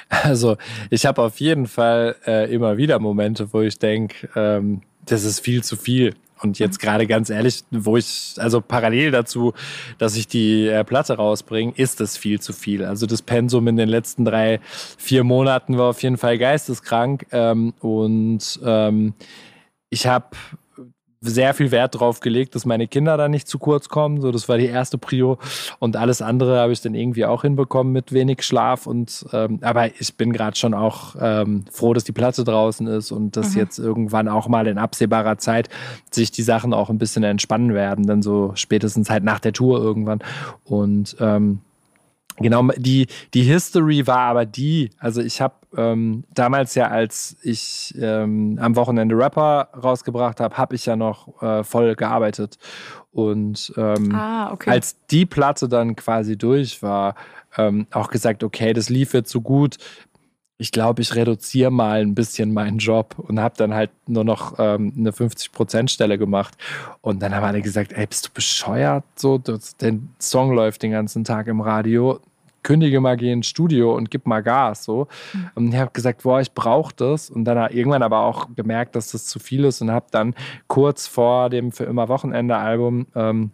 Also 0.09 0.57
ich 0.91 1.07
habe 1.07 1.23
auf 1.23 1.41
jeden 1.41 1.67
Fall 1.67 2.17
äh, 2.27 2.53
immer 2.53 2.77
wieder 2.77 2.99
Momente, 2.99 3.53
wo 3.53 3.61
ich 3.61 3.79
denke, 3.79 4.29
ähm, 4.35 4.83
das 5.05 5.25
ist 5.25 5.41
viel 5.41 5.63
zu 5.63 5.77
viel. 5.77 6.15
Und 6.45 6.59
jetzt 6.59 6.81
mhm. 6.81 6.87
gerade 6.87 7.07
ganz 7.07 7.31
ehrlich, 7.31 7.65
wo 7.71 7.97
ich, 7.97 8.35
also 8.37 8.61
parallel 8.61 9.11
dazu, 9.11 9.55
dass 9.99 10.15
ich 10.15 10.29
die 10.29 10.69
äh, 10.69 10.85
Platte 10.85 11.15
rausbringe, 11.15 11.73
ist 11.75 12.01
das 12.01 12.17
viel 12.17 12.41
zu 12.41 12.53
viel. 12.53 12.85
Also 12.85 13.07
das 13.07 13.23
Pensum 13.23 13.67
in 13.67 13.77
den 13.77 13.89
letzten 13.89 14.25
drei, 14.25 14.61
vier 14.99 15.25
Monaten 15.25 15.79
war 15.79 15.89
auf 15.89 16.03
jeden 16.03 16.19
Fall 16.19 16.39
geisteskrank. 16.39 17.27
Ähm, 17.33 17.73
und 17.81 18.61
ähm, 18.65 19.15
ich 19.89 20.07
habe 20.07 20.27
sehr 21.25 21.55
viel 21.55 21.71
Wert 21.71 21.99
drauf 21.99 22.21
gelegt, 22.21 22.55
dass 22.55 22.65
meine 22.67 22.87
Kinder 22.87 23.17
da 23.17 23.29
nicht 23.29 23.49
zu 23.49 23.59
kurz 23.59 23.89
kommen. 23.89 24.21
So, 24.21 24.31
das 24.31 24.49
war 24.49 24.59
die 24.59 24.67
erste 24.67 24.99
Prio. 24.99 25.39
Und 25.79 25.97
alles 25.97 26.23
andere 26.23 26.59
habe 26.59 26.73
ich 26.73 26.81
dann 26.81 26.95
irgendwie 26.95 27.25
auch 27.25 27.43
hinbekommen 27.43 27.93
mit 27.93 28.13
wenig 28.13 28.43
Schlaf. 28.43 28.87
Und 28.87 29.27
ähm, 29.33 29.59
aber 29.63 29.89
ich 30.01 30.17
bin 30.17 30.33
gerade 30.33 30.57
schon 30.57 30.75
auch 30.75 31.17
ähm, 31.21 31.65
froh, 31.71 31.95
dass 31.95 32.05
die 32.05 32.13
Platte 32.13 32.45
draußen 32.45 32.87
ist 32.87 33.11
und 33.11 33.37
dass 33.37 33.53
mhm. 33.53 33.61
jetzt 33.61 33.79
irgendwann 33.79 34.29
auch 34.29 34.49
mal 34.49 34.67
in 34.67 34.79
absehbarer 34.79 35.39
Zeit 35.39 35.69
sich 36.11 36.31
die 36.31 36.43
Sachen 36.43 36.75
auch 36.75 36.91
ein 36.91 36.99
bisschen 36.99 37.25
entspannen 37.25 37.75
werden. 37.75 38.07
Dann 38.07 38.23
so 38.23 38.53
spätestens 38.55 39.11
halt 39.11 39.25
nach 39.25 39.41
der 39.41 39.53
Tour 39.53 39.79
irgendwann. 39.81 40.21
Und 40.65 41.17
ähm, 41.21 41.61
Genau, 42.39 42.69
die, 42.77 43.07
die 43.33 43.43
History 43.43 44.07
war 44.07 44.19
aber 44.19 44.45
die, 44.45 44.91
also 44.99 45.21
ich 45.21 45.41
habe 45.41 45.55
ähm, 45.77 46.25
damals 46.35 46.75
ja, 46.75 46.89
als 46.89 47.37
ich 47.43 47.95
ähm, 48.01 48.59
am 48.61 48.77
Wochenende 48.77 49.17
Rapper 49.17 49.69
rausgebracht 49.81 50.41
habe, 50.41 50.57
habe 50.57 50.75
ich 50.75 50.87
ja 50.87 50.97
noch 50.97 51.41
äh, 51.43 51.63
voll 51.63 51.95
gearbeitet. 51.95 52.59
Und 53.13 53.73
ähm, 53.77 54.13
ah, 54.15 54.53
okay. 54.53 54.71
als 54.71 54.97
die 55.07 55.27
Platte 55.27 55.69
dann 55.69 55.95
quasi 55.95 56.37
durch 56.37 56.83
war, 56.83 57.15
ähm, 57.57 57.87
auch 57.93 58.11
gesagt, 58.11 58.43
okay, 58.43 58.73
das 58.73 58.89
lief 58.89 59.15
jetzt 59.15 59.31
so 59.31 59.41
gut. 59.41 59.77
Ich 60.57 60.71
glaube, 60.71 61.03
ich 61.03 61.15
reduziere 61.15 61.71
mal 61.71 62.01
ein 62.01 62.15
bisschen 62.15 62.55
meinen 62.55 62.79
Job 62.79 63.17
und 63.19 63.41
habe 63.41 63.57
dann 63.57 63.75
halt 63.75 63.91
nur 64.07 64.25
noch 64.25 64.55
ähm, 64.59 64.93
eine 64.97 65.11
50%-Stelle 65.11 66.17
gemacht. 66.17 66.55
Und 67.01 67.23
dann 67.23 67.35
haben 67.35 67.45
alle 67.45 67.61
gesagt, 67.61 67.93
ey, 67.93 68.07
bist 68.07 68.27
du 68.27 68.31
bescheuert? 68.33 69.05
So, 69.17 69.39
das, 69.39 69.77
der 69.77 69.99
Song 70.21 70.55
läuft 70.55 70.83
den 70.83 70.93
ganzen 70.93 71.25
Tag 71.25 71.49
im 71.49 71.61
Radio 71.61 72.21
kündige 72.65 72.99
mal, 72.99 73.17
geh 73.17 73.31
ins 73.31 73.47
Studio 73.47 73.95
und 73.95 74.11
gib 74.11 74.27
mal 74.27 74.43
Gas. 74.43 74.83
So. 74.83 75.07
Mhm. 75.33 75.51
Und 75.55 75.75
ich 75.75 75.79
habe 75.79 75.93
gesagt, 75.93 76.25
boah, 76.25 76.41
ich 76.41 76.51
brauche 76.51 76.93
das. 76.97 77.31
Und 77.31 77.45
dann 77.45 77.71
irgendwann 77.71 78.03
aber 78.03 78.21
auch 78.21 78.49
gemerkt, 78.57 78.97
dass 78.97 79.13
das 79.13 79.27
zu 79.27 79.39
viel 79.39 79.65
ist 79.65 79.81
und 79.81 79.93
habe 79.93 80.07
dann 80.11 80.35
kurz 80.67 81.07
vor 81.07 81.51
dem 81.51 81.71
für 81.71 81.85
immer 81.85 82.09
Wochenende-Album 82.09 83.07
ähm, 83.15 83.51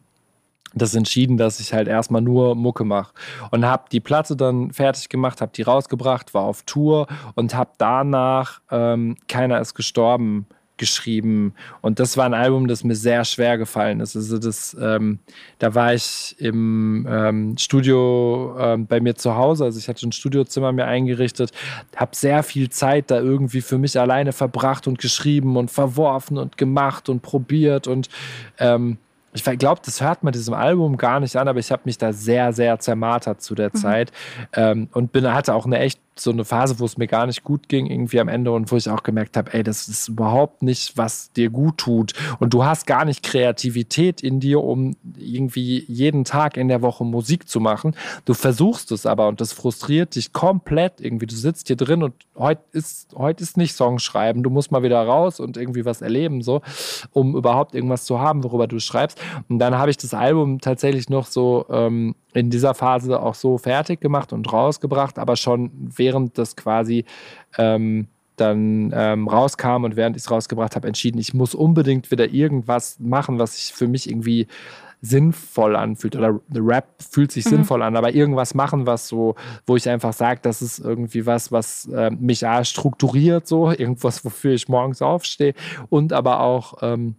das 0.75 0.95
entschieden, 0.95 1.37
dass 1.37 1.61
ich 1.61 1.73
halt 1.73 1.89
erstmal 1.89 2.23
nur 2.23 2.55
Mucke 2.55 2.85
mache 2.85 3.13
und 3.51 3.65
habe 3.65 3.85
die 3.91 4.01
Platte 4.01 4.37
dann 4.37 4.73
fertig 4.73 5.09
gemacht, 5.09 5.41
habe 5.41 5.53
die 5.55 5.63
rausgebracht, 5.63 6.35
war 6.35 6.43
auf 6.43 6.63
Tour 6.63 7.07
und 7.35 7.55
habe 7.55 7.71
danach 7.79 8.61
ähm, 8.71 9.17
Keiner 9.29 9.61
ist 9.61 9.75
gestorben 9.75 10.47
geschrieben. 10.81 11.55
Und 11.83 12.01
das 12.01 12.17
war 12.17 12.25
ein 12.25 12.35
Album, 12.35 12.67
das 12.67 12.83
mir 12.85 12.97
sehr 12.97 13.25
schwer 13.27 13.59
gefallen 13.59 14.01
ist. 14.01 14.17
Also 14.17 14.39
das, 14.39 14.75
ähm, 14.81 15.21
da 15.59 15.75
war 15.75 15.95
ich 15.95 16.35
im 16.39 17.07
ähm, 17.09 17.59
Studio 17.59 18.57
ähm, 18.59 18.87
bei 18.87 18.99
mir 18.99 19.15
zu 19.15 19.37
Hause. 19.37 19.65
Also 19.65 19.79
ich 19.79 19.89
hatte 19.89 20.09
ein 20.09 20.13
Studiozimmer 20.13 20.73
mir 20.73 20.87
eingerichtet, 20.87 21.53
habe 21.95 22.17
sehr 22.17 22.43
viel 22.43 22.71
Zeit 22.71 23.11
da 23.11 23.21
irgendwie 23.21 23.61
für 23.61 23.77
mich 23.77 24.01
alleine 24.01 24.33
verbracht 24.33 24.89
und 24.89 24.99
geschrieben 24.99 25.59
und 25.59 25.71
verworfen 25.71 26.39
und 26.39 26.57
gemacht 26.57 27.11
und 27.11 27.21
probiert 27.21 27.87
und 27.87 28.09
ähm, 28.59 28.97
ich 29.33 29.45
glaube, 29.45 29.81
das 29.85 30.01
hört 30.01 30.25
man 30.25 30.33
diesem 30.33 30.55
Album 30.55 30.97
gar 30.97 31.21
nicht 31.21 31.37
an, 31.37 31.47
aber 31.47 31.61
ich 31.61 31.71
habe 31.71 31.83
mich 31.85 31.99
da 31.99 32.13
sehr, 32.13 32.53
sehr 32.53 32.79
zermartert 32.81 33.41
zu 33.41 33.55
der 33.55 33.71
mhm. 33.73 33.79
Zeit 33.79 34.13
ähm, 34.55 34.89
und 34.93 35.13
bin, 35.13 35.33
hatte 35.33 35.55
auch 35.55 35.67
eine 35.67 35.79
echt 35.79 36.01
so 36.19 36.31
eine 36.31 36.45
Phase, 36.45 36.79
wo 36.79 36.85
es 36.85 36.99
mir 36.99 37.07
gar 37.07 37.27
nicht 37.27 37.45
gut 37.45 37.69
ging, 37.69 37.87
irgendwie 37.87 38.21
am 38.21 38.29
Ende 38.29 38.53
und 38.53 38.71
wo 38.71 38.77
ich 38.77 38.89
auch 38.89 39.03
gemerkt 39.03 39.37
habe, 39.37 39.55
ey, 39.55 39.63
das 39.63 39.89
ist 39.89 40.09
überhaupt 40.09 40.63
nicht, 40.63 40.97
was 40.97 41.33
dir 41.33 41.51
gut 41.51 41.79
tut. 41.79 42.13
Und 42.39 42.53
du 42.53 42.65
hast 42.65 42.87
gar 42.87 43.05
nicht 43.05 43.23
Kreativität 43.23 44.21
in 44.21 44.41
dir, 44.41 44.63
um 44.63 44.97
irgendwie 45.17 45.85
jeden 45.89 46.25
Tag 46.25 46.57
in 46.57 46.69
der 46.69 46.83
Woche 46.83 47.05
Musik 47.05 47.49
zu 47.49 47.61
machen. 47.61 47.95
Du 48.25 48.35
versuchst 48.35 48.93
es 48.93 49.07
aber 49.07 49.29
und 49.29 49.41
das 49.41 49.53
frustriert 49.53 50.15
dich 50.15 50.33
komplett 50.33 51.01
irgendwie. 51.01 51.27
Du 51.27 51.37
sitzt 51.37 51.69
hier 51.69 51.77
drin 51.77 52.03
und 52.03 52.15
heute 52.37 52.63
ist, 52.73 53.15
heute 53.17 53.43
ist 53.43 53.57
nicht 53.57 53.75
Song 53.75 53.99
schreiben. 53.99 54.43
Du 54.43 54.51
musst 54.51 54.73
mal 54.73 54.83
wieder 54.83 55.03
raus 55.03 55.41
und 55.41 55.57
irgendwie 55.57 55.85
was 55.85 56.03
erleben, 56.03 56.43
so, 56.43 56.61
um 57.13 57.37
überhaupt 57.37 57.75
irgendwas 57.75 58.05
zu 58.05 58.21
haben, 58.21 58.45
worüber 58.45 58.67
du 58.67 58.79
schreibst. 58.79 59.21
Und 59.49 59.59
dann 59.59 59.79
habe 59.79 59.91
ich 59.91 59.97
das 59.97 60.13
Album 60.13 60.61
tatsächlich 60.61 61.09
noch 61.09 61.27
so 61.27 61.67
ähm, 61.71 62.15
in 62.33 62.51
dieser 62.51 62.75
Phase 62.75 63.21
auch 63.21 63.35
so 63.35 63.59
fertig 63.59 64.01
gemacht 64.01 64.33
und 64.33 64.53
rausgebracht, 64.53 65.19
aber 65.19 65.37
schon 65.37 65.71
während 66.01 66.37
das 66.37 66.57
quasi 66.57 67.05
ähm, 67.57 68.09
dann 68.37 68.93
ähm, 68.95 69.29
rauskam 69.29 69.85
und 69.85 69.95
während 69.95 70.17
ich 70.17 70.25
es 70.25 70.31
rausgebracht 70.31 70.75
habe, 70.75 70.89
entschieden, 70.89 71.19
ich 71.19 71.35
muss 71.35 71.55
unbedingt 71.55 72.11
wieder 72.11 72.29
irgendwas 72.29 72.99
machen, 72.99 73.39
was 73.39 73.55
sich 73.55 73.73
für 73.73 73.87
mich 73.87 74.09
irgendwie 74.11 74.49
sinnvoll 75.03 75.77
anfühlt 75.77 76.17
oder 76.17 76.41
Rap 76.55 76.87
fühlt 76.99 77.33
sich 77.33 77.45
mhm. 77.47 77.51
sinnvoll 77.51 77.83
an, 77.83 77.97
aber 77.97 78.15
irgendwas 78.15 78.55
machen, 78.55 78.87
was 78.87 79.09
so, 79.09 79.35
wo 79.67 79.77
ich 79.77 79.89
einfach 79.89 80.13
sage, 80.13 80.41
das 80.43 80.61
ist 80.61 80.79
irgendwie 80.79 81.25
was, 81.25 81.53
was 81.53 81.87
äh, 81.87 82.11
mich 82.11 82.47
A, 82.47 82.65
strukturiert, 82.65 83.47
so 83.47 83.71
irgendwas, 83.79 84.25
wofür 84.25 84.53
ich 84.53 84.69
morgens 84.69 85.01
aufstehe 85.03 85.55
und 85.89 86.13
aber 86.13 86.41
auch 86.41 86.79
ähm, 86.83 87.17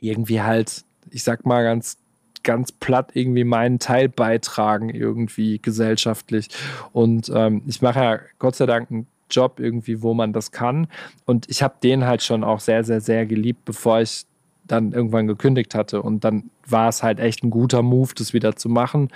irgendwie 0.00 0.40
halt, 0.40 0.84
ich 1.10 1.22
sag 1.22 1.44
mal 1.44 1.64
ganz 1.64 1.98
ganz 2.42 2.72
platt 2.72 3.10
irgendwie 3.14 3.44
meinen 3.44 3.78
Teil 3.78 4.08
beitragen, 4.08 4.90
irgendwie 4.90 5.58
gesellschaftlich. 5.58 6.48
Und 6.92 7.30
ähm, 7.34 7.62
ich 7.66 7.82
mache 7.82 8.00
ja 8.00 8.20
Gott 8.38 8.56
sei 8.56 8.66
Dank 8.66 8.90
einen 8.90 9.06
Job 9.30 9.60
irgendwie, 9.60 10.02
wo 10.02 10.14
man 10.14 10.32
das 10.32 10.52
kann. 10.52 10.88
Und 11.24 11.48
ich 11.48 11.62
habe 11.62 11.74
den 11.82 12.04
halt 12.04 12.22
schon 12.22 12.44
auch 12.44 12.60
sehr, 12.60 12.84
sehr, 12.84 13.00
sehr 13.00 13.26
geliebt, 13.26 13.64
bevor 13.64 14.00
ich 14.00 14.24
dann 14.64 14.92
irgendwann 14.92 15.26
gekündigt 15.26 15.74
hatte. 15.74 16.02
Und 16.02 16.24
dann 16.24 16.50
war 16.66 16.88
es 16.88 17.02
halt 17.02 17.20
echt 17.20 17.42
ein 17.42 17.50
guter 17.50 17.82
Move, 17.82 18.12
das 18.14 18.32
wieder 18.32 18.56
zu 18.56 18.68
machen. 18.68 19.08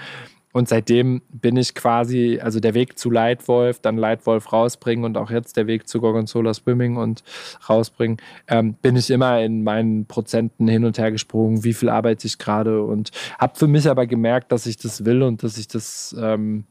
Und 0.52 0.68
seitdem 0.68 1.22
bin 1.30 1.56
ich 1.56 1.74
quasi, 1.74 2.38
also 2.40 2.60
der 2.60 2.74
Weg 2.74 2.98
zu 2.98 3.10
Leitwolf, 3.10 3.80
dann 3.80 3.96
Leitwolf 3.96 4.52
rausbringen 4.52 5.04
und 5.04 5.16
auch 5.16 5.30
jetzt 5.30 5.56
der 5.56 5.66
Weg 5.66 5.88
zu 5.88 6.00
Gorgonzola 6.00 6.52
Swimming 6.52 6.96
und 6.96 7.24
rausbringen, 7.68 8.18
ähm, 8.48 8.74
bin 8.74 8.96
ich 8.96 9.10
immer 9.10 9.40
in 9.40 9.64
meinen 9.64 10.06
Prozenten 10.06 10.68
hin 10.68 10.84
und 10.84 10.98
her 10.98 11.10
gesprungen, 11.10 11.64
wie 11.64 11.72
viel 11.72 11.88
arbeite 11.88 12.26
ich 12.26 12.38
gerade 12.38 12.82
und 12.82 13.10
habe 13.38 13.58
für 13.58 13.66
mich 13.66 13.88
aber 13.88 14.06
gemerkt, 14.06 14.52
dass 14.52 14.66
ich 14.66 14.76
das 14.76 15.04
will 15.04 15.22
und 15.22 15.42
dass 15.42 15.56
ich 15.56 15.68
das, 15.68 16.14
ähm, 16.20 16.64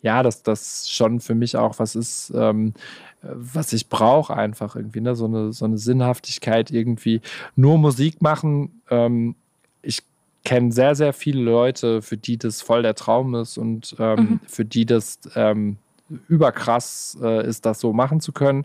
ja, 0.00 0.22
dass 0.22 0.42
das 0.42 0.88
schon 0.88 1.20
für 1.20 1.34
mich 1.34 1.56
auch 1.56 1.78
was 1.78 1.94
ist, 1.94 2.32
ähm, 2.34 2.72
was 3.22 3.72
ich 3.72 3.88
brauche 3.88 4.34
einfach 4.34 4.76
irgendwie, 4.76 5.00
ne? 5.00 5.14
so, 5.14 5.26
eine, 5.26 5.52
so 5.52 5.64
eine 5.64 5.78
Sinnhaftigkeit 5.78 6.70
irgendwie. 6.70 7.20
Nur 7.54 7.76
Musik 7.76 8.22
machen, 8.22 8.82
ähm, 8.88 9.34
kenne 10.46 10.70
sehr, 10.70 10.94
sehr 10.94 11.12
viele 11.12 11.42
Leute, 11.42 12.02
für 12.02 12.16
die 12.16 12.38
das 12.38 12.62
voll 12.62 12.82
der 12.82 12.94
Traum 12.94 13.34
ist 13.34 13.58
und 13.58 13.96
ähm, 13.98 14.16
mhm. 14.16 14.40
für 14.46 14.64
die 14.64 14.86
das 14.86 15.18
ähm, 15.34 15.78
überkrass 16.28 17.18
äh, 17.20 17.44
ist, 17.44 17.66
das 17.66 17.80
so 17.80 17.92
machen 17.92 18.20
zu 18.20 18.30
können. 18.30 18.64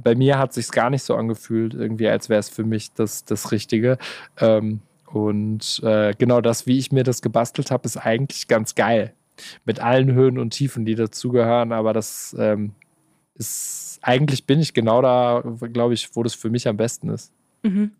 Bei 0.00 0.14
mir 0.14 0.38
hat 0.38 0.52
sich 0.52 0.70
gar 0.70 0.88
nicht 0.88 1.02
so 1.02 1.16
angefühlt, 1.16 1.74
irgendwie, 1.74 2.06
als 2.06 2.28
wäre 2.28 2.38
es 2.38 2.48
für 2.48 2.62
mich 2.62 2.92
das, 2.92 3.24
das 3.24 3.50
Richtige. 3.50 3.98
Ähm, 4.38 4.82
und 5.06 5.80
äh, 5.82 6.14
genau 6.16 6.40
das, 6.40 6.68
wie 6.68 6.78
ich 6.78 6.92
mir 6.92 7.02
das 7.02 7.22
gebastelt 7.22 7.72
habe, 7.72 7.86
ist 7.86 7.96
eigentlich 7.96 8.46
ganz 8.46 8.76
geil. 8.76 9.12
Mit 9.64 9.80
allen 9.80 10.12
Höhen 10.12 10.38
und 10.38 10.50
Tiefen, 10.50 10.84
die 10.84 10.94
dazugehören, 10.94 11.72
aber 11.72 11.92
das 11.92 12.36
ähm, 12.38 12.70
ist, 13.34 13.98
eigentlich 14.00 14.46
bin 14.46 14.60
ich 14.60 14.74
genau 14.74 15.02
da, 15.02 15.42
glaube 15.72 15.94
ich, 15.94 16.14
wo 16.14 16.22
das 16.22 16.36
für 16.36 16.50
mich 16.50 16.68
am 16.68 16.76
besten 16.76 17.08
ist. 17.08 17.32
Mhm. 17.64 17.90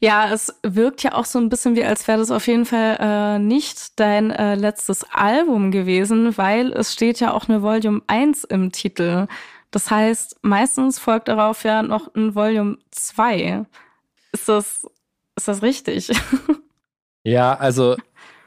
Ja, 0.00 0.32
es 0.32 0.54
wirkt 0.62 1.02
ja 1.02 1.14
auch 1.14 1.24
so 1.24 1.38
ein 1.38 1.48
bisschen 1.48 1.76
wie, 1.76 1.84
als 1.84 2.06
wäre 2.06 2.18
das 2.18 2.30
auf 2.30 2.46
jeden 2.46 2.64
Fall 2.64 2.96
äh, 3.00 3.38
nicht 3.38 3.98
dein 3.98 4.30
äh, 4.30 4.54
letztes 4.54 5.04
Album 5.12 5.70
gewesen, 5.70 6.36
weil 6.38 6.72
es 6.72 6.92
steht 6.92 7.20
ja 7.20 7.32
auch 7.32 7.48
eine 7.48 7.62
Volume 7.62 8.02
1 8.06 8.44
im 8.44 8.72
Titel. 8.72 9.26
Das 9.70 9.90
heißt, 9.90 10.38
meistens 10.42 10.98
folgt 10.98 11.28
darauf 11.28 11.64
ja 11.64 11.82
noch 11.82 12.14
ein 12.14 12.34
Volume 12.34 12.78
2. 12.90 13.64
Ist 14.32 14.48
das, 14.48 14.86
ist 15.36 15.48
das 15.48 15.62
richtig? 15.62 16.10
ja, 17.24 17.54
also 17.54 17.96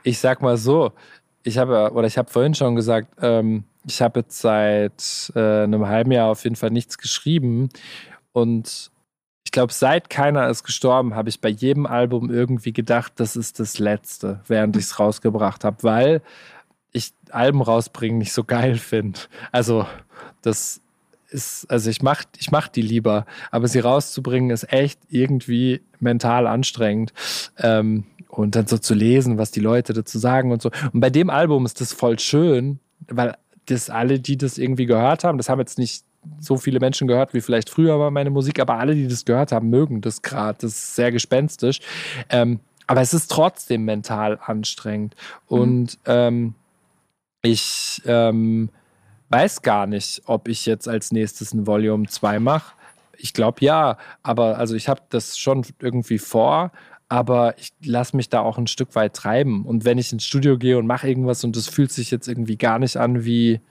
ich 0.04 0.20
sag 0.20 0.42
mal 0.42 0.58
so, 0.58 0.94
ich 1.44 1.58
habe, 1.58 1.92
oder 1.94 2.08
ich 2.08 2.18
habe 2.18 2.30
vorhin 2.30 2.54
schon 2.54 2.76
gesagt, 2.76 3.10
ähm, 3.22 3.66
ich 3.86 4.02
habe 4.02 4.20
jetzt 4.20 4.40
seit 4.40 5.32
äh, 5.36 5.64
einem 5.64 5.88
halben 5.88 6.12
Jahr 6.12 6.30
auf 6.30 6.44
jeden 6.44 6.56
Fall 6.56 6.70
nichts 6.70 6.98
geschrieben 6.98 7.70
und 8.32 8.91
ich 9.52 9.54
glaube, 9.54 9.74
seit 9.74 10.10
keiner 10.10 10.48
ist 10.48 10.64
gestorben, 10.64 11.14
habe 11.14 11.28
ich 11.28 11.42
bei 11.42 11.50
jedem 11.50 11.86
Album 11.86 12.30
irgendwie 12.30 12.72
gedacht, 12.72 13.12
das 13.18 13.36
ist 13.36 13.60
das 13.60 13.80
letzte, 13.80 14.40
während 14.48 14.78
ich 14.78 14.86
es 14.86 14.98
rausgebracht 14.98 15.66
habe, 15.66 15.84
weil 15.84 16.22
ich 16.94 17.12
Alben 17.32 17.62
rausbringen 17.62 18.18
nicht 18.18 18.32
so 18.32 18.46
geil 18.46 18.76
finde. 18.76 19.20
Also, 19.52 19.86
das 20.42 20.80
ist, 21.28 21.70
also 21.70 21.90
ich 21.90 22.02
mach, 22.02 22.24
ich 22.38 22.50
mach 22.52 22.70
die 22.70 22.82
lieber, 22.82 23.26
aber 23.52 23.68
sie 23.68 23.80
rauszubringen 23.80 24.52
ist 24.52 24.72
echt 24.72 25.02
irgendwie 25.10 25.82
mental 26.00 26.48
anstrengend. 26.48 27.12
Ähm, 27.58 28.06
und 28.30 28.56
dann 28.56 28.68
so 28.68 28.78
zu 28.78 28.94
lesen, 28.94 29.38
was 29.38 29.52
die 29.52 29.60
Leute 29.60 29.92
dazu 29.92 30.18
sagen 30.18 30.54
und 30.54 30.62
so. 30.62 30.72
Und 30.94 31.02
bei 31.02 31.10
dem 31.10 31.30
Album 31.30 31.66
ist 31.66 31.82
das 31.82 31.92
voll 31.92 32.20
schön, 32.20 32.80
weil 33.10 33.36
das 33.66 33.90
alle, 33.90 34.22
die 34.22 34.38
das 34.38 34.58
irgendwie 34.58 34.86
gehört 34.86 35.26
haben, 35.26 35.38
das 35.38 35.50
haben 35.50 35.60
jetzt 35.60 35.78
nicht 35.78 36.06
so 36.40 36.58
viele 36.58 36.80
Menschen 36.80 37.08
gehört 37.08 37.34
wie 37.34 37.42
vielleicht 37.42 37.70
früher 37.70 38.00
war 38.00 38.12
meine 38.12 38.30
Musik, 38.30 38.60
aber 38.60 38.76
alle, 38.78 38.96
die 38.96 39.08
das 39.08 39.26
gehört 39.26 39.52
haben, 39.52 39.70
mögen 39.70 40.02
das 40.02 40.22
gerade. 40.22 40.58
Das 40.62 40.72
ist 40.72 40.96
sehr 40.96 41.12
gespenstisch. 41.12 41.80
Ähm, 42.30 42.60
aber 42.88 43.02
es 43.02 43.14
ist 43.14 43.32
trotzdem 43.32 43.86
mental 43.86 44.40
anstrengend. 44.44 45.16
Mhm. 45.50 45.58
Und 45.58 46.00
ähm, 46.06 46.56
ich 47.42 48.02
ähm, 48.06 48.70
weiß 49.30 49.62
gar 49.62 49.88
nicht, 49.88 50.24
ob 50.26 50.48
ich 50.48 50.66
jetzt 50.66 50.88
als 50.88 51.12
nächstes 51.12 51.54
ein 51.54 51.66
Volume 51.66 52.08
2 52.08 52.40
mache. 52.40 52.74
Ich 53.18 53.34
glaube 53.34 53.64
ja, 53.64 53.98
aber 54.24 54.58
also 54.58 54.76
ich 54.76 54.90
habe 54.90 55.02
das 55.10 55.38
schon 55.38 55.66
irgendwie 55.80 56.18
vor, 56.18 56.72
aber 57.08 57.58
ich 57.58 57.72
lasse 57.84 58.16
mich 58.16 58.30
da 58.30 58.42
auch 58.42 58.58
ein 58.58 58.68
Stück 58.68 58.96
weit 58.96 59.14
treiben. 59.14 59.66
Und 59.66 59.86
wenn 59.86 59.98
ich 59.98 60.12
ins 60.12 60.26
Studio 60.26 60.58
gehe 60.58 60.78
und 60.78 60.88
mache 60.88 61.08
irgendwas 61.08 61.44
und 61.44 61.56
das 61.56 61.68
fühlt 61.68 61.92
sich 61.92 62.12
jetzt 62.12 62.28
irgendwie 62.28 62.58
gar 62.58 62.80
nicht 62.80 62.98
an 62.98 63.26
wie 63.26 63.62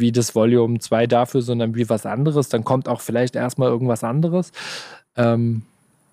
wie 0.00 0.12
das 0.12 0.34
Volume 0.34 0.78
2 0.78 1.06
dafür, 1.06 1.42
sondern 1.42 1.74
wie 1.74 1.88
was 1.88 2.06
anderes. 2.06 2.48
Dann 2.48 2.64
kommt 2.64 2.88
auch 2.88 3.00
vielleicht 3.00 3.36
erstmal 3.36 3.68
irgendwas 3.68 4.02
anderes. 4.02 4.52
Ähm, 5.16 5.62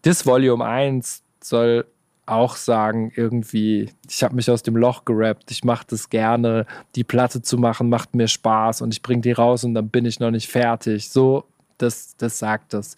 das 0.03 0.25
Volume 0.25 0.63
1 0.63 1.23
soll 1.41 1.85
auch 2.27 2.57
sagen, 2.57 3.11
irgendwie, 3.15 3.89
ich 4.07 4.23
habe 4.23 4.35
mich 4.35 4.51
aus 4.51 4.61
dem 4.61 4.75
Loch 4.75 5.05
gerappt, 5.05 5.49
ich 5.49 5.63
mache 5.63 5.85
das 5.89 6.09
gerne, 6.09 6.65
die 6.95 7.05
Platte 7.05 7.41
zu 7.41 7.57
machen 7.57 7.89
macht 7.89 8.15
mir 8.15 8.27
Spaß 8.27 8.81
und 8.81 8.93
ich 8.93 9.01
bringe 9.01 9.21
die 9.21 9.31
raus 9.31 9.63
und 9.63 9.73
dann 9.73 9.89
bin 9.89 10.05
ich 10.05 10.19
noch 10.19 10.31
nicht 10.31 10.49
fertig. 10.49 11.09
So, 11.09 11.45
das, 11.77 12.17
das 12.17 12.37
sagt 12.37 12.73
das. 12.73 12.97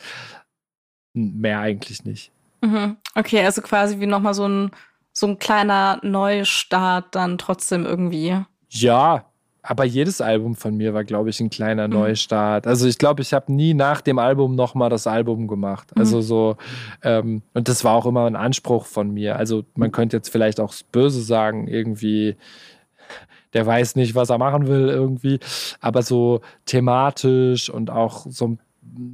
Mehr 1.14 1.60
eigentlich 1.60 2.04
nicht. 2.04 2.32
Mhm. 2.62 2.98
Okay, 3.16 3.44
also 3.46 3.62
quasi 3.62 4.00
wie 4.00 4.08
nochmal 4.08 4.34
so 4.34 4.48
ein, 4.48 4.72
so 5.14 5.28
ein 5.28 5.38
kleiner 5.38 6.00
Neustart 6.02 7.14
dann 7.16 7.38
trotzdem 7.38 7.86
irgendwie. 7.86 8.36
Ja, 8.70 9.26
aber 9.62 9.84
jedes 9.84 10.22
Album 10.22 10.56
von 10.56 10.76
mir 10.78 10.94
war, 10.94 11.04
glaube 11.04 11.30
ich, 11.30 11.40
ein 11.40 11.50
kleiner 11.50 11.88
mhm. 11.88 11.94
Neustart. 11.94 12.66
Also 12.66 12.88
ich 12.88 12.98
glaube, 12.98 13.22
ich 13.22 13.34
habe 13.34 13.52
nie 13.52 13.74
nach 13.74 14.02
dem 14.02 14.20
Album 14.20 14.56
nochmal 14.56 14.90
das 14.90 15.06
Album 15.06 15.48
gemacht. 15.48 15.92
Also 15.96 16.18
mhm. 16.18 16.22
so, 16.22 16.58
ähm, 17.04 17.42
und 17.54 17.68
das 17.68 17.84
war 17.84 17.96
auch 17.96 18.06
immer 18.06 18.26
ein 18.26 18.36
Anspruch 18.36 18.86
von 18.86 19.14
mir. 19.14 19.36
Also 19.36 19.66
man 19.76 19.92
könnte 19.92 20.18
jetzt 20.18 20.30
vielleicht 20.30 20.60
auch 20.60 20.74
böse 20.92 21.22
sagen, 21.22 21.68
irgendwie, 21.68 22.38
der 23.54 23.66
weiß 23.66 23.96
nicht, 23.96 24.16
was 24.16 24.30
er 24.30 24.38
machen 24.38 24.68
will, 24.68 24.88
irgendwie. 24.88 25.40
Aber 25.82 26.04
so 26.04 26.42
thematisch 26.66 27.70
und 27.70 27.90
auch 27.90 28.26
so 28.30 28.58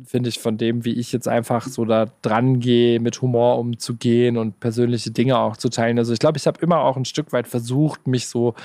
finde 0.06 0.30
ich, 0.30 0.40
von 0.40 0.58
dem, 0.58 0.86
wie 0.86 0.94
ich 0.94 1.12
jetzt 1.12 1.28
einfach 1.28 1.68
so 1.68 1.86
da 1.86 2.06
dran 2.22 2.60
gehe, 2.60 3.00
mit 3.00 3.22
Humor 3.22 3.60
umzugehen 3.60 4.38
und 4.38 4.60
persönliche 4.60 5.12
Dinge 5.12 5.38
auch 5.38 5.58
zu 5.58 5.70
teilen. 5.70 6.00
Also 6.00 6.14
ich 6.14 6.20
glaube, 6.20 6.38
ich 6.38 6.48
habe 6.48 6.62
immer 6.62 6.80
auch 6.80 6.98
ein 6.98 7.06
Stück 7.06 7.34
weit 7.34 7.48
versucht, 7.48 8.08
mich 8.08 8.28
so 8.28 8.56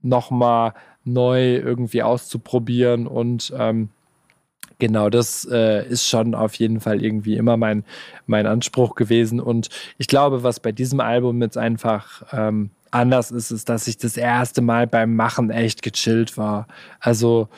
nochmal 0.00 0.72
neu 1.12 1.56
irgendwie 1.56 2.02
auszuprobieren 2.02 3.06
und 3.06 3.52
ähm, 3.56 3.90
Genau, 4.80 5.10
das 5.10 5.44
äh, 5.50 5.84
ist 5.88 6.08
schon 6.08 6.36
auf 6.36 6.54
jeden 6.54 6.78
Fall 6.78 7.02
irgendwie 7.02 7.36
immer 7.36 7.56
mein, 7.56 7.84
mein 8.26 8.46
Anspruch 8.46 8.94
gewesen. 8.94 9.40
Und 9.40 9.70
ich 9.98 10.06
glaube, 10.06 10.44
was 10.44 10.60
bei 10.60 10.70
diesem 10.70 11.00
Album 11.00 11.42
jetzt 11.42 11.58
einfach 11.58 12.22
ähm, 12.32 12.70
anders 12.92 13.32
ist, 13.32 13.50
ist, 13.50 13.68
dass 13.68 13.88
ich 13.88 13.98
das 13.98 14.16
erste 14.16 14.62
Mal 14.62 14.86
beim 14.86 15.16
Machen 15.16 15.50
echt 15.50 15.82
gechillt 15.82 16.36
war. 16.38 16.68
Also 17.00 17.48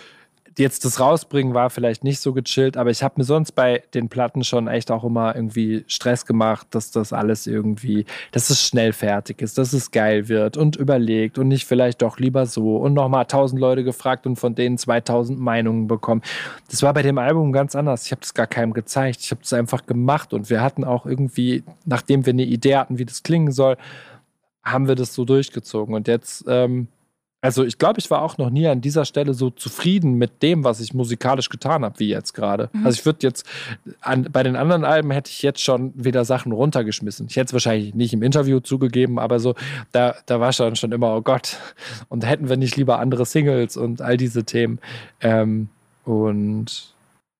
jetzt 0.61 0.85
das 0.85 1.01
Rausbringen 1.01 1.55
war 1.55 1.71
vielleicht 1.71 2.05
nicht 2.05 2.21
so 2.21 2.33
gechillt, 2.33 2.77
aber 2.77 2.91
ich 2.91 3.03
habe 3.03 3.15
mir 3.17 3.25
sonst 3.25 3.53
bei 3.53 3.83
den 3.95 4.09
Platten 4.09 4.45
schon 4.45 4.69
echt 4.69 4.91
auch 4.91 5.03
immer 5.03 5.35
irgendwie 5.35 5.85
Stress 5.89 6.25
gemacht, 6.27 6.69
dass 6.71 6.91
das 6.91 7.13
alles 7.13 7.47
irgendwie, 7.47 8.05
dass 8.31 8.51
es 8.51 8.63
schnell 8.65 8.93
fertig 8.93 9.43
ist, 9.43 9.59
dass 9.59 9.73
es 9.73 9.91
geil 9.91 10.29
wird 10.29 10.57
und 10.57 10.77
überlegt 10.77 11.39
und 11.39 11.49
nicht 11.49 11.67
vielleicht 11.67 12.03
doch 12.03 12.19
lieber 12.19 12.47
so 12.47 12.77
und 12.77 12.95
nochmal 12.95 13.27
tausend 13.27 13.61
Leute 13.61 13.83
gefragt 13.83 14.27
und 14.27 14.37
von 14.37 14.55
denen 14.55 14.79
2000 14.79 15.41
Meinungen 15.41 15.89
bekommen. 15.89 16.23
Das 16.71 16.83
war 16.83 16.95
bei 16.95 17.03
dem 17.03 17.19
Album 17.19 17.53
ganz 17.53 17.75
anders. 17.75 18.07
Ich 18.07 18.13
habe 18.13 18.21
das 18.21 18.35
gar 18.35 18.47
keinem 18.47 18.73
gezeigt. 18.73 19.21
Ich 19.23 19.31
habe 19.31 19.41
das 19.41 19.53
einfach 19.53 19.87
gemacht 19.87 20.33
und 20.33 20.51
wir 20.51 20.63
hatten 20.63 20.85
auch 20.85 21.07
irgendwie, 21.07 21.65
nachdem 21.85 22.27
wir 22.27 22.33
eine 22.33 22.45
Idee 22.45 22.77
hatten, 22.77 22.99
wie 22.99 23.05
das 23.05 23.23
klingen 23.23 23.51
soll, 23.51 23.77
haben 24.63 24.89
wir 24.89 24.95
das 24.95 25.15
so 25.15 25.25
durchgezogen. 25.25 25.95
Und 25.95 26.07
jetzt 26.07 26.45
ähm, 26.47 26.89
also 27.43 27.65
ich 27.65 27.79
glaube, 27.79 27.99
ich 27.99 28.11
war 28.11 28.21
auch 28.21 28.37
noch 28.37 28.51
nie 28.51 28.67
an 28.67 28.83
dieser 28.83 29.07
Stelle 29.07 29.33
so 29.33 29.49
zufrieden 29.49 30.15
mit 30.15 30.43
dem, 30.43 30.63
was 30.63 30.81
ich 30.81 30.93
musikalisch 30.93 31.49
getan 31.49 31.85
habe, 31.85 31.99
wie 31.99 32.09
jetzt 32.09 32.35
gerade. 32.35 32.69
Mhm. 32.73 32.87
Also 32.87 32.99
ich 32.99 33.07
würde 33.07 33.27
jetzt, 33.27 33.47
an, 34.03 34.29
bei 34.31 34.43
den 34.43 34.57
anderen 34.57 34.85
Alben 34.85 35.11
hätte 35.11 35.31
ich 35.31 35.41
jetzt 35.41 35.63
schon 35.63 35.93
wieder 35.95 36.27
Sachen 36.27 36.53
runtergeschmissen. 36.53 37.29
Ich 37.29 37.37
hätte 37.37 37.47
es 37.47 37.53
wahrscheinlich 37.55 37.95
nicht 37.95 38.13
im 38.13 38.23
Interview 38.23 38.61
zugegeben, 38.61 39.19
aber 39.19 39.41
so, 39.41 39.55
da, 39.93 40.17
da 40.27 40.39
war 40.39 40.53
schon, 40.53 40.77
schon 40.77 40.93
immer, 40.93 41.17
oh 41.17 41.23
Gott, 41.23 41.57
und 42.09 42.27
hätten 42.27 42.51
wir 42.51 42.59
nicht 42.59 42.77
lieber 42.77 42.99
andere 42.99 43.25
Singles 43.25 43.77
und 43.79 44.03
all 44.03 44.19
diese 44.19 44.45
Themen. 44.45 44.79
Ähm, 45.23 45.69
und 46.05 46.95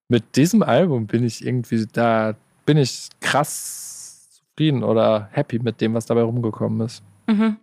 mit 0.07 0.35
diesem 0.35 0.63
Album 0.63 1.05
bin 1.05 1.23
ich 1.23 1.45
irgendwie, 1.45 1.85
da 1.91 2.35
bin 2.65 2.77
ich 2.77 3.09
krass 3.19 4.41
zufrieden 4.49 4.83
oder 4.83 5.29
happy 5.31 5.59
mit 5.59 5.79
dem, 5.79 5.93
was 5.93 6.07
dabei 6.07 6.23
rumgekommen 6.23 6.81
ist. 6.81 7.03
Mhm. 7.27 7.57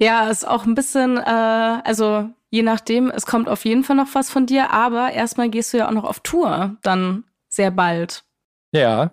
Ja, 0.00 0.28
ist 0.28 0.48
auch 0.48 0.64
ein 0.64 0.74
bisschen, 0.74 1.18
äh, 1.18 1.82
also 1.84 2.30
je 2.48 2.62
nachdem, 2.62 3.10
es 3.10 3.26
kommt 3.26 3.48
auf 3.48 3.66
jeden 3.66 3.84
Fall 3.84 3.96
noch 3.96 4.08
was 4.14 4.30
von 4.30 4.46
dir, 4.46 4.70
aber 4.70 5.12
erstmal 5.12 5.50
gehst 5.50 5.72
du 5.72 5.76
ja 5.76 5.88
auch 5.88 5.92
noch 5.92 6.04
auf 6.04 6.20
Tour, 6.20 6.76
dann 6.82 7.24
sehr 7.50 7.70
bald. 7.70 8.24
Ja. 8.72 9.10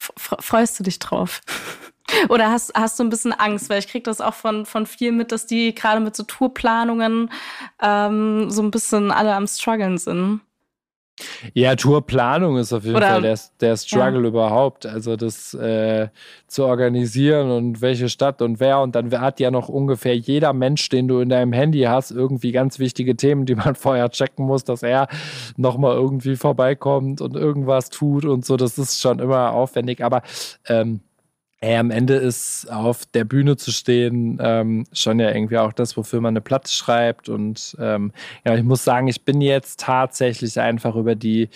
F 0.00 0.36
freust 0.40 0.78
du 0.78 0.84
dich 0.84 0.98
drauf? 0.98 1.42
Oder 2.30 2.50
hast, 2.50 2.72
hast 2.74 2.98
du 2.98 3.04
ein 3.04 3.10
bisschen 3.10 3.32
Angst? 3.32 3.68
Weil 3.68 3.80
ich 3.80 3.88
krieg 3.88 4.04
das 4.04 4.20
auch 4.22 4.34
von, 4.34 4.64
von 4.64 4.86
vielen 4.86 5.16
mit, 5.16 5.32
dass 5.32 5.46
die 5.46 5.74
gerade 5.74 6.00
mit 6.00 6.16
so 6.16 6.22
Tourplanungen 6.22 7.30
ähm, 7.82 8.50
so 8.50 8.62
ein 8.62 8.70
bisschen 8.70 9.10
alle 9.10 9.34
am 9.34 9.46
struggeln 9.46 9.98
sind. 9.98 10.40
Ja, 11.54 11.74
Tourplanung 11.76 12.58
ist 12.58 12.72
auf 12.72 12.84
jeden 12.84 12.96
Oder, 12.96 13.08
Fall 13.08 13.22
der, 13.22 13.38
der 13.60 13.76
Struggle 13.76 14.22
ja. 14.22 14.28
überhaupt. 14.28 14.84
Also 14.84 15.16
das 15.16 15.54
äh, 15.54 16.08
zu 16.46 16.64
organisieren 16.64 17.50
und 17.50 17.80
welche 17.80 18.08
Stadt 18.08 18.42
und 18.42 18.60
wer. 18.60 18.80
Und 18.80 18.94
dann 18.94 19.18
hat 19.20 19.40
ja 19.40 19.50
noch 19.50 19.68
ungefähr 19.68 20.16
jeder 20.16 20.52
Mensch, 20.52 20.88
den 20.90 21.08
du 21.08 21.20
in 21.20 21.30
deinem 21.30 21.52
Handy 21.52 21.82
hast, 21.82 22.10
irgendwie 22.10 22.52
ganz 22.52 22.78
wichtige 22.78 23.16
Themen, 23.16 23.46
die 23.46 23.54
man 23.54 23.74
vorher 23.76 24.10
checken 24.10 24.44
muss, 24.44 24.64
dass 24.64 24.82
er 24.82 25.08
nochmal 25.56 25.94
irgendwie 25.94 26.36
vorbeikommt 26.36 27.20
und 27.20 27.34
irgendwas 27.34 27.88
tut 27.88 28.26
und 28.26 28.44
so. 28.44 28.56
Das 28.56 28.76
ist 28.76 29.00
schon 29.00 29.18
immer 29.18 29.52
aufwendig. 29.52 30.04
Aber 30.04 30.22
ähm, 30.68 31.00
Ey, 31.60 31.76
am 31.76 31.90
Ende 31.90 32.14
ist 32.14 32.70
auf 32.70 33.06
der 33.06 33.24
Bühne 33.24 33.56
zu 33.56 33.72
stehen 33.72 34.38
ähm, 34.42 34.84
schon 34.92 35.18
ja 35.18 35.34
irgendwie 35.34 35.56
auch 35.56 35.72
das, 35.72 35.96
wofür 35.96 36.20
man 36.20 36.32
eine 36.32 36.42
Platte 36.42 36.70
schreibt. 36.70 37.30
Und 37.30 37.76
ähm, 37.80 38.12
ja, 38.44 38.54
ich 38.54 38.62
muss 38.62 38.84
sagen, 38.84 39.08
ich 39.08 39.24
bin 39.24 39.40
jetzt 39.40 39.80
tatsächlich 39.80 40.60
einfach 40.60 40.96
über 40.96 41.14
die, 41.14 41.48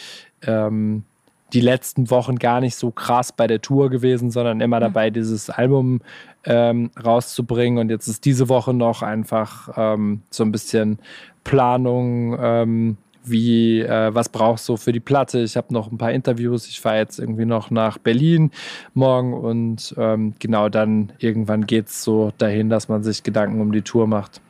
ähm, 0.46 1.04
die 1.52 1.60
letzten 1.60 2.10
Wochen 2.10 2.36
gar 2.36 2.60
nicht 2.60 2.76
so 2.76 2.90
krass 2.90 3.32
bei 3.32 3.46
der 3.46 3.60
Tour 3.60 3.90
gewesen, 3.90 4.30
sondern 4.30 4.62
immer 4.62 4.78
mhm. 4.78 4.84
dabei, 4.84 5.10
dieses 5.10 5.50
Album 5.50 6.00
ähm, 6.44 6.90
rauszubringen. 7.04 7.78
Und 7.78 7.90
jetzt 7.90 8.08
ist 8.08 8.24
diese 8.24 8.48
Woche 8.48 8.72
noch 8.72 9.02
einfach 9.02 9.68
ähm, 9.76 10.22
so 10.30 10.44
ein 10.44 10.52
bisschen 10.52 10.98
Planung 11.44 12.38
ähm, 12.40 12.96
wie, 13.24 13.80
äh, 13.80 14.14
was 14.14 14.28
brauchst 14.28 14.68
du 14.68 14.76
für 14.76 14.92
die 14.92 15.00
Platte? 15.00 15.40
Ich 15.40 15.56
habe 15.56 15.72
noch 15.72 15.90
ein 15.90 15.98
paar 15.98 16.12
Interviews. 16.12 16.66
Ich 16.68 16.80
fahre 16.80 16.98
jetzt 16.98 17.18
irgendwie 17.18 17.44
noch 17.44 17.70
nach 17.70 17.98
Berlin 17.98 18.50
morgen 18.94 19.34
und 19.34 19.94
ähm, 19.98 20.34
genau 20.38 20.68
dann 20.68 21.12
irgendwann 21.18 21.66
geht 21.66 21.88
es 21.88 22.02
so 22.02 22.32
dahin, 22.38 22.68
dass 22.68 22.88
man 22.88 23.02
sich 23.02 23.22
Gedanken 23.22 23.60
um 23.60 23.72
die 23.72 23.82
Tour 23.82 24.06
macht. 24.06 24.40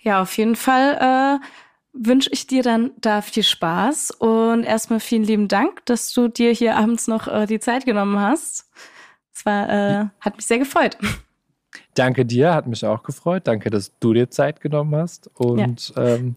Ja, 0.00 0.22
auf 0.22 0.36
jeden 0.36 0.56
Fall 0.56 1.40
äh, 1.40 1.46
wünsche 1.92 2.30
ich 2.32 2.46
dir 2.46 2.62
dann 2.62 2.92
da 3.00 3.22
viel 3.22 3.42
Spaß 3.42 4.12
und 4.12 4.64
erstmal 4.64 5.00
vielen 5.00 5.24
lieben 5.24 5.48
Dank, 5.48 5.84
dass 5.86 6.12
du 6.12 6.28
dir 6.28 6.52
hier 6.52 6.76
abends 6.76 7.06
noch 7.06 7.28
äh, 7.28 7.46
die 7.46 7.60
Zeit 7.60 7.84
genommen 7.84 8.18
hast. 8.18 8.70
Es 9.34 9.46
war, 9.46 9.68
äh, 9.68 10.06
hat 10.20 10.36
mich 10.36 10.46
sehr 10.46 10.58
gefreut. 10.58 10.98
Danke 11.94 12.24
dir, 12.24 12.54
hat 12.54 12.66
mich 12.66 12.84
auch 12.84 13.02
gefreut. 13.02 13.42
Danke, 13.46 13.70
dass 13.70 13.92
du 13.98 14.12
dir 14.12 14.30
Zeit 14.30 14.60
genommen 14.60 14.94
hast. 14.94 15.30
Und 15.34 15.94
ja. 15.94 16.14
ähm, 16.14 16.36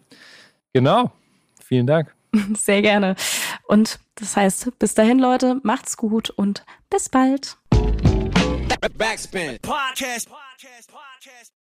genau, 0.74 1.12
Vielen 1.66 1.88
Dank. 1.88 2.14
Sehr 2.56 2.82
gerne. 2.82 3.16
Und 3.68 4.00
das 4.16 4.38
heißt, 4.38 4.78
bis 4.78 4.94
dahin, 4.94 5.20
Leute, 5.20 5.60
macht's 5.64 5.98
gut 5.98 6.30
und 6.30 6.64
bis 6.90 7.10
bald. 7.10 7.58
Backspin. 8.98 9.58
Podcast. 9.62 10.30
Podcast. 10.30 10.92
Podcast. 10.92 11.56